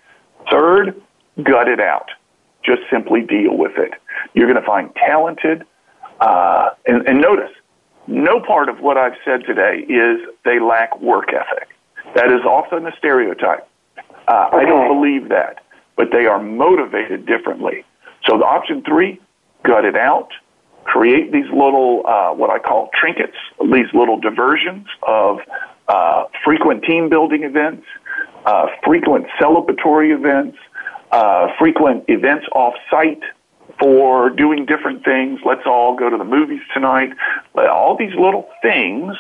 Third, 0.50 1.00
gut 1.44 1.68
it 1.68 1.80
out. 1.80 2.10
Just 2.64 2.82
simply 2.92 3.22
deal 3.22 3.58
with 3.58 3.78
it. 3.78 3.94
You're 4.34 4.48
going 4.48 4.60
to 4.60 4.66
find 4.66 4.94
talented, 4.96 5.66
uh, 6.20 6.70
and, 6.86 7.08
and 7.08 7.22
notice, 7.22 7.52
no 8.08 8.40
part 8.40 8.70
of 8.70 8.80
what 8.80 8.98
I've 8.98 9.16
said 9.24 9.46
today 9.46 9.86
is 9.88 10.20
they 10.46 10.60
lack 10.60 11.00
work 11.00 11.30
ethic. 11.34 11.70
That 12.16 12.32
is 12.32 12.42
often 12.42 12.86
a 12.86 12.92
stereotype. 12.98 13.68
Uh, 14.28 14.48
okay. 14.48 14.58
I 14.58 14.66
don't 14.66 14.88
believe 14.88 15.30
that, 15.30 15.64
but 15.96 16.10
they 16.12 16.26
are 16.26 16.42
motivated 16.42 17.26
differently. 17.26 17.84
So 18.26 18.38
the 18.38 18.46
option 18.46 18.84
three, 18.84 19.20
gut 19.64 19.86
it 19.86 19.96
out, 19.96 20.30
create 20.84 21.32
these 21.32 21.50
little, 21.50 22.04
uh, 22.08 22.32
what 22.34 22.50
I 22.50 22.60
call 22.60 22.90
trinkets, 23.00 23.38
these 23.62 23.92
little 23.94 24.20
diversions 24.20 24.88
of 25.04 25.40
uh, 25.88 26.26
frequent 26.44 26.84
team 26.84 27.10
building 27.10 27.44
events, 27.44 27.86
uh, 28.46 28.68
frequent 28.84 29.28
celebratory 29.40 30.16
events, 30.16 30.58
uh, 31.12 31.48
frequent 31.60 32.06
events 32.08 32.46
off 32.54 32.74
site 32.90 33.22
for 33.80 34.30
doing 34.30 34.66
different 34.66 35.04
things. 35.04 35.40
Let's 35.46 35.66
all 35.66 35.96
go 35.96 36.10
to 36.10 36.18
the 36.18 36.24
movies 36.24 36.62
tonight. 36.74 37.12
All 37.56 37.96
these 37.98 38.14
little 38.16 38.50
things 38.62 39.16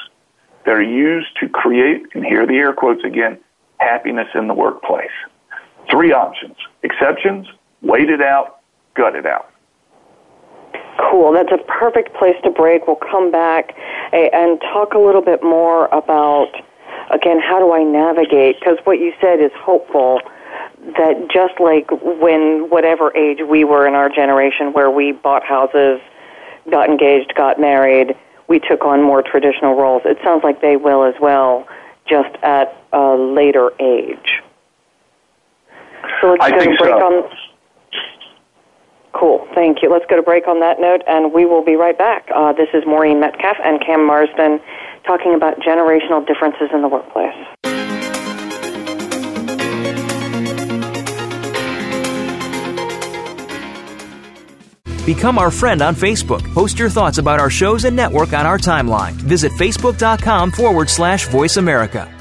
that 0.66 0.74
are 0.74 0.84
used 0.84 1.30
to 1.39 1.49
create, 1.49 2.03
and 2.14 2.24
here 2.24 2.43
are 2.43 2.47
the 2.47 2.55
air 2.55 2.74
quotes 2.74 3.03
again, 3.03 3.39
happiness 3.80 4.28
in 4.36 4.47
the 4.47 4.53
workplace. 4.53 5.09
Three 5.89 6.12
options. 6.14 6.55
Exceptions, 6.84 7.47
wait 7.82 8.09
it 8.09 8.22
out, 8.22 8.59
gut 8.93 9.16
it 9.16 9.26
out. 9.26 9.51
Cool. 10.97 11.34
That's 11.34 11.51
a 11.51 11.57
perfect 11.57 12.13
place 12.13 12.36
to 12.43 12.49
break. 12.49 12.88
We'll 12.88 12.95
come 12.95 13.32
back 13.32 13.76
eh, 14.13 14.30
and 14.34 14.59
talk 14.61 14.93
a 14.93 14.99
little 14.99 15.22
bit 15.22 15.43
more 15.43 15.88
about, 15.88 16.51
again, 17.11 17.39
how 17.39 17.59
do 17.59 17.74
I 17.74 17.84
navigate? 17.84 18.59
Because 18.59 18.78
what 18.84 18.99
you 18.99 19.13
said 19.19 19.39
is 19.39 19.51
hopeful 19.55 20.22
that 20.97 21.28
just 21.32 21.59
like 21.59 21.89
when 21.91 22.69
whatever 22.69 23.15
age 23.15 23.39
we 23.47 23.63
were 23.63 23.88
in 23.88 23.93
our 23.93 24.09
generation 24.09 24.74
where 24.74 24.89
we 24.89 25.11
bought 25.11 25.43
houses, 25.43 26.01
got 26.69 26.89
engaged, 26.89 27.34
got 27.36 27.59
married, 27.59 28.15
we 28.47 28.59
took 28.59 28.84
on 28.84 29.01
more 29.01 29.22
traditional 29.22 29.76
roles. 29.76 30.01
It 30.05 30.17
sounds 30.24 30.43
like 30.43 30.61
they 30.61 30.76
will 30.76 31.03
as 31.03 31.15
well, 31.22 31.67
just 32.07 32.36
at 32.43 32.76
a 32.91 33.15
later 33.15 33.72
age. 33.80 34.41
So 36.19 36.32
let's 36.32 36.43
I 36.43 36.49
go 36.51 36.59
to 36.59 36.65
break 36.65 36.80
so. 36.80 37.24
on. 37.24 37.38
Cool, 39.14 39.45
thank 39.53 39.82
you. 39.82 39.91
Let's 39.91 40.05
go 40.09 40.16
to 40.16 40.22
break 40.22 40.47
on 40.47 40.62
that 40.62 40.80
note, 40.80 41.01
and 41.07 41.34
we 41.34 41.45
will 41.45 41.64
be 41.64 41.76
right 41.76 41.97
back. 41.97 42.30
Uh, 42.34 42.53
this 42.53 42.70
is 42.74 42.84
Maureen 42.86 43.20
Metcalf 43.20 43.57
and 43.64 43.84
Cam 43.86 44.05
Marston 44.05 44.59
talking 45.05 45.34
about 45.36 45.59
generational 45.59 46.26
differences 46.26 46.70
in 46.74 46.82
the 46.82 46.88
workplace. 46.88 47.36
Become 55.05 55.39
our 55.39 55.51
friend 55.51 55.82
on 55.82 55.95
Facebook. 55.95 56.41
Post 56.53 56.78
your 56.78 56.89
thoughts 56.89 57.18
about 57.18 57.39
our 57.39 57.49
shows 57.49 57.86
and 57.86 57.95
network 57.95 58.34
on 58.34 58.45
our 58.45 58.57
timeline. 58.57 59.14
Visit 59.14 59.51
facebook.com 59.53 60.51
forward 60.51 60.89
slash 60.89 61.28
voice 61.28 61.57
America. 61.57 62.20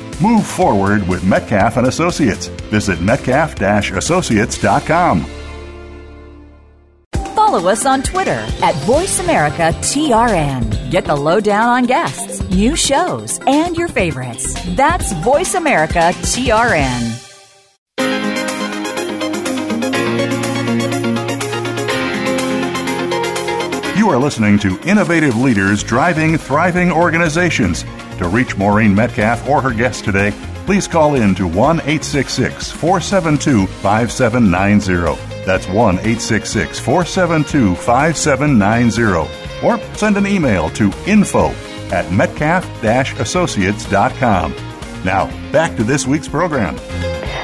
Move 0.21 0.45
forward 0.45 1.07
with 1.07 1.23
Metcalf 1.23 1.77
and 1.77 1.87
Associates. 1.87 2.47
Visit 2.69 3.01
metcalf 3.01 3.59
associates.com. 3.59 5.25
Follow 7.35 7.69
us 7.69 7.87
on 7.87 8.03
Twitter 8.03 8.45
at 8.61 8.75
VoiceAmericaTRN. 8.85 10.91
Get 10.91 11.05
the 11.05 11.15
lowdown 11.15 11.69
on 11.69 11.85
guests, 11.85 12.47
new 12.51 12.75
shows, 12.75 13.39
and 13.47 13.75
your 13.75 13.87
favorites. 13.87 14.53
That's 14.75 15.11
Voice 15.23 15.55
America 15.55 16.11
TRN. 16.21 17.17
You 23.97 24.09
are 24.09 24.17
listening 24.17 24.57
to 24.59 24.79
Innovative 24.81 25.35
Leaders 25.35 25.83
Driving 25.83 26.37
Thriving 26.37 26.91
Organizations. 26.91 27.83
To 28.21 28.27
reach 28.27 28.55
Maureen 28.55 28.93
Metcalf 28.93 29.49
or 29.49 29.63
her 29.63 29.73
guest 29.73 30.05
today, 30.05 30.31
please 30.67 30.87
call 30.87 31.15
in 31.15 31.33
to 31.33 31.47
1 31.47 31.77
866 31.79 32.69
472 32.69 33.65
5790. 33.65 35.43
That's 35.43 35.67
1 35.67 35.95
866 35.95 36.77
472 36.77 37.73
5790. 37.73 39.65
Or 39.65 39.79
send 39.95 40.17
an 40.17 40.27
email 40.27 40.69
to 40.69 40.91
info 41.07 41.47
at 41.91 42.11
metcalf 42.11 42.63
associates.com. 42.83 44.53
Now, 45.03 45.25
back 45.51 45.75
to 45.77 45.83
this 45.83 46.05
week's 46.05 46.27
program. 46.27 46.77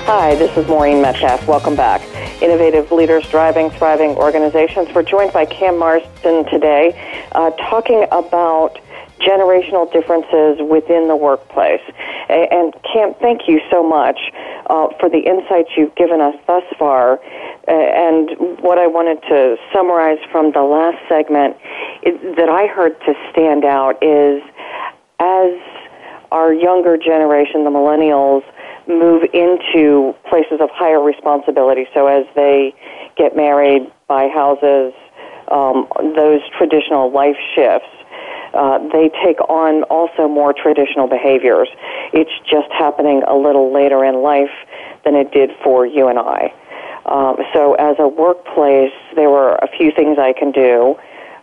Hi, 0.06 0.36
this 0.36 0.56
is 0.56 0.68
Maureen 0.68 1.02
Metcalf. 1.02 1.48
Welcome 1.48 1.76
back. 1.76 2.04
Innovative 2.40 2.92
Leaders 2.92 3.28
Driving 3.32 3.72
Thriving 3.72 4.12
Organizations. 4.12 4.90
We're 4.94 5.02
joined 5.02 5.34
by 5.34 5.46
Cam 5.46 5.80
Marston 5.80 6.46
today, 6.46 7.28
uh, 7.32 7.50
talking 7.50 8.06
about 8.12 8.78
generational 9.20 9.92
differences 9.92 10.60
within 10.62 11.08
the 11.08 11.16
workplace. 11.16 11.82
And 12.30 12.74
Cam, 12.84 13.14
thank 13.16 13.48
you 13.48 13.62
so 13.72 13.84
much 13.84 14.20
uh, 14.68 14.88
for 15.00 15.10
the 15.10 15.20
insights 15.20 15.70
you've 15.78 15.96
given 15.96 16.22
us 16.22 16.36
thus 16.46 16.64
far. 16.78 17.20
And 17.68 18.30
what 18.62 18.78
I 18.78 18.88
wanted 18.88 19.22
to 19.28 19.58
summarize 19.74 20.20
from 20.32 20.52
the 20.52 20.62
last 20.62 20.98
segment 21.10 21.58
that 22.38 22.50
I 22.50 22.68
heard 22.68 23.00
to 23.02 23.14
stand 23.32 23.66
out 23.66 24.02
is 24.04 24.42
as 25.20 25.54
our 26.32 26.54
younger 26.54 26.98
generation, 26.98 27.64
the 27.64 27.70
millennials, 27.70 28.44
move 28.88 29.24
into 29.34 30.16
places 30.30 30.60
of 30.62 30.70
higher 30.72 31.02
responsibility. 31.02 31.88
So 31.94 32.08
as 32.08 32.26
they 32.36 32.74
get 33.16 33.36
married, 33.36 33.92
buy 34.08 34.30
houses, 34.30 34.94
um, 35.50 35.88
those 36.16 36.42
traditional 36.58 37.12
life 37.12 37.38
shifts, 37.56 37.88
uh, 38.58 38.80
they 38.92 39.10
take 39.24 39.40
on 39.50 39.84
also 39.84 40.28
more 40.28 40.52
traditional 40.52 41.08
behaviors. 41.08 41.70
It's 42.12 42.34
just 42.50 42.72
happening 42.72 43.22
a 43.28 43.36
little 43.36 43.72
later 43.72 44.04
in 44.04 44.24
life 44.24 44.52
than 45.06 45.16
it 45.16 45.32
did 45.32 45.52
for 45.64 45.86
you 45.86 46.08
and 46.08 46.18
I. 46.18 46.52
Um, 47.06 47.38
so 47.54 47.76
as 47.76 47.96
a 48.00 48.08
workplace, 48.08 48.92
there 49.16 49.30
were 49.30 49.56
a 49.56 49.68
few 49.78 49.92
things 49.92 50.18
I 50.20 50.34
can 50.34 50.52
do. 50.52 50.98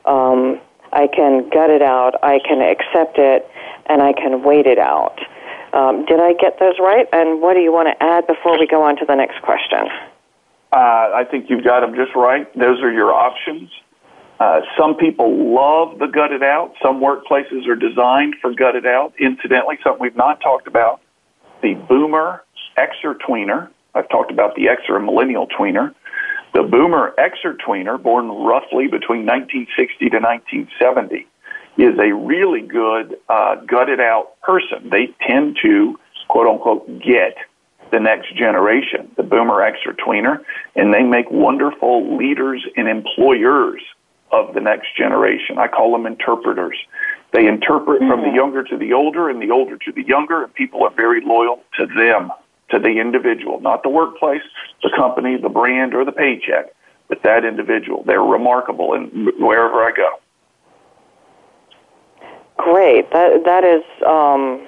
Um, 0.05 0.61
I 0.93 1.07
can 1.07 1.49
gut 1.49 1.71
it 1.71 1.83
out, 1.83 2.15
I 2.23 2.41
can 2.41 2.61
accept 2.61 3.19
it, 3.19 3.49
and 3.87 4.03
I 4.03 4.13
can 4.13 4.43
wait 4.43 4.67
it 4.67 4.79
out. 4.79 5.19
Um, 5.73 6.05
did 6.07 6.21
I 6.21 6.35
get 6.35 6.59
those 6.59 6.79
right? 6.79 7.09
And 7.13 7.41
what 7.41 7.55
do 7.55 7.61
you 7.61 7.73
want 7.73 7.89
to 7.89 8.03
add 8.03 8.27
before 8.27 8.59
we 8.59 8.67
go 8.67 8.83
on 8.83 8.97
to 8.97 9.05
the 9.05 9.15
next 9.15 9.41
question? 9.43 9.89
Uh, 10.73 11.11
I 11.15 11.25
think 11.31 11.49
you've 11.49 11.65
got 11.65 11.81
them 11.81 11.95
just 11.95 12.15
right. 12.15 12.53
Those 12.59 12.83
are 12.83 12.93
your 12.93 13.13
options. 13.13 13.71
Uh, 14.41 14.61
some 14.79 14.97
people 14.97 15.55
love 15.55 15.99
the 15.99 16.07
gutted 16.07 16.43
out. 16.43 16.75
Some 16.83 17.01
workplaces 17.01 17.69
are 17.69 17.77
designed 17.77 18.35
for 18.41 18.53
gutted 18.53 18.87
out. 18.87 19.15
Incidentally, 19.19 19.79
something 19.83 20.01
we've 20.03 20.17
not 20.17 20.41
talked 20.41 20.67
about, 20.67 21.01
the 21.63 21.75
boomer 21.89 22.43
Xer 22.77 23.15
tweener. 23.27 23.69
I've 23.95 24.09
talked 24.09 24.33
about 24.33 24.57
the 24.57 24.67
Xer 24.67 24.97
and 24.97 25.05
millennial 25.05 25.47
tweener. 25.47 25.95
The 26.53 26.63
boomer 26.63 27.15
Xer 27.17 27.57
tweener, 27.57 28.01
born 28.03 28.29
roughly 28.29 28.87
between 28.87 29.25
1960 29.27 30.11
to 30.11 30.19
1970, 30.19 31.27
is 31.79 31.99
a 31.99 32.13
really 32.13 32.61
good 32.61 33.17
uh, 33.29 33.57
gutted 33.67 34.01
out 34.01 34.41
person. 34.43 34.91
They 34.91 35.15
tend 35.29 35.59
to 35.63 35.99
quote 36.29 36.49
unquote 36.49 36.87
get 37.01 37.37
the 37.93 38.01
next 38.01 38.35
generation, 38.37 39.11
the 39.17 39.23
boomer 39.23 39.61
Xer 39.61 39.95
tweener, 39.97 40.45
and 40.75 40.93
they 40.93 41.03
make 41.03 41.31
wonderful 41.31 42.17
leaders 42.17 42.67
and 42.77 42.89
employers 42.89 43.81
of 44.35 44.55
the 44.55 44.61
next 44.61 44.97
generation. 44.97 45.59
I 45.59 45.69
call 45.69 45.93
them 45.93 46.07
interpreters. 46.07 46.77
They 47.33 47.47
interpret 47.47 48.01
mm-hmm. 48.01 48.11
from 48.11 48.21
the 48.21 48.27
mm-hmm. 48.29 48.37
younger 48.37 48.65
to 48.65 48.77
the 48.77 48.93
older 48.93 49.29
and 49.29 49.41
the 49.41 49.51
older 49.51 49.77
to 49.77 49.93
the 49.93 50.03
younger, 50.03 50.45
and 50.45 50.55
people 50.55 50.83
are 50.85 50.91
very 50.91 51.21
loyal 51.25 51.61
to 51.79 51.87
them, 51.87 52.31
to 52.71 52.79
the 52.79 53.01
individual, 53.01 53.61
not 53.61 53.83
the 53.83 53.89
workplace, 53.89 54.43
the 54.83 54.91
company, 54.97 55.37
the 55.37 55.49
brand, 55.49 55.95
or 55.95 56.05
the 56.05 56.13
paycheck, 56.13 56.67
but 57.09 57.23
that 57.23 57.45
individual. 57.45 58.03
They're 58.05 58.23
remarkable 58.23 58.95
in 58.95 59.33
wherever 59.39 59.83
I 59.83 59.93
go. 59.97 60.11
Great. 62.57 63.11
That 63.11 63.45
that 63.45 63.65
is 63.65 63.83
um, 64.07 64.65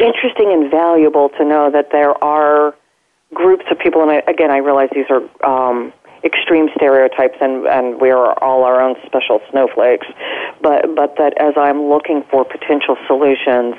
interesting 0.00 0.52
and 0.52 0.70
valuable 0.70 1.28
to 1.38 1.44
know 1.44 1.70
that 1.70 1.90
there 1.92 2.22
are 2.24 2.74
groups 3.34 3.64
of 3.70 3.78
people, 3.78 4.02
and 4.02 4.10
I, 4.10 4.22
again, 4.26 4.50
I 4.50 4.58
realize 4.58 4.88
these 4.94 5.10
are 5.10 5.22
um, 5.44 5.92
extreme 6.24 6.68
stereotypes 6.76 7.36
and, 7.40 7.66
and 7.66 8.00
we 8.00 8.10
are 8.10 8.32
all 8.42 8.64
our 8.64 8.80
own 8.80 8.96
special 9.06 9.40
snowflakes. 9.50 10.06
But, 10.62 10.94
but 10.94 11.16
that 11.18 11.36
as 11.38 11.54
I'm 11.56 11.88
looking 11.88 12.24
for 12.30 12.44
potential 12.44 12.96
solutions, 13.06 13.74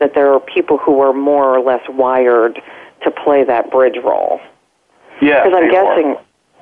that 0.00 0.14
there 0.14 0.32
are 0.32 0.40
people 0.40 0.78
who 0.78 1.00
are 1.00 1.12
more 1.12 1.56
or 1.56 1.60
less 1.60 1.82
wired 1.88 2.60
to 3.04 3.10
play 3.10 3.44
that 3.44 3.70
bridge 3.70 3.96
role. 4.02 4.40
Yeah. 5.20 5.44
Because 5.44 5.58
I'm 5.62 5.70
guessing 5.70 6.16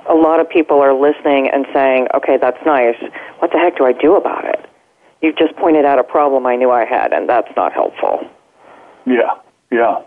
are. 0.06 0.16
a 0.16 0.18
lot 0.20 0.40
of 0.40 0.48
people 0.48 0.80
are 0.80 0.94
listening 0.94 1.48
and 1.48 1.66
saying, 1.72 2.08
okay, 2.14 2.36
that's 2.36 2.58
nice. 2.66 2.96
What 3.38 3.52
the 3.52 3.58
heck 3.58 3.76
do 3.76 3.84
I 3.84 3.92
do 3.92 4.16
about 4.16 4.44
it? 4.44 4.66
You've 5.22 5.36
just 5.36 5.54
pointed 5.56 5.84
out 5.84 5.98
a 5.98 6.04
problem 6.04 6.46
I 6.46 6.56
knew 6.56 6.70
I 6.70 6.84
had, 6.84 7.12
and 7.12 7.28
that's 7.28 7.54
not 7.54 7.72
helpful. 7.72 8.26
Yeah, 9.06 9.34
yeah. 9.70 10.02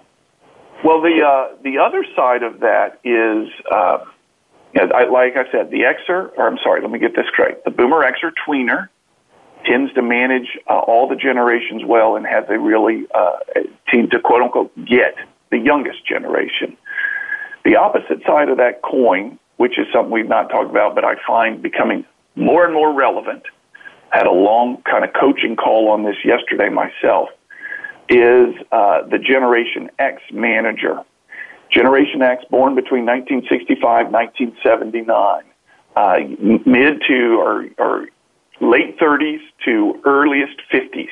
Well, 0.83 1.01
the 1.01 1.21
uh, 1.23 1.55
the 1.63 1.77
other 1.77 2.03
side 2.15 2.43
of 2.43 2.59
that 2.61 2.99
is 3.03 3.49
uh, 3.71 4.03
you 4.73 4.85
know, 4.85 4.91
I, 4.93 5.07
like 5.07 5.35
I 5.35 5.49
said, 5.51 5.69
the 5.69 5.81
Xer, 5.81 6.31
or 6.37 6.47
I'm 6.47 6.57
sorry, 6.63 6.81
let 6.81 6.89
me 6.89 6.99
get 6.99 7.15
this 7.15 7.25
straight. 7.31 7.63
The 7.63 7.71
Boomer 7.71 8.03
Xer 8.03 8.31
tweener 8.47 8.89
tends 9.65 9.93
to 9.93 10.01
manage 10.01 10.57
uh, 10.69 10.79
all 10.79 11.07
the 11.07 11.15
generations 11.15 11.83
well 11.85 12.15
and 12.15 12.25
has 12.25 12.45
a 12.49 12.59
really 12.59 13.05
uh, 13.13 13.37
team 13.91 14.09
to 14.09 14.19
quote 14.19 14.41
unquote 14.41 14.73
get 14.85 15.15
the 15.51 15.57
youngest 15.57 16.05
generation. 16.05 16.75
The 17.63 17.75
opposite 17.75 18.23
side 18.25 18.49
of 18.49 18.57
that 18.57 18.81
coin, 18.81 19.39
which 19.57 19.77
is 19.77 19.85
something 19.93 20.11
we've 20.11 20.27
not 20.27 20.49
talked 20.49 20.69
about, 20.69 20.95
but 20.95 21.05
I 21.05 21.15
find 21.25 21.61
becoming 21.61 22.05
more 22.35 22.65
and 22.65 22.73
more 22.73 22.93
relevant, 22.93 23.43
had 24.09 24.25
a 24.25 24.31
long 24.31 24.81
kind 24.83 25.03
of 25.03 25.11
coaching 25.13 25.55
call 25.55 25.89
on 25.89 26.03
this 26.03 26.17
yesterday 26.25 26.69
myself, 26.69 27.29
is 28.09 28.53
uh, 28.71 29.03
the 29.07 29.17
Generation 29.17 29.89
X 29.99 30.21
manager. 30.31 30.99
Generation 31.73 32.21
X, 32.21 32.43
born 32.49 32.75
between 32.75 33.05
1965 33.05 34.05
and 34.05 34.13
1979, 34.13 35.43
uh, 35.95 36.19
mid 36.69 37.01
to 37.07 37.39
or, 37.39 37.65
or 37.77 38.07
late 38.61 38.99
30s 38.99 39.41
to 39.65 39.99
earliest 40.05 40.61
50s. 40.71 41.09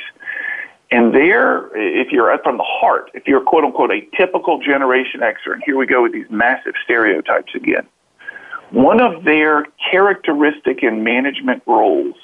And 0.91 1.15
there, 1.15 1.69
if 1.75 2.11
you're 2.11 2.37
from 2.43 2.57
the 2.57 2.65
heart, 2.67 3.11
if 3.13 3.27
you're 3.27 3.41
quote 3.41 3.63
unquote 3.63 3.91
a 3.91 4.01
typical 4.17 4.59
Generation 4.59 5.21
Xer, 5.21 5.53
and 5.53 5.63
here 5.65 5.77
we 5.77 5.85
go 5.85 6.03
with 6.03 6.11
these 6.11 6.29
massive 6.29 6.73
stereotypes 6.83 7.55
again, 7.55 7.87
one 8.71 9.01
of 9.01 9.23
their 9.23 9.65
characteristic 9.89 10.83
and 10.83 11.03
management 11.03 11.63
roles 11.65 12.15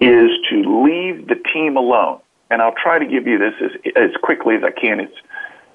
is 0.00 0.30
to 0.50 0.84
leave 0.84 1.28
the 1.28 1.36
team 1.52 1.76
alone. 1.76 2.18
And 2.50 2.60
I'll 2.60 2.74
try 2.74 2.98
to 2.98 3.06
give 3.06 3.26
you 3.26 3.38
this 3.38 3.54
as, 3.62 3.92
as 3.96 4.10
quickly 4.22 4.56
as 4.56 4.62
I 4.64 4.72
can. 4.72 5.00
It's 5.00 5.16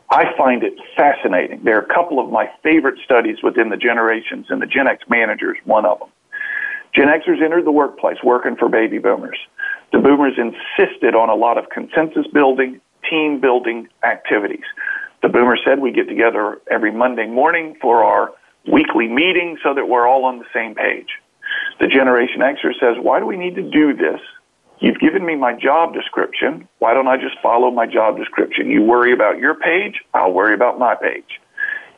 I 0.09 0.25
find 0.37 0.63
it 0.63 0.73
fascinating. 0.95 1.63
There 1.63 1.77
are 1.77 1.81
a 1.81 1.93
couple 1.93 2.19
of 2.19 2.31
my 2.31 2.49
favorite 2.63 2.99
studies 3.03 3.37
within 3.43 3.69
the 3.69 3.77
generations, 3.77 4.47
and 4.49 4.61
the 4.61 4.65
Gen 4.65 4.87
X 4.87 5.03
manager 5.09 5.53
is 5.53 5.61
one 5.65 5.85
of 5.85 5.99
them. 5.99 6.09
Gen 6.95 7.07
Xers 7.07 7.43
entered 7.43 7.65
the 7.65 7.71
workplace 7.71 8.17
working 8.23 8.55
for 8.55 8.69
baby 8.69 8.99
boomers. 8.99 9.37
The 9.91 9.99
boomers 9.99 10.33
insisted 10.37 11.13
on 11.13 11.29
a 11.29 11.35
lot 11.35 11.57
of 11.57 11.69
consensus 11.69 12.25
building, 12.33 12.79
team 13.09 13.39
building 13.41 13.89
activities. 14.03 14.63
The 15.21 15.29
boomers 15.29 15.61
said 15.65 15.79
we 15.79 15.91
get 15.91 16.07
together 16.07 16.61
every 16.71 16.91
Monday 16.91 17.27
morning 17.27 17.75
for 17.81 18.03
our 18.03 18.33
weekly 18.71 19.07
meeting 19.07 19.57
so 19.61 19.73
that 19.73 19.87
we're 19.87 20.07
all 20.07 20.25
on 20.25 20.39
the 20.39 20.45
same 20.53 20.73
page. 20.75 21.09
The 21.79 21.87
Generation 21.87 22.39
Xer 22.39 22.73
says, 22.79 22.95
why 23.01 23.19
do 23.19 23.25
we 23.25 23.37
need 23.37 23.55
to 23.55 23.69
do 23.69 23.93
this? 23.93 24.19
You've 24.79 24.99
given 24.99 25.25
me 25.25 25.35
my 25.35 25.53
job 25.53 25.93
description. 25.93 26.67
Why 26.79 26.93
don't 26.93 27.07
I 27.07 27.17
just 27.17 27.35
follow 27.41 27.71
my 27.71 27.87
job 27.87 28.17
description? 28.17 28.69
You 28.69 28.83
worry 28.83 29.11
about 29.11 29.39
your 29.39 29.55
page, 29.55 30.01
I'll 30.13 30.31
worry 30.31 30.53
about 30.53 30.77
my 30.77 30.95
page. 30.95 31.39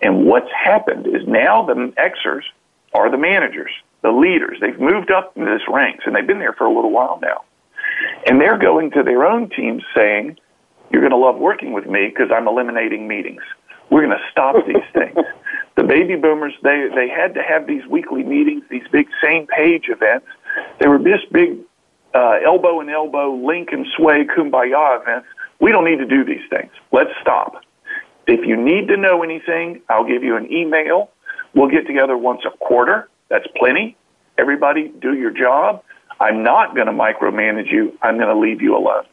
And 0.02 0.26
what's 0.26 0.50
happened 0.52 1.08
is 1.08 1.28
now 1.28 1.66
the 1.66 1.94
Xers 1.98 2.44
are 2.94 3.12
the 3.12 3.18
managers, 3.18 3.72
the 4.02 4.12
leaders. 4.12 4.58
They've 4.62 4.80
moved 4.80 5.12
up 5.12 5.36
in 5.36 5.46
this 5.46 5.62
ranks 5.68 6.06
and 6.06 6.16
they've 6.16 6.26
been 6.26 6.40
there 6.40 6.54
for 6.54 6.66
a 6.66 6.74
little 6.74 6.92
while 6.92 7.20
now. 7.22 7.44
And 8.26 8.40
they're 8.40 8.58
going 8.58 8.92
to 8.92 9.04
their 9.04 9.26
own 9.26 9.50
teams 9.50 9.84
saying, 9.94 10.38
you're 10.92 11.02
going 11.02 11.12
to 11.12 11.18
love 11.18 11.38
working 11.38 11.74
with 11.74 11.86
me 11.86 12.08
because 12.08 12.32
I'm 12.34 12.48
eliminating 12.48 13.08
meetings. 13.08 13.42
We're 13.90 14.06
going 14.06 14.18
to 14.18 14.24
stop 14.32 14.56
these 14.66 14.76
things. 14.94 15.18
The 15.76 15.84
baby 15.84 16.16
boomers, 16.16 16.54
they, 16.64 16.88
they 16.96 17.10
had 17.10 17.34
to 17.34 17.44
have 17.44 17.68
these 17.68 17.86
weekly 17.88 18.24
meetings, 18.24 18.64
these 18.70 18.88
big 18.92 19.08
same 19.22 19.48
page 19.48 19.90
events. 19.90 20.28
They 20.80 20.88
were 20.88 20.98
this 20.98 21.22
big 21.32 21.60
uh, 22.14 22.38
elbow 22.44 22.80
and 22.80 22.90
elbow, 22.90 23.36
link 23.36 23.70
and 23.72 23.86
sway, 23.96 24.26
kumbaya 24.26 25.02
events. 25.02 25.28
We 25.60 25.72
don't 25.72 25.86
need 25.86 25.98
to 25.98 26.06
do 26.06 26.24
these 26.24 26.48
things. 26.50 26.72
Let's 26.92 27.12
stop. 27.22 27.64
If 28.28 28.46
you 28.46 28.56
need 28.56 28.88
to 28.88 28.98
know 28.98 29.24
anything, 29.24 29.82
I'll 29.90 30.06
give 30.06 30.24
you 30.24 30.36
an 30.36 30.52
email. 30.52 31.10
We'll 31.54 31.70
get 31.70 31.88
together 31.88 32.18
once 32.18 32.42
a 32.46 32.56
quarter. 32.58 33.10
That's 33.30 33.48
plenty. 33.58 33.98
Everybody 34.38 34.88
do 35.02 35.14
your 35.14 35.32
job. 35.32 35.84
I'm 36.20 36.44
not 36.44 36.76
going 36.76 36.88
to 36.88 36.94
micromanage 36.94 37.72
you. 37.72 37.98
I'm 38.02 38.18
going 38.18 38.30
to 38.30 38.40
leave 38.40 38.62
you 38.62 38.76
alone. 38.76 39.06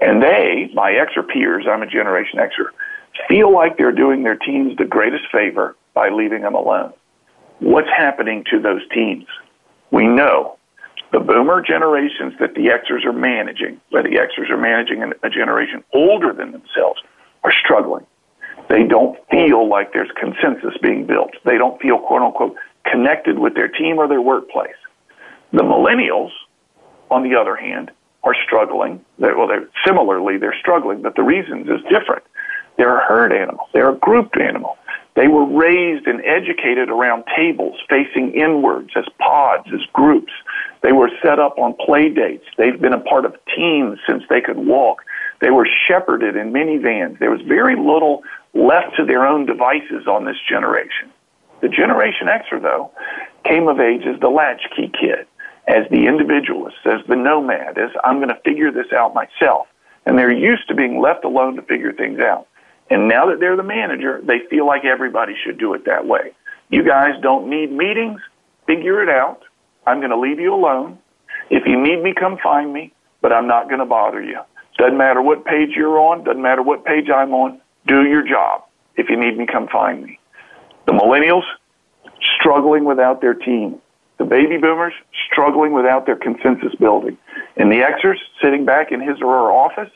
And 0.00 0.22
they, 0.22 0.70
my 0.74 0.92
Xer 0.92 1.26
peers, 1.26 1.66
I'm 1.68 1.82
a 1.82 1.86
Generation 1.86 2.38
Xer, 2.38 2.66
feel 3.28 3.52
like 3.52 3.78
they're 3.78 3.92
doing 3.92 4.22
their 4.22 4.36
teams 4.36 4.76
the 4.76 4.84
greatest 4.84 5.24
favor 5.32 5.76
by 5.94 6.10
leaving 6.10 6.42
them 6.42 6.54
alone. 6.54 6.92
What's 7.60 7.88
happening 7.88 8.44
to 8.50 8.60
those 8.60 8.86
teams? 8.92 9.24
We 9.90 10.06
know 10.06 10.55
the 11.12 11.20
boomer 11.20 11.62
generations 11.62 12.34
that 12.40 12.54
the 12.54 12.66
Xers 12.66 13.04
are 13.04 13.12
managing, 13.12 13.80
where 13.90 14.02
the 14.02 14.10
Xers 14.10 14.50
are 14.50 14.56
managing 14.56 15.02
a 15.22 15.30
generation 15.30 15.84
older 15.92 16.32
than 16.32 16.52
themselves, 16.52 17.00
are 17.44 17.52
struggling. 17.52 18.04
They 18.68 18.84
don't 18.84 19.16
feel 19.30 19.68
like 19.68 19.92
there's 19.92 20.10
consensus 20.18 20.76
being 20.82 21.06
built. 21.06 21.30
They 21.44 21.58
don't 21.58 21.80
feel, 21.80 21.98
quote 21.98 22.22
unquote, 22.22 22.56
connected 22.90 23.38
with 23.38 23.54
their 23.54 23.68
team 23.68 23.98
or 23.98 24.08
their 24.08 24.20
workplace. 24.20 24.74
The 25.52 25.62
millennials, 25.62 26.30
on 27.10 27.22
the 27.22 27.36
other 27.36 27.54
hand, 27.54 27.92
are 28.24 28.34
struggling. 28.44 29.04
They're, 29.18 29.36
well, 29.36 29.46
they're, 29.46 29.68
similarly, 29.84 30.36
they're 30.38 30.56
struggling, 30.58 31.02
but 31.02 31.14
the 31.14 31.22
reasons 31.22 31.68
is 31.68 31.80
different. 31.88 32.24
They're 32.76 32.98
a 32.98 33.06
herd 33.06 33.32
animal. 33.32 33.68
They're 33.72 33.90
a 33.90 33.96
grouped 33.96 34.38
animal. 34.38 34.76
They 35.16 35.28
were 35.28 35.46
raised 35.46 36.06
and 36.06 36.22
educated 36.24 36.90
around 36.90 37.24
tables 37.34 37.76
facing 37.88 38.34
inwards 38.34 38.90
as 38.94 39.06
pods, 39.18 39.66
as 39.72 39.80
groups. 39.94 40.32
They 40.82 40.92
were 40.92 41.10
set 41.22 41.38
up 41.38 41.58
on 41.58 41.74
play 41.74 42.10
dates. 42.10 42.44
They've 42.58 42.80
been 42.80 42.92
a 42.92 43.00
part 43.00 43.24
of 43.24 43.34
teams 43.56 43.98
since 44.06 44.22
they 44.28 44.42
could 44.42 44.58
walk. 44.58 45.02
They 45.40 45.50
were 45.50 45.66
shepherded 45.88 46.36
in 46.36 46.52
minivans. 46.52 47.18
There 47.18 47.30
was 47.30 47.40
very 47.40 47.76
little 47.76 48.24
left 48.52 48.96
to 48.96 49.06
their 49.06 49.26
own 49.26 49.46
devices 49.46 50.06
on 50.06 50.26
this 50.26 50.36
generation. 50.48 51.10
The 51.62 51.68
Generation 51.68 52.26
Xer, 52.26 52.60
though, 52.60 52.90
came 53.44 53.68
of 53.68 53.80
age 53.80 54.02
as 54.06 54.20
the 54.20 54.28
latchkey 54.28 54.92
kid, 55.00 55.26
as 55.66 55.88
the 55.90 56.06
individualist, 56.06 56.76
as 56.84 57.00
the 57.08 57.16
nomad, 57.16 57.78
as 57.78 57.90
I'm 58.04 58.16
going 58.16 58.28
to 58.28 58.40
figure 58.44 58.70
this 58.70 58.92
out 58.92 59.14
myself. 59.14 59.66
And 60.04 60.18
they're 60.18 60.30
used 60.30 60.68
to 60.68 60.74
being 60.74 61.00
left 61.00 61.24
alone 61.24 61.56
to 61.56 61.62
figure 61.62 61.92
things 61.92 62.20
out. 62.20 62.46
And 62.90 63.08
now 63.08 63.26
that 63.26 63.40
they're 63.40 63.56
the 63.56 63.62
manager, 63.62 64.20
they 64.22 64.40
feel 64.48 64.66
like 64.66 64.84
everybody 64.84 65.34
should 65.44 65.58
do 65.58 65.74
it 65.74 65.84
that 65.86 66.06
way. 66.06 66.32
You 66.68 66.84
guys 66.84 67.20
don't 67.22 67.48
need 67.48 67.72
meetings. 67.72 68.20
Figure 68.66 69.02
it 69.02 69.08
out. 69.08 69.42
I'm 69.86 69.98
going 69.98 70.10
to 70.10 70.18
leave 70.18 70.40
you 70.40 70.54
alone. 70.54 70.98
If 71.50 71.66
you 71.66 71.80
need 71.80 72.02
me, 72.02 72.12
come 72.12 72.38
find 72.42 72.72
me, 72.72 72.92
but 73.22 73.32
I'm 73.32 73.46
not 73.46 73.68
going 73.68 73.78
to 73.78 73.86
bother 73.86 74.22
you. 74.22 74.38
Doesn't 74.78 74.98
matter 74.98 75.22
what 75.22 75.44
page 75.44 75.70
you're 75.74 75.98
on, 75.98 76.24
doesn't 76.24 76.42
matter 76.42 76.62
what 76.62 76.84
page 76.84 77.08
I'm 77.08 77.32
on. 77.32 77.60
Do 77.86 78.04
your 78.04 78.26
job. 78.26 78.64
If 78.96 79.08
you 79.08 79.16
need 79.16 79.38
me, 79.38 79.46
come 79.46 79.68
find 79.68 80.02
me. 80.02 80.18
The 80.86 80.92
millennials, 80.92 81.44
struggling 82.38 82.84
without 82.84 83.20
their 83.20 83.34
team. 83.34 83.80
The 84.18 84.24
baby 84.24 84.56
boomers, 84.56 84.94
struggling 85.30 85.72
without 85.72 86.06
their 86.06 86.16
consensus 86.16 86.74
building. 86.74 87.18
And 87.56 87.70
the 87.70 87.80
Xers, 87.80 88.16
sitting 88.42 88.64
back 88.64 88.90
in 88.90 89.00
his 89.00 89.20
or 89.20 89.32
her 89.32 89.52
office, 89.52 89.90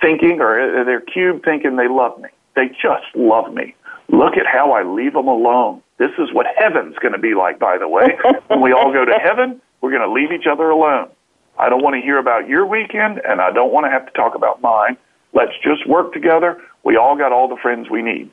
thinking, 0.00 0.40
or 0.40 0.84
their 0.84 1.00
cube 1.00 1.42
thinking 1.44 1.76
they 1.76 1.88
love 1.88 2.18
me. 2.20 2.28
They 2.54 2.68
just 2.68 3.06
love 3.14 3.52
me. 3.52 3.74
Look 4.08 4.36
at 4.36 4.46
how 4.46 4.72
I 4.72 4.82
leave 4.82 5.12
them 5.12 5.28
alone. 5.28 5.82
This 5.98 6.12
is 6.18 6.32
what 6.32 6.46
heaven's 6.56 6.96
going 6.98 7.12
to 7.12 7.18
be 7.18 7.34
like, 7.34 7.58
by 7.58 7.78
the 7.78 7.88
way. 7.88 8.18
when 8.48 8.60
we 8.60 8.72
all 8.72 8.92
go 8.92 9.04
to 9.04 9.18
heaven, 9.18 9.60
we're 9.80 9.90
going 9.90 10.02
to 10.02 10.12
leave 10.12 10.32
each 10.32 10.46
other 10.46 10.70
alone. 10.70 11.08
I 11.58 11.68
don't 11.68 11.82
want 11.82 11.96
to 11.96 12.02
hear 12.02 12.18
about 12.18 12.48
your 12.48 12.66
weekend, 12.66 13.20
and 13.26 13.40
I 13.40 13.50
don't 13.50 13.72
want 13.72 13.86
to 13.86 13.90
have 13.90 14.06
to 14.06 14.12
talk 14.12 14.34
about 14.34 14.60
mine. 14.60 14.96
Let's 15.32 15.52
just 15.62 15.86
work 15.88 16.12
together. 16.12 16.60
We 16.84 16.96
all 16.96 17.16
got 17.16 17.32
all 17.32 17.48
the 17.48 17.56
friends 17.56 17.88
we 17.90 18.02
need. 18.02 18.30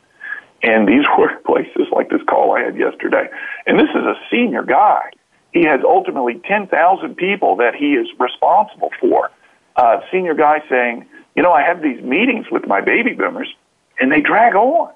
And 0.61 0.87
these 0.87 1.05
workplaces, 1.17 1.91
like 1.91 2.09
this 2.09 2.21
call 2.27 2.55
I 2.55 2.61
had 2.61 2.77
yesterday, 2.77 3.29
and 3.65 3.79
this 3.79 3.89
is 3.89 4.03
a 4.03 4.15
senior 4.29 4.63
guy. 4.63 5.11
He 5.53 5.63
has 5.63 5.81
ultimately 5.83 6.41
10,000 6.47 7.15
people 7.15 7.57
that 7.57 7.75
he 7.75 7.93
is 7.93 8.07
responsible 8.19 8.89
for. 8.99 9.29
Uh, 9.75 10.01
senior 10.11 10.33
guy 10.33 10.63
saying, 10.69 11.05
you 11.35 11.43
know, 11.43 11.51
I 11.51 11.63
have 11.63 11.81
these 11.81 12.01
meetings 12.01 12.47
with 12.51 12.67
my 12.67 12.81
baby 12.81 13.13
boomers, 13.13 13.53
and 13.99 14.11
they 14.11 14.21
drag 14.21 14.55
on. 14.55 14.91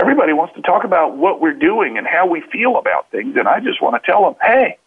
Everybody 0.00 0.32
wants 0.32 0.54
to 0.54 0.62
talk 0.62 0.84
about 0.84 1.16
what 1.16 1.40
we're 1.40 1.52
doing 1.52 1.98
and 1.98 2.06
how 2.06 2.26
we 2.26 2.42
feel 2.52 2.76
about 2.76 3.10
things, 3.10 3.36
and 3.36 3.48
I 3.48 3.60
just 3.60 3.82
want 3.82 4.00
to 4.00 4.10
tell 4.10 4.22
them, 4.24 4.34
hey, 4.42 4.78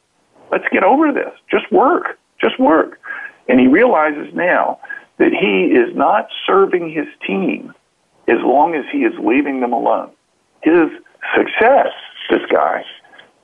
let's 0.52 0.66
get 0.72 0.84
over 0.84 1.12
this. 1.12 1.34
Just 1.52 1.72
work. 1.72 2.18
Just 2.40 2.60
work. 2.60 3.00
And 3.48 3.60
he 3.60 3.68
realizes 3.68 4.34
now 4.34 4.80
that 5.18 5.34
he 5.34 5.78
is 5.78 5.96
not 5.96 6.30
serving 6.48 6.90
his 6.90 7.08
team 7.26 7.74
as 8.28 8.38
long 8.42 8.76
as 8.76 8.86
he 8.92 9.00
is 9.00 9.14
leaving 9.20 9.60
them 9.60 9.74
alone. 9.74 10.12
His 10.62 10.90
success, 11.36 11.92
this 12.30 12.42
guy, 12.50 12.86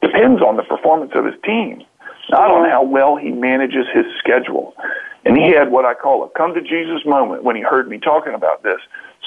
depends 0.02 0.42
on 0.42 0.56
the 0.56 0.64
performance 0.64 1.12
of 1.16 1.26
his 1.26 1.36
team, 1.44 1.84
not 2.30 2.50
on 2.50 2.70
how 2.70 2.84
well 2.84 3.18
he 3.18 3.32
manages 3.32 3.86
his 3.94 4.06
schedule. 4.18 4.74
And 5.26 5.38
he 5.38 5.52
had 5.52 5.72
what 5.72 5.86
I 5.86 5.94
call 5.94 6.24
a 6.24 6.30
come 6.30 6.54
to 6.54 6.62
Jesus 6.62 7.06
moment 7.06 7.44
when 7.44 7.56
he 7.56 7.62
heard 7.62 7.90
me 7.90 8.00
talking 8.00 8.34
about 8.34 8.64
this, 8.64 8.80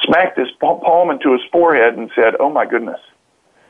smacked 0.03 0.38
his 0.38 0.49
palm 0.61 1.11
into 1.11 1.32
his 1.32 1.43
forehead 1.53 1.97
and 1.97 2.11
said, 2.14 2.34
Oh 2.40 2.51
my 2.51 2.66
goodness, 2.66 3.01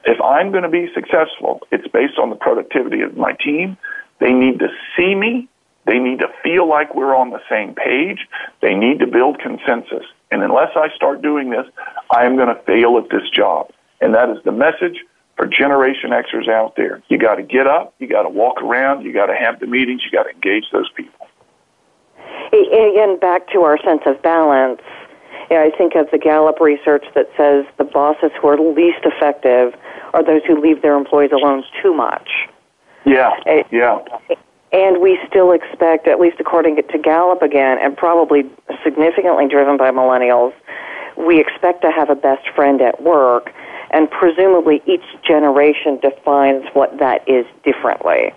if 0.04 0.20
I'm 0.20 0.50
going 0.50 0.62
to 0.62 0.68
be 0.68 0.88
successful, 0.94 1.60
it's 1.70 1.86
based 1.88 2.18
on 2.18 2.30
the 2.30 2.36
productivity 2.36 3.00
of 3.02 3.16
my 3.16 3.32
team. 3.32 3.76
They 4.20 4.32
need 4.32 4.60
to 4.60 4.68
see 4.96 5.14
me 5.14 5.48
they 5.84 5.98
need 5.98 6.20
to 6.20 6.28
feel 6.42 6.68
like 6.68 6.94
we're 6.94 7.14
on 7.14 7.30
the 7.30 7.40
same 7.50 7.74
page. 7.74 8.28
They 8.60 8.74
need 8.74 9.00
to 9.00 9.06
build 9.06 9.40
consensus. 9.40 10.04
And 10.30 10.42
unless 10.42 10.70
I 10.76 10.94
start 10.94 11.22
doing 11.22 11.50
this, 11.50 11.66
I 12.10 12.24
am 12.24 12.36
going 12.36 12.48
to 12.48 12.62
fail 12.62 12.98
at 12.98 13.10
this 13.10 13.28
job. 13.30 13.70
And 14.00 14.14
that 14.14 14.30
is 14.30 14.38
the 14.44 14.52
message 14.52 14.98
for 15.36 15.46
Generation 15.46 16.10
Xers 16.10 16.48
out 16.48 16.76
there. 16.76 17.02
You 17.08 17.18
got 17.18 17.36
to 17.36 17.42
get 17.42 17.66
up, 17.66 17.94
you 17.98 18.06
got 18.06 18.22
to 18.22 18.28
walk 18.28 18.62
around, 18.62 19.04
you 19.04 19.12
got 19.12 19.26
to 19.26 19.34
have 19.34 19.58
the 19.58 19.66
meetings, 19.66 20.02
you 20.04 20.10
got 20.10 20.24
to 20.24 20.30
engage 20.30 20.64
those 20.72 20.90
people. 20.96 21.21
Again, 22.52 23.18
back 23.18 23.48
to 23.52 23.60
our 23.60 23.78
sense 23.82 24.02
of 24.06 24.20
balance. 24.22 24.80
I 25.50 25.70
think 25.76 25.94
of 25.96 26.10
the 26.10 26.18
Gallup 26.18 26.60
research 26.60 27.04
that 27.14 27.28
says 27.36 27.66
the 27.76 27.84
bosses 27.84 28.30
who 28.40 28.48
are 28.48 28.58
least 28.58 29.04
effective 29.04 29.74
are 30.14 30.24
those 30.24 30.42
who 30.46 30.60
leave 30.60 30.80
their 30.80 30.96
employees 30.96 31.30
alone 31.32 31.62
too 31.82 31.92
much. 31.92 32.28
Yeah, 33.04 33.32
yeah 33.70 33.98
and 34.72 35.02
we 35.02 35.18
still 35.28 35.52
expect, 35.52 36.08
at 36.08 36.18
least 36.18 36.38
according 36.40 36.76
to 36.76 36.98
Gallup 36.98 37.42
again, 37.42 37.78
and 37.80 37.96
probably 37.96 38.50
significantly 38.82 39.46
driven 39.46 39.76
by 39.76 39.90
millennials, 39.90 40.54
we 41.16 41.38
expect 41.38 41.82
to 41.82 41.90
have 41.90 42.08
a 42.08 42.14
best 42.14 42.48
friend 42.56 42.80
at 42.80 43.02
work, 43.02 43.52
and 43.90 44.10
presumably 44.10 44.82
each 44.86 45.04
generation 45.22 45.98
defines 46.00 46.64
what 46.72 46.98
that 46.98 47.22
is 47.28 47.44
differently. 47.64 48.32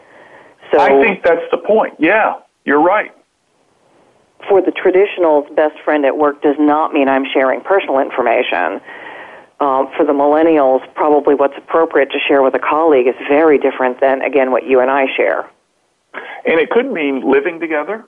So 0.71 0.79
I 0.79 1.01
think 1.01 1.23
that's 1.23 1.49
the 1.51 1.57
point. 1.57 1.95
Yeah, 1.99 2.35
you're 2.65 2.81
right. 2.81 3.13
For 4.47 4.61
the 4.61 4.71
traditionals, 4.71 5.53
best 5.55 5.79
friend 5.83 6.05
at 6.05 6.17
work 6.17 6.41
does 6.41 6.55
not 6.59 6.93
mean 6.93 7.07
I'm 7.07 7.25
sharing 7.33 7.61
personal 7.61 7.99
information. 7.99 8.79
Um, 9.59 9.89
for 9.95 10.05
the 10.05 10.13
millennials, 10.13 10.81
probably 10.93 11.33
what's 11.33 11.57
appropriate 11.57 12.11
to 12.11 12.19
share 12.27 12.43
with 12.43 12.53
a 12.55 12.59
colleague 12.59 13.07
is 13.07 13.15
very 13.27 13.57
different 13.57 14.01
than, 14.01 14.21
again, 14.21 14.51
what 14.51 14.67
you 14.67 14.81
and 14.81 14.91
I 14.91 15.05
share. 15.15 15.49
And 16.45 16.59
it 16.59 16.69
could 16.69 16.91
mean 16.91 17.29
living 17.29 17.59
together, 17.59 18.05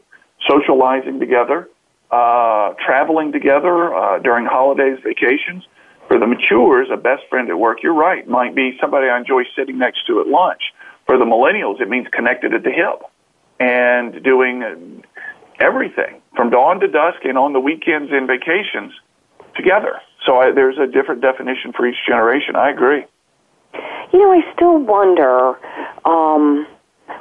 socializing 0.47 1.19
together, 1.19 1.69
uh, 2.11 2.73
traveling 2.85 3.31
together 3.31 3.95
uh, 3.95 4.19
during 4.19 4.45
holidays, 4.45 4.99
vacations. 5.03 5.63
For 6.07 6.19
the 6.19 6.27
matures, 6.27 6.89
a 6.91 6.97
best 6.97 7.23
friend 7.29 7.49
at 7.49 7.57
work, 7.57 7.81
you're 7.81 7.93
right, 7.93 8.27
might 8.27 8.55
be 8.55 8.77
somebody 8.79 9.07
I 9.07 9.17
enjoy 9.17 9.43
sitting 9.55 9.77
next 9.77 10.05
to 10.07 10.21
at 10.21 10.27
lunch. 10.27 10.61
For 11.05 11.17
the 11.17 11.25
millennials, 11.25 11.81
it 11.81 11.89
means 11.89 12.07
connected 12.11 12.53
at 12.53 12.63
the 12.63 12.71
hip 12.71 13.01
and 13.59 14.23
doing 14.23 15.03
everything 15.59 16.21
from 16.38 16.51
dawn 16.51 16.79
to 16.79 16.88
dusk 16.88 17.25
and 17.25 17.38
on 17.38 17.51
the 17.51 17.59
weekends 17.59 18.11
and 18.13 18.27
vacations 18.27 18.93
together. 19.55 19.99
So 20.25 20.38
I, 20.38 20.51
there's 20.51 20.77
a 20.77 20.88
different 20.88 21.21
definition 21.21 21.73
for 21.73 21.85
each 21.85 21.97
generation. 22.07 22.55
I 22.55 22.69
agree. 22.69 23.03
You 24.13 24.19
know, 24.19 24.31
I 24.31 24.53
still 24.53 24.77
wonder. 24.77 25.57
Um, 26.05 26.67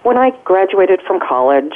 when 0.03 0.17
I 0.19 0.31
graduated 0.45 1.01
from 1.07 1.19
college, 1.19 1.75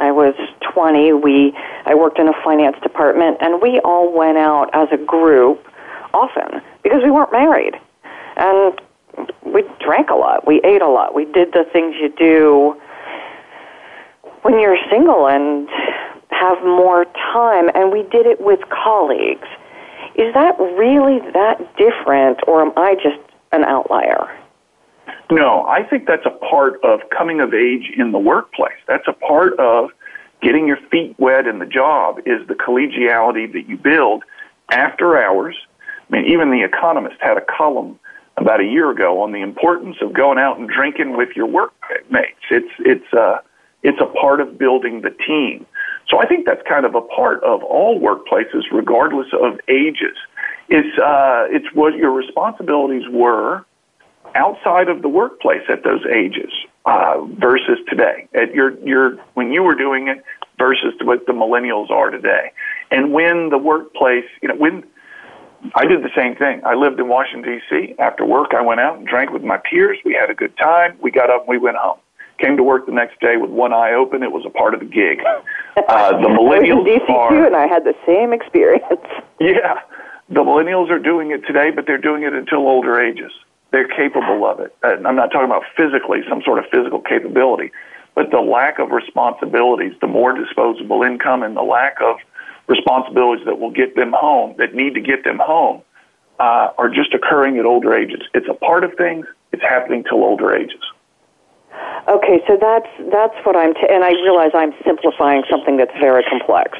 I 0.00 0.12
was 0.12 0.34
20. 0.72 1.12
We 1.12 1.52
I 1.84 1.94
worked 1.94 2.18
in 2.18 2.28
a 2.28 2.32
finance 2.44 2.76
department, 2.82 3.38
and 3.40 3.60
we 3.60 3.80
all 3.80 4.16
went 4.16 4.38
out 4.38 4.70
as 4.72 4.88
a 4.92 4.96
group 4.96 5.66
often 6.14 6.62
because 6.82 7.02
we 7.02 7.10
weren't 7.10 7.32
married, 7.32 7.74
and 8.36 8.80
we 9.44 9.64
drank 9.80 10.10
a 10.10 10.14
lot. 10.14 10.46
We 10.46 10.60
ate 10.62 10.82
a 10.82 10.88
lot. 10.88 11.14
We 11.14 11.24
did 11.24 11.52
the 11.52 11.64
things 11.72 11.96
you 12.00 12.10
do 12.16 12.80
when 14.42 14.60
you're 14.60 14.78
single 14.88 15.26
and 15.26 15.68
have 16.38 16.62
more 16.62 17.04
time, 17.32 17.70
and 17.74 17.92
we 17.92 18.02
did 18.04 18.26
it 18.26 18.40
with 18.40 18.60
colleagues. 18.68 19.46
Is 20.14 20.32
that 20.34 20.58
really 20.58 21.20
that 21.32 21.58
different, 21.76 22.40
or 22.46 22.62
am 22.62 22.72
I 22.76 22.94
just 22.94 23.20
an 23.52 23.64
outlier? 23.64 24.28
No, 25.30 25.64
I 25.66 25.82
think 25.82 26.06
that's 26.06 26.26
a 26.26 26.30
part 26.30 26.82
of 26.82 27.00
coming 27.16 27.40
of 27.40 27.52
age 27.52 27.90
in 27.96 28.12
the 28.12 28.18
workplace. 28.18 28.78
That's 28.86 29.06
a 29.06 29.12
part 29.12 29.58
of 29.58 29.90
getting 30.40 30.66
your 30.66 30.78
feet 30.90 31.14
wet 31.18 31.46
in 31.46 31.58
the 31.58 31.66
job 31.66 32.18
is 32.20 32.46
the 32.46 32.54
collegiality 32.54 33.52
that 33.52 33.68
you 33.68 33.76
build 33.76 34.22
after 34.70 35.20
hours. 35.22 35.56
I 36.08 36.16
mean, 36.16 36.26
even 36.32 36.50
The 36.50 36.62
Economist 36.62 37.16
had 37.20 37.36
a 37.36 37.42
column 37.42 37.98
about 38.36 38.60
a 38.60 38.64
year 38.64 38.90
ago 38.90 39.20
on 39.22 39.32
the 39.32 39.42
importance 39.42 39.96
of 40.00 40.12
going 40.12 40.38
out 40.38 40.58
and 40.58 40.68
drinking 40.68 41.16
with 41.16 41.30
your 41.34 41.46
workmates. 41.46 42.38
It's 42.50 42.72
it's 42.78 43.12
uh 43.12 43.38
it's 43.82 44.00
a 44.00 44.06
part 44.06 44.40
of 44.40 44.58
building 44.58 45.02
the 45.02 45.10
team. 45.10 45.66
So 46.10 46.18
I 46.18 46.26
think 46.26 46.46
that's 46.46 46.62
kind 46.66 46.86
of 46.86 46.94
a 46.94 47.02
part 47.02 47.42
of 47.44 47.62
all 47.62 48.00
workplaces, 48.00 48.62
regardless 48.72 49.28
of 49.32 49.60
ages. 49.68 50.16
It's 50.68 50.98
uh, 50.98 51.46
it's 51.50 51.66
what 51.74 51.96
your 51.96 52.12
responsibilities 52.12 53.04
were 53.10 53.64
outside 54.34 54.88
of 54.88 55.02
the 55.02 55.08
workplace 55.08 55.62
at 55.68 55.84
those 55.84 56.04
ages 56.06 56.52
uh, 56.86 57.20
versus 57.38 57.78
today. 57.88 58.28
At 58.34 58.54
your 58.54 58.78
your 58.80 59.16
when 59.34 59.52
you 59.52 59.62
were 59.62 59.74
doing 59.74 60.08
it 60.08 60.24
versus 60.58 60.94
what 61.02 61.26
the 61.26 61.32
millennials 61.32 61.90
are 61.90 62.10
today, 62.10 62.52
and 62.90 63.12
when 63.12 63.50
the 63.50 63.58
workplace, 63.58 64.24
you 64.42 64.48
know, 64.48 64.56
when 64.56 64.84
I 65.74 65.84
did 65.86 66.02
the 66.02 66.10
same 66.16 66.36
thing. 66.36 66.62
I 66.64 66.74
lived 66.74 67.00
in 67.00 67.08
Washington 67.08 67.60
D.C. 67.70 67.94
After 67.98 68.24
work, 68.24 68.54
I 68.54 68.62
went 68.62 68.80
out 68.80 68.96
and 68.96 69.06
drank 69.06 69.30
with 69.30 69.42
my 69.42 69.58
peers. 69.58 69.98
We 70.04 70.14
had 70.14 70.30
a 70.30 70.34
good 70.34 70.56
time. 70.56 70.96
We 71.02 71.10
got 71.10 71.30
up 71.30 71.42
and 71.42 71.48
we 71.48 71.58
went 71.58 71.76
home. 71.76 71.98
Came 72.38 72.56
to 72.56 72.62
work 72.62 72.86
the 72.86 72.92
next 72.92 73.20
day 73.20 73.36
with 73.36 73.50
one 73.50 73.72
eye 73.72 73.92
open. 73.92 74.22
It 74.22 74.30
was 74.30 74.44
a 74.46 74.50
part 74.50 74.74
of 74.74 74.80
the 74.80 74.86
gig. 74.86 75.22
Uh, 75.86 76.10
the 76.10 76.26
millennials 76.26 76.82
I 76.82 77.00
was 77.00 77.00
in 77.00 77.06
DC 77.06 77.08
are, 77.08 77.46
and 77.46 77.54
I 77.54 77.68
had 77.68 77.84
the 77.84 77.94
same 78.04 78.32
experience. 78.32 78.84
Yeah, 79.40 79.78
the 80.28 80.40
millennials 80.40 80.90
are 80.90 80.98
doing 80.98 81.30
it 81.30 81.46
today, 81.46 81.70
but 81.70 81.86
they're 81.86 81.96
doing 81.96 82.24
it 82.24 82.32
until 82.32 82.66
older 82.66 83.00
ages. 83.00 83.30
They're 83.70 83.86
capable 83.86 84.44
of 84.44 84.58
it. 84.58 84.76
And 84.82 85.06
I'm 85.06 85.14
not 85.14 85.30
talking 85.30 85.46
about 85.46 85.62
physically, 85.76 86.22
some 86.28 86.42
sort 86.42 86.58
of 86.58 86.64
physical 86.72 87.00
capability, 87.00 87.70
but 88.16 88.32
the 88.32 88.40
lack 88.40 88.80
of 88.80 88.90
responsibilities, 88.90 89.92
the 90.00 90.08
more 90.08 90.32
disposable 90.32 91.04
income, 91.04 91.44
and 91.44 91.56
the 91.56 91.62
lack 91.62 92.00
of 92.02 92.16
responsibilities 92.66 93.46
that 93.46 93.60
will 93.60 93.70
get 93.70 93.94
them 93.94 94.12
home, 94.12 94.56
that 94.58 94.74
need 94.74 94.94
to 94.94 95.00
get 95.00 95.22
them 95.22 95.38
home, 95.38 95.82
uh, 96.40 96.70
are 96.78 96.88
just 96.88 97.14
occurring 97.14 97.58
at 97.58 97.64
older 97.64 97.94
ages. 97.94 98.22
It's 98.34 98.48
a 98.48 98.54
part 98.54 98.82
of 98.82 98.94
things. 98.94 99.26
It's 99.52 99.62
happening 99.62 100.04
till 100.04 100.24
older 100.24 100.54
ages. 100.54 100.82
Okay, 102.08 102.42
so 102.46 102.56
that's 102.60 102.88
that's 103.12 103.34
what 103.44 103.56
I'm, 103.56 103.74
t- 103.74 103.86
and 103.88 104.02
I 104.02 104.12
realize 104.12 104.52
I'm 104.54 104.72
simplifying 104.84 105.42
something 105.50 105.76
that's 105.76 105.92
very 106.00 106.24
complex. 106.24 106.78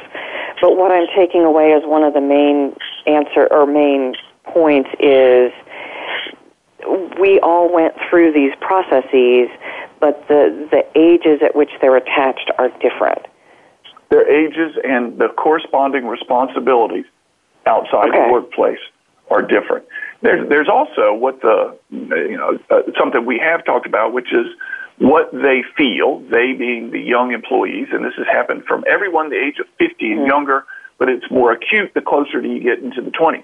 But 0.61 0.75
what 0.75 0.91
I'm 0.91 1.07
taking 1.15 1.43
away 1.43 1.73
as 1.73 1.83
one 1.85 2.03
of 2.03 2.13
the 2.13 2.21
main 2.21 2.75
answer 3.05 3.47
or 3.51 3.65
main 3.65 4.15
points 4.45 4.89
is 4.99 5.51
we 7.19 7.39
all 7.41 7.71
went 7.71 7.93
through 8.09 8.33
these 8.33 8.53
processes, 8.59 9.49
but 9.99 10.27
the 10.27 10.67
the 10.71 10.83
ages 10.99 11.41
at 11.43 11.55
which 11.55 11.71
they're 11.81 11.97
attached 11.97 12.51
are 12.57 12.69
different. 12.79 13.21
Their 14.09 14.27
ages 14.27 14.77
and 14.83 15.19
the 15.19 15.27
corresponding 15.29 16.07
responsibilities 16.07 17.05
outside 17.67 18.09
okay. 18.09 18.25
the 18.25 18.33
workplace 18.33 18.79
are 19.29 19.41
different. 19.41 19.85
There's 20.21 20.47
there's 20.49 20.69
also 20.69 21.13
what 21.13 21.41
the 21.41 21.77
you 21.91 22.37
know 22.37 22.57
uh, 22.69 22.81
something 22.97 23.25
we 23.25 23.37
have 23.39 23.63
talked 23.65 23.85
about, 23.85 24.13
which 24.13 24.33
is 24.33 24.47
what 24.99 25.31
they 25.31 25.63
feel, 25.77 26.19
they 26.29 26.53
being 26.53 26.91
the 26.91 26.99
young 26.99 27.31
employees, 27.31 27.87
and 27.91 28.03
this 28.03 28.13
has 28.17 28.27
happened 28.27 28.65
from 28.65 28.83
everyone 28.87 29.29
the 29.29 29.37
age 29.37 29.59
of 29.59 29.65
50 29.79 30.11
and 30.11 30.19
mm-hmm. 30.19 30.27
younger, 30.27 30.65
but 30.97 31.09
it's 31.09 31.25
more 31.31 31.51
acute 31.51 31.93
the 31.95 32.01
closer 32.01 32.41
you 32.41 32.61
get 32.61 32.79
into 32.79 33.01
the 33.01 33.11
20s. 33.11 33.43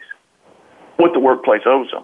What 0.97 1.13
the 1.13 1.19
workplace 1.19 1.61
owes 1.65 1.89
them, 1.91 2.03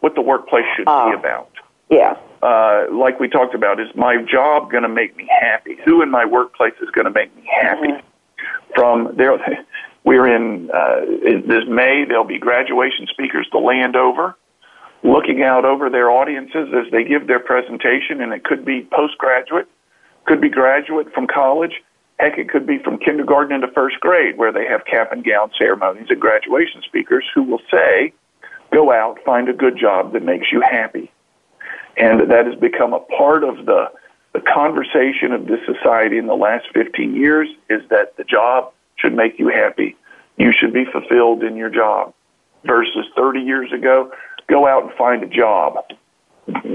what 0.00 0.14
the 0.14 0.20
workplace 0.20 0.64
should 0.76 0.86
uh, 0.86 1.10
be 1.10 1.16
ah. 1.16 1.18
about. 1.18 1.50
Yeah. 1.90 2.16
Uh, 2.42 2.86
like 2.92 3.18
we 3.18 3.28
talked 3.28 3.54
about, 3.54 3.80
is 3.80 3.88
my 3.94 4.22
job 4.22 4.70
going 4.70 4.82
to 4.82 4.88
make 4.88 5.16
me 5.16 5.28
happy? 5.28 5.76
Who 5.84 6.02
in 6.02 6.10
my 6.10 6.24
workplace 6.24 6.74
is 6.80 6.90
going 6.90 7.06
to 7.06 7.10
make 7.10 7.34
me 7.34 7.48
happy? 7.50 7.88
Mm-hmm. 7.88 8.74
From 8.74 9.16
there, 9.16 9.36
we're 10.04 10.34
in 10.34 10.70
uh, 10.70 11.00
this 11.46 11.64
May. 11.68 12.04
There'll 12.06 12.24
be 12.24 12.38
graduation 12.38 13.06
speakers 13.10 13.48
the 13.50 13.58
land 13.58 13.96
over 13.96 14.36
looking 15.02 15.42
out 15.42 15.64
over 15.64 15.88
their 15.88 16.10
audiences 16.10 16.68
as 16.74 16.90
they 16.92 17.04
give 17.04 17.26
their 17.26 17.40
presentation, 17.40 18.20
and 18.20 18.32
it 18.32 18.44
could 18.44 18.64
be 18.64 18.86
postgraduate, 18.92 19.68
could 20.26 20.40
be 20.40 20.48
graduate 20.48 21.12
from 21.14 21.26
college, 21.26 21.82
heck, 22.20 22.38
it 22.38 22.48
could 22.48 22.66
be 22.66 22.78
from 22.78 22.98
kindergarten 22.98 23.54
into 23.54 23.68
first 23.68 23.98
grade, 24.00 24.36
where 24.36 24.52
they 24.52 24.66
have 24.66 24.84
cap 24.84 25.10
and 25.12 25.24
gown 25.24 25.50
ceremonies 25.56 26.06
and 26.10 26.20
graduation 26.20 26.82
speakers 26.82 27.24
who 27.34 27.42
will 27.42 27.62
say, 27.70 28.12
go 28.72 28.92
out, 28.92 29.18
find 29.24 29.48
a 29.48 29.54
good 29.54 29.76
job 29.76 30.12
that 30.12 30.22
makes 30.22 30.52
you 30.52 30.60
happy. 30.60 31.10
And 31.96 32.30
that 32.30 32.46
has 32.46 32.54
become 32.56 32.92
a 32.92 33.00
part 33.00 33.42
of 33.42 33.66
the, 33.66 33.90
the 34.32 34.40
conversation 34.40 35.32
of 35.32 35.46
this 35.46 35.60
society 35.66 36.18
in 36.18 36.26
the 36.26 36.36
last 36.36 36.66
15 36.74 37.16
years 37.16 37.48
is 37.68 37.82
that 37.88 38.16
the 38.16 38.24
job 38.24 38.72
should 38.96 39.14
make 39.14 39.38
you 39.38 39.48
happy. 39.48 39.96
You 40.36 40.52
should 40.52 40.72
be 40.72 40.84
fulfilled 40.84 41.42
in 41.42 41.56
your 41.56 41.70
job. 41.70 42.14
Versus 42.64 43.06
30 43.16 43.40
years 43.40 43.72
ago, 43.72 44.12
go 44.50 44.66
out 44.66 44.82
and 44.82 44.92
find 44.94 45.22
a 45.22 45.28
job 45.28 45.78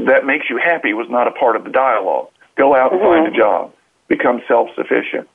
that 0.07 0.25
makes 0.25 0.49
you 0.49 0.57
happy 0.57 0.93
was 0.93 1.07
not 1.09 1.27
a 1.27 1.31
part 1.31 1.55
of 1.55 1.63
the 1.63 1.69
dialogue. 1.69 2.29
Go 2.55 2.75
out 2.75 2.93
and 2.93 3.01
mm-hmm. 3.01 3.23
find 3.23 3.35
a 3.35 3.37
job. 3.37 3.73
Become 4.07 4.41
self 4.47 4.69
sufficient. 4.75 5.27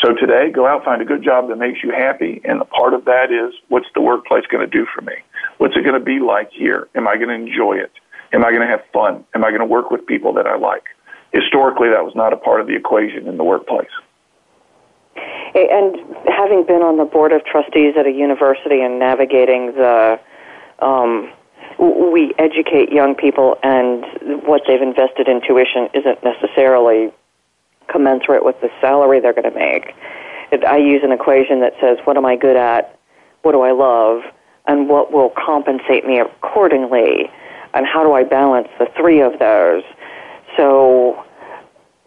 So 0.00 0.14
today, 0.14 0.50
go 0.50 0.66
out, 0.66 0.76
and 0.76 0.84
find 0.84 1.02
a 1.02 1.04
good 1.04 1.24
job 1.24 1.48
that 1.48 1.56
makes 1.56 1.82
you 1.82 1.90
happy, 1.90 2.40
and 2.44 2.60
a 2.60 2.64
part 2.64 2.94
of 2.94 3.04
that 3.06 3.32
is 3.32 3.52
what's 3.68 3.88
the 3.94 4.00
workplace 4.00 4.44
going 4.46 4.68
to 4.68 4.70
do 4.70 4.86
for 4.94 5.02
me? 5.02 5.14
What's 5.56 5.76
it 5.76 5.82
going 5.82 5.98
to 5.98 6.04
be 6.04 6.20
like 6.20 6.52
here? 6.52 6.88
Am 6.94 7.08
I 7.08 7.16
going 7.16 7.28
to 7.28 7.34
enjoy 7.34 7.78
it? 7.78 7.90
Am 8.32 8.44
I 8.44 8.50
going 8.50 8.60
to 8.60 8.68
have 8.68 8.82
fun? 8.92 9.24
Am 9.34 9.44
I 9.44 9.48
going 9.48 9.60
to 9.60 9.66
work 9.66 9.90
with 9.90 10.06
people 10.06 10.32
that 10.34 10.46
I 10.46 10.56
like? 10.56 10.84
Historically, 11.32 11.88
that 11.88 12.04
was 12.04 12.14
not 12.14 12.32
a 12.32 12.36
part 12.36 12.60
of 12.60 12.68
the 12.68 12.76
equation 12.76 13.26
in 13.26 13.38
the 13.38 13.44
workplace. 13.44 13.90
And 15.54 15.96
having 16.28 16.64
been 16.64 16.82
on 16.82 16.96
the 16.98 17.04
board 17.04 17.32
of 17.32 17.44
trustees 17.44 17.94
at 17.98 18.06
a 18.06 18.12
university 18.12 18.80
and 18.82 18.98
navigating 19.00 19.72
the 19.72 20.20
um, 20.78 21.32
we 21.78 22.34
educate 22.38 22.90
young 22.90 23.14
people, 23.14 23.56
and 23.62 24.04
what 24.44 24.62
they've 24.66 24.82
invested 24.82 25.28
in 25.28 25.40
tuition 25.40 25.88
isn't 25.94 26.24
necessarily 26.24 27.12
commensurate 27.88 28.44
with 28.44 28.60
the 28.60 28.70
salary 28.80 29.20
they're 29.20 29.32
going 29.32 29.50
to 29.50 29.58
make. 29.58 29.94
I 30.66 30.78
use 30.78 31.02
an 31.04 31.12
equation 31.12 31.60
that 31.60 31.74
says, 31.80 31.98
what 32.04 32.16
am 32.16 32.24
I 32.24 32.36
good 32.36 32.56
at? 32.56 32.98
What 33.42 33.52
do 33.52 33.60
I 33.60 33.72
love? 33.72 34.22
And 34.66 34.88
what 34.88 35.12
will 35.12 35.30
compensate 35.30 36.04
me 36.04 36.18
accordingly? 36.18 37.30
And 37.74 37.86
how 37.86 38.02
do 38.02 38.12
I 38.12 38.24
balance 38.24 38.68
the 38.78 38.86
three 38.96 39.20
of 39.20 39.38
those? 39.38 39.82
So, 40.56 41.24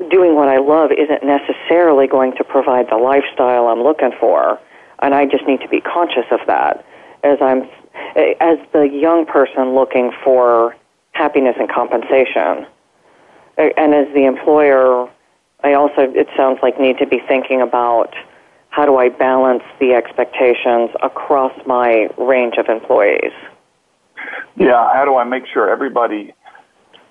doing 0.09 0.35
what 0.35 0.49
I 0.49 0.57
love 0.57 0.91
isn't 0.91 1.23
necessarily 1.23 2.07
going 2.07 2.35
to 2.37 2.43
provide 2.43 2.89
the 2.89 2.97
lifestyle 2.97 3.67
I'm 3.67 3.81
looking 3.83 4.11
for. 4.19 4.59
And 4.99 5.13
I 5.13 5.25
just 5.25 5.45
need 5.47 5.61
to 5.61 5.67
be 5.69 5.79
conscious 5.79 6.25
of 6.31 6.39
that 6.47 6.83
as 7.23 7.37
I'm 7.41 7.69
as 8.15 8.57
the 8.73 8.89
young 8.91 9.25
person 9.25 9.73
looking 9.73 10.11
for 10.23 10.75
happiness 11.11 11.55
and 11.59 11.69
compensation. 11.69 12.65
And 13.57 13.93
as 13.93 14.07
the 14.13 14.25
employer, 14.25 15.09
I 15.63 15.73
also, 15.73 16.01
it 16.01 16.27
sounds 16.35 16.59
like, 16.63 16.79
need 16.79 16.97
to 16.99 17.05
be 17.05 17.19
thinking 17.27 17.61
about 17.61 18.15
how 18.69 18.85
do 18.85 18.97
I 18.97 19.09
balance 19.09 19.63
the 19.79 19.93
expectations 19.93 20.89
across 21.03 21.53
my 21.65 22.09
range 22.17 22.55
of 22.57 22.69
employees. 22.69 23.33
Yeah, 24.55 24.93
how 24.93 25.05
do 25.05 25.17
I 25.17 25.25
make 25.25 25.43
sure 25.53 25.69
everybody 25.69 26.33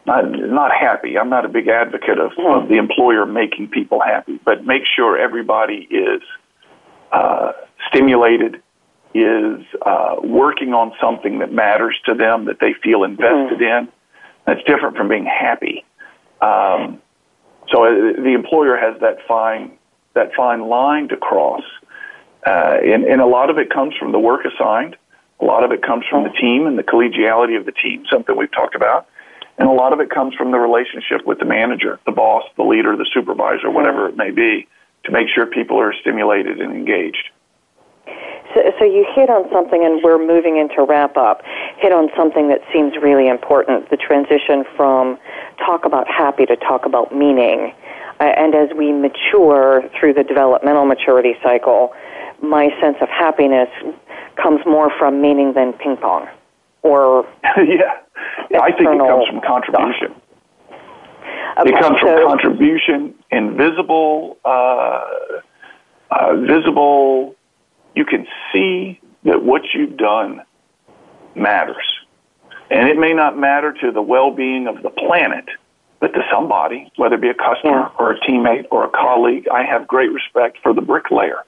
not, 0.07 0.31
not 0.31 0.73
happy? 0.73 1.19
I'm 1.19 1.29
not 1.29 1.45
a 1.45 1.49
big 1.49 1.69
advocate 1.69 2.19
of, 2.19 2.33
mm-hmm. 2.33 2.63
of 2.63 2.69
the 2.69 2.77
employer 2.77 3.27
making 3.27 3.69
people 3.69 4.01
happy, 4.01 4.41
but 4.45 4.65
make 4.65 4.85
sure 4.87 5.19
everybody 5.19 5.87
is 5.91 6.23
uh, 7.13 7.53
stimulated, 7.89 8.63
is 9.15 9.65
uh, 9.83 10.17
working 10.23 10.73
on 10.73 10.93
something 11.01 11.41
that 11.41 11.53
matters 11.53 11.97
to 12.07 12.15
them 12.15 12.45
that 12.45 12.61
they 12.61 12.75
feel 12.75 13.03
invested 13.03 13.59
mm-hmm. 13.59 13.87
in. 13.87 13.89
That's 14.47 14.63
different 14.65 14.97
from 14.97 15.09
being 15.09 15.27
happy. 15.27 15.85
Um, 16.41 17.01
so 17.69 17.85
uh, 17.85 17.91
the 17.91 18.33
employer 18.35 18.77
has 18.77 19.01
that 19.01 19.19
fine 19.27 19.73
that 20.15 20.35
fine 20.35 20.69
line 20.69 21.09
to 21.09 21.17
cross, 21.17 21.63
uh, 22.45 22.79
and, 22.83 23.05
and 23.05 23.21
a 23.21 23.27
lot 23.27 23.49
of 23.49 23.59
it 23.59 23.71
comes 23.71 23.95
from 23.97 24.11
the 24.11 24.19
work 24.19 24.45
assigned. 24.45 24.97
A 25.41 25.45
lot 25.45 25.63
of 25.63 25.71
it 25.71 25.83
comes 25.83 26.05
from 26.11 26.25
the 26.25 26.31
team 26.31 26.67
and 26.67 26.77
the 26.77 26.83
collegiality 26.83 27.57
of 27.57 27.65
the 27.65 27.73
team, 27.73 28.05
something 28.11 28.37
we've 28.37 28.51
talked 28.51 28.75
about. 28.75 29.07
And 29.57 29.69
a 29.69 29.73
lot 29.73 29.93
of 29.93 30.01
it 30.01 30.11
comes 30.11 30.35
from 30.35 30.51
the 30.51 30.59
relationship 30.59 31.25
with 31.27 31.39
the 31.39 31.45
manager, 31.45 32.01
the 32.07 32.13
boss, 32.13 32.45
the 32.57 32.63
leader, 32.63 32.97
the 32.97 33.07
supervisor, 33.13 33.71
whatever 33.71 34.09
it 34.09 34.17
may 34.17 34.31
be, 34.31 34.67
to 35.05 35.13
make 35.13 35.29
sure 35.29 35.47
people 35.47 35.79
are 35.79 35.93
stimulated 35.93 36.61
and 36.61 36.73
engaged. 36.73 37.31
So, 38.55 38.61
so 38.79 38.85
you 38.85 39.07
hit 39.15 39.31
on 39.31 39.49
something, 39.53 39.85
and 39.85 40.03
we're 40.03 40.19
moving 40.19 40.57
into 40.57 40.83
wrap 40.83 41.17
up. 41.17 41.43
Hit 41.79 41.93
on 41.93 42.11
something 42.17 42.49
that 42.49 42.61
seems 42.73 42.97
really 42.97 43.29
important: 43.29 43.91
the 43.91 43.97
transition 43.97 44.65
from 44.77 45.19
talk 45.59 45.85
about 45.85 46.09
happy 46.09 46.47
to 46.47 46.57
talk 46.57 46.87
about 46.87 47.15
meaning. 47.15 47.75
Uh, 48.19 48.25
and 48.25 48.55
as 48.55 48.69
we 48.77 48.93
mature 48.93 49.83
through 49.99 50.15
the 50.15 50.25
developmental 50.25 50.85
maturity 50.85 51.35
cycle, 51.43 51.93
my 52.43 52.69
sense 52.81 52.97
of 53.01 53.09
happiness 53.09 53.69
comes 54.37 54.61
more 54.67 54.91
from 54.99 55.23
meaning 55.23 55.53
than 55.55 55.73
ping 55.75 55.97
pong, 55.97 56.29
or 56.83 57.27
yeah, 57.57 57.97
I 58.61 58.73
think 58.73 58.91
it 58.91 58.99
comes 58.99 59.27
from 59.27 59.41
contribution. 59.41 60.15
Okay, 61.59 61.71
it 61.71 61.81
comes 61.81 61.99
so, 62.01 62.07
from 62.07 62.27
contribution, 62.27 63.15
invisible, 63.31 64.39
uh, 64.45 65.01
uh, 66.11 66.37
visible 66.37 67.35
you 67.95 68.05
can 68.05 68.27
see 68.53 69.01
that 69.25 69.43
what 69.43 69.63
you've 69.75 69.97
done 69.97 70.43
matters. 71.35 71.85
And 72.71 72.89
it 72.89 72.99
may 72.99 73.13
not 73.13 73.37
matter 73.37 73.73
to 73.73 73.91
the 73.91 74.03
well-being 74.03 74.67
of 74.69 74.83
the 74.83 74.91
planet, 74.91 75.45
but 76.01 76.15
to 76.15 76.21
somebody, 76.33 76.91
whether 76.97 77.17
it 77.17 77.21
be 77.21 77.29
a 77.29 77.35
customer 77.35 77.91
or 77.99 78.13
a 78.13 78.21
teammate 78.21 78.67
or 78.71 78.85
a 78.85 78.89
colleague. 78.89 79.49
I 79.49 79.65
have 79.65 79.87
great 79.87 80.13
respect 80.13 80.59
for 80.63 80.73
the 80.73 80.81
bricklayer 80.81 81.45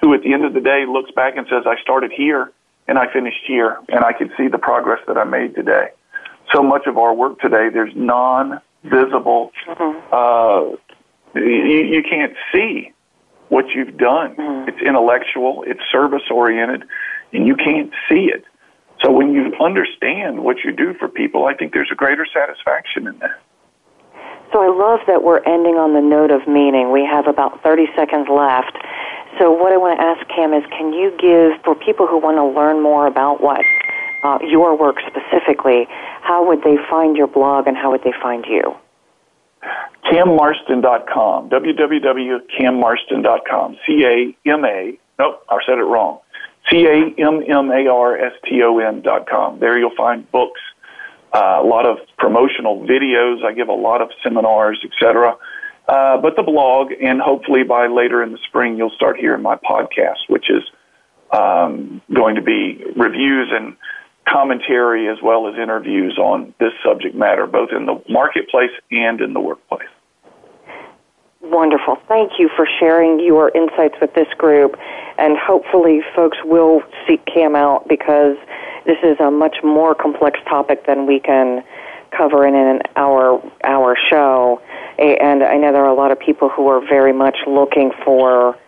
who 0.00 0.14
at 0.14 0.22
the 0.22 0.32
end 0.32 0.44
of 0.44 0.54
the 0.54 0.60
day 0.60 0.84
looks 0.86 1.10
back 1.10 1.36
and 1.36 1.46
says, 1.50 1.64
I 1.66 1.80
started 1.80 2.12
here 2.12 2.52
and 2.86 2.98
I 2.98 3.12
finished 3.12 3.44
here 3.46 3.78
and 3.88 4.04
I 4.04 4.12
can 4.12 4.30
see 4.36 4.48
the 4.48 4.58
progress 4.58 5.00
that 5.08 5.16
I 5.16 5.24
made 5.24 5.54
today. 5.54 5.88
So 6.52 6.62
much 6.62 6.86
of 6.86 6.98
our 6.98 7.12
work 7.12 7.40
today, 7.40 7.68
there's 7.72 7.92
non-visible, 7.96 9.50
mm-hmm. 9.66 10.14
uh, 10.14 10.76
you, 11.34 11.84
you 11.84 12.02
can't 12.02 12.34
see 12.52 12.92
what 13.48 13.66
you've 13.74 13.96
done. 13.96 14.36
Mm-hmm. 14.36 14.68
It's 14.68 14.82
intellectual, 14.82 15.64
it's 15.66 15.80
service 15.90 16.22
oriented, 16.30 16.84
and 17.32 17.46
you 17.46 17.56
can't 17.56 17.92
see 18.08 18.30
it. 18.32 18.44
So 19.02 19.12
when 19.12 19.32
you 19.32 19.52
understand 19.60 20.42
what 20.42 20.64
you 20.64 20.72
do 20.72 20.94
for 20.94 21.08
people, 21.08 21.46
I 21.46 21.54
think 21.54 21.72
there's 21.72 21.90
a 21.92 21.94
greater 21.94 22.26
satisfaction 22.32 23.06
in 23.06 23.18
that. 23.18 23.40
So 24.52 24.62
I 24.62 24.68
love 24.68 25.00
that 25.06 25.22
we're 25.22 25.42
ending 25.42 25.74
on 25.74 25.92
the 25.92 26.00
note 26.00 26.30
of 26.30 26.46
meaning. 26.48 26.92
We 26.92 27.04
have 27.04 27.26
about 27.26 27.62
30 27.62 27.86
seconds 27.94 28.28
left. 28.30 28.78
So 29.38 29.50
what 29.50 29.72
I 29.72 29.76
want 29.76 29.98
to 29.98 30.04
ask 30.04 30.26
Cam 30.28 30.54
is 30.54 30.64
can 30.70 30.94
you 30.94 31.12
give 31.18 31.60
for 31.62 31.74
people 31.74 32.06
who 32.06 32.16
want 32.16 32.38
to 32.38 32.46
learn 32.46 32.80
more 32.80 33.06
about 33.06 33.42
what 33.42 33.60
uh, 34.22 34.38
your 34.42 34.76
work 34.76 34.96
specifically, 35.06 35.86
how 36.22 36.46
would 36.46 36.62
they 36.62 36.76
find 36.88 37.16
your 37.16 37.26
blog 37.26 37.66
and 37.66 37.76
how 37.76 37.90
would 37.90 38.02
they 38.02 38.14
find 38.22 38.44
you? 38.46 38.74
CamMarston.com, 40.04 41.50
www.cammarston.com, 41.50 43.76
C-A-M-A, 43.86 44.98
nope, 45.18 45.42
I 45.48 45.58
said 45.66 45.78
it 45.78 45.84
wrong, 45.84 46.20
C-A-M-M-A-R-S-T-O-N 46.70 49.02
dot 49.02 49.28
com. 49.28 49.58
There 49.58 49.76
you'll 49.78 49.94
find 49.96 50.30
books, 50.30 50.60
uh, 51.32 51.60
a 51.62 51.66
lot 51.66 51.86
of 51.86 51.98
promotional 52.18 52.80
videos. 52.80 53.42
I 53.44 53.52
give 53.52 53.68
a 53.68 53.72
lot 53.72 54.02
of 54.02 54.10
seminars, 54.22 54.78
etc. 54.84 55.36
Uh, 55.88 56.20
but 56.20 56.36
the 56.36 56.42
blog, 56.42 56.92
and 57.00 57.20
hopefully 57.20 57.62
by 57.62 57.86
later 57.86 58.22
in 58.22 58.32
the 58.32 58.38
spring, 58.48 58.76
you'll 58.76 58.90
start 58.90 59.16
hearing 59.16 59.42
my 59.42 59.56
podcast, 59.56 60.28
which 60.28 60.50
is 60.50 60.62
um, 61.30 62.02
going 62.12 62.34
to 62.36 62.42
be 62.42 62.84
reviews 62.96 63.48
and 63.52 63.76
commentary 64.28 65.08
as 65.08 65.18
well 65.22 65.48
as 65.48 65.54
interviews 65.54 66.18
on 66.18 66.54
this 66.58 66.72
subject 66.84 67.14
matter, 67.14 67.46
both 67.46 67.70
in 67.70 67.86
the 67.86 68.02
marketplace 68.08 68.70
and 68.90 69.20
in 69.20 69.32
the 69.32 69.40
workplace. 69.40 69.88
Wonderful. 71.42 71.96
Thank 72.08 72.32
you 72.38 72.50
for 72.56 72.66
sharing 72.80 73.20
your 73.20 73.50
insights 73.54 73.94
with 74.00 74.12
this 74.14 74.26
group. 74.36 74.76
And 75.16 75.36
hopefully, 75.38 76.00
folks 76.14 76.38
will 76.44 76.82
seek 77.06 77.24
CAM 77.26 77.54
out 77.54 77.86
because 77.88 78.36
this 78.84 78.98
is 79.02 79.18
a 79.20 79.30
much 79.30 79.56
more 79.62 79.94
complex 79.94 80.40
topic 80.48 80.86
than 80.86 81.06
we 81.06 81.20
can 81.20 81.62
cover 82.10 82.46
in 82.46 82.54
an 82.54 82.80
hour 82.96 83.42
hour 83.62 83.96
show. 84.08 84.60
And 84.98 85.42
I 85.42 85.56
know 85.56 85.72
there 85.72 85.84
are 85.84 85.88
a 85.88 85.94
lot 85.94 86.10
of 86.10 86.18
people 86.18 86.48
who 86.48 86.66
are 86.68 86.80
very 86.80 87.12
much 87.12 87.36
looking 87.46 87.92
for 88.04 88.58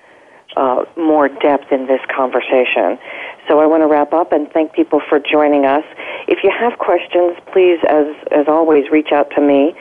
uh, 0.58 0.84
more 0.96 1.28
depth 1.28 1.70
in 1.70 1.86
this 1.86 2.00
conversation. 2.14 2.98
So 3.46 3.60
I 3.60 3.66
want 3.66 3.82
to 3.82 3.86
wrap 3.86 4.12
up 4.12 4.32
and 4.32 4.50
thank 4.50 4.72
people 4.72 5.00
for 5.08 5.20
joining 5.20 5.64
us. 5.64 5.84
If 6.26 6.42
you 6.42 6.50
have 6.50 6.76
questions, 6.78 7.36
please, 7.52 7.78
as 7.88 8.06
as 8.32 8.48
always, 8.48 8.90
reach 8.90 9.12
out 9.12 9.30
to 9.36 9.40
me 9.40 9.76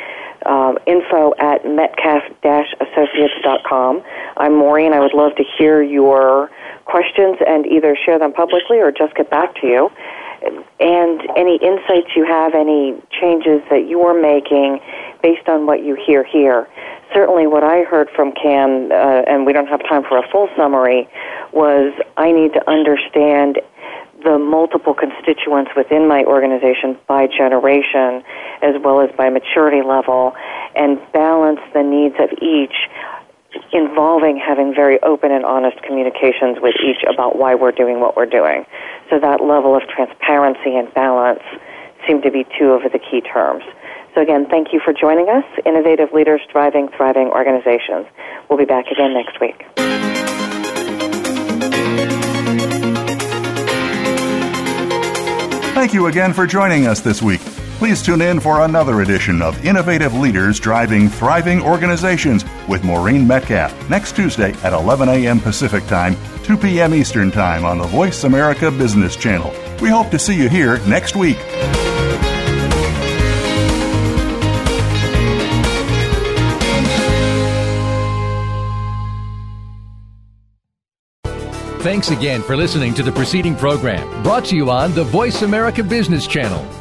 um, 0.45 0.77
info 0.85 1.33
at 1.39 1.65
metcalf-associates.com. 1.65 4.03
I'm 4.37 4.55
Maureen. 4.55 4.93
I 4.93 4.99
would 4.99 5.15
love 5.15 5.35
to 5.35 5.43
hear 5.57 5.81
your 5.81 6.51
questions 6.85 7.39
and 7.45 7.65
either 7.65 7.97
share 8.05 8.19
them 8.19 8.31
publicly 8.31 8.77
or 8.77 8.91
just 8.91 9.15
get 9.15 9.29
back 9.29 9.53
to 9.61 9.67
you. 9.67 9.91
And 10.79 11.21
any 11.35 11.57
insights 11.57 12.15
you 12.15 12.25
have, 12.25 12.53
any 12.53 13.01
changes 13.09 13.61
that 13.69 13.87
you 13.87 14.01
are 14.01 14.19
making 14.19 14.79
based 15.21 15.47
on 15.49 15.65
what 15.65 15.83
you 15.83 15.95
hear 15.95 16.23
here. 16.23 16.67
Certainly, 17.13 17.47
what 17.47 17.63
I 17.63 17.83
heard 17.83 18.09
from 18.15 18.33
Cam, 18.33 18.91
uh, 18.91 19.23
and 19.27 19.45
we 19.45 19.53
don't 19.53 19.67
have 19.67 19.81
time 19.87 20.03
for 20.03 20.17
a 20.17 20.27
full 20.29 20.49
summary, 20.55 21.07
was 21.53 21.93
I 22.17 22.31
need 22.31 22.53
to 22.53 22.69
understand 22.69 23.59
the 24.23 24.37
multiple 24.37 24.93
constituents 24.93 25.71
within 25.75 26.07
my 26.07 26.23
organization 26.23 26.97
by 27.07 27.27
generation 27.27 28.23
as 28.61 28.75
well 28.83 28.99
as 28.99 29.09
by 29.15 29.29
maturity 29.29 29.81
level 29.81 30.35
and 30.75 30.99
balance 31.13 31.59
the 31.73 31.83
needs 31.83 32.15
of 32.19 32.29
each 32.41 32.75
involving 33.71 34.37
having 34.37 34.73
very 34.73 35.01
open 35.03 35.31
and 35.31 35.45
honest 35.45 35.81
communications 35.83 36.57
with 36.61 36.75
each 36.83 37.03
about 37.03 37.37
why 37.37 37.55
we're 37.55 37.71
doing 37.71 37.99
what 37.99 38.15
we're 38.15 38.25
doing. 38.25 38.65
So 39.09 39.19
that 39.19 39.41
level 39.41 39.75
of 39.75 39.83
transparency 39.87 40.75
and 40.75 40.93
balance 40.93 41.43
seem 42.07 42.21
to 42.21 42.31
be 42.31 42.45
two 42.57 42.71
of 42.71 42.83
the 42.91 42.99
key 42.99 43.21
terms. 43.21 43.63
So 44.15 44.21
again, 44.21 44.47
thank 44.49 44.73
you 44.73 44.81
for 44.83 44.93
joining 44.93 45.29
us, 45.29 45.45
Innovative 45.65 46.11
Leaders 46.11 46.41
Driving 46.51 46.89
Thriving 46.89 47.27
Organizations. 47.27 48.07
We'll 48.49 48.57
be 48.57 48.65
back 48.65 48.87
again 48.87 49.13
next 49.13 49.39
week. 49.39 49.63
Thank 55.75 55.93
you 55.93 56.07
again 56.07 56.33
for 56.33 56.47
joining 56.47 56.87
us 56.87 57.01
this 57.01 57.21
week. 57.21 57.41
Please 57.77 58.01
tune 58.01 58.21
in 58.21 58.39
for 58.39 58.61
another 58.61 59.01
edition 59.03 59.39
of 59.39 59.63
Innovative 59.63 60.11
Leaders 60.15 60.59
Driving 60.59 61.09
Thriving 61.09 61.61
Organizations 61.61 62.43
with 62.67 62.83
Maureen 62.83 63.27
Metcalf 63.27 63.87
next 63.87 64.15
Tuesday 64.15 64.51
at 64.63 64.73
11 64.73 65.07
a.m. 65.09 65.39
Pacific 65.39 65.85
Time, 65.85 66.17
2 66.43 66.57
p.m. 66.57 66.95
Eastern 66.95 67.29
Time 67.29 67.65
on 67.65 67.77
the 67.77 67.85
Voice 67.85 68.23
America 68.23 68.71
Business 68.71 69.15
Channel. 69.15 69.53
We 69.79 69.89
hope 69.89 70.09
to 70.09 70.17
see 70.17 70.35
you 70.35 70.49
here 70.49 70.79
next 70.87 71.15
week. 71.15 71.37
Thanks 81.87 82.09
again 82.09 82.41
for 82.41 82.57
listening 82.57 82.95
to 82.95 83.03
the 83.03 83.11
preceding 83.11 83.55
program 83.55 84.23
brought 84.23 84.45
to 84.45 84.55
you 84.55 84.71
on 84.71 84.93
the 84.93 85.03
Voice 85.03 85.43
America 85.43 85.83
Business 85.83 86.25
Channel. 86.27 86.65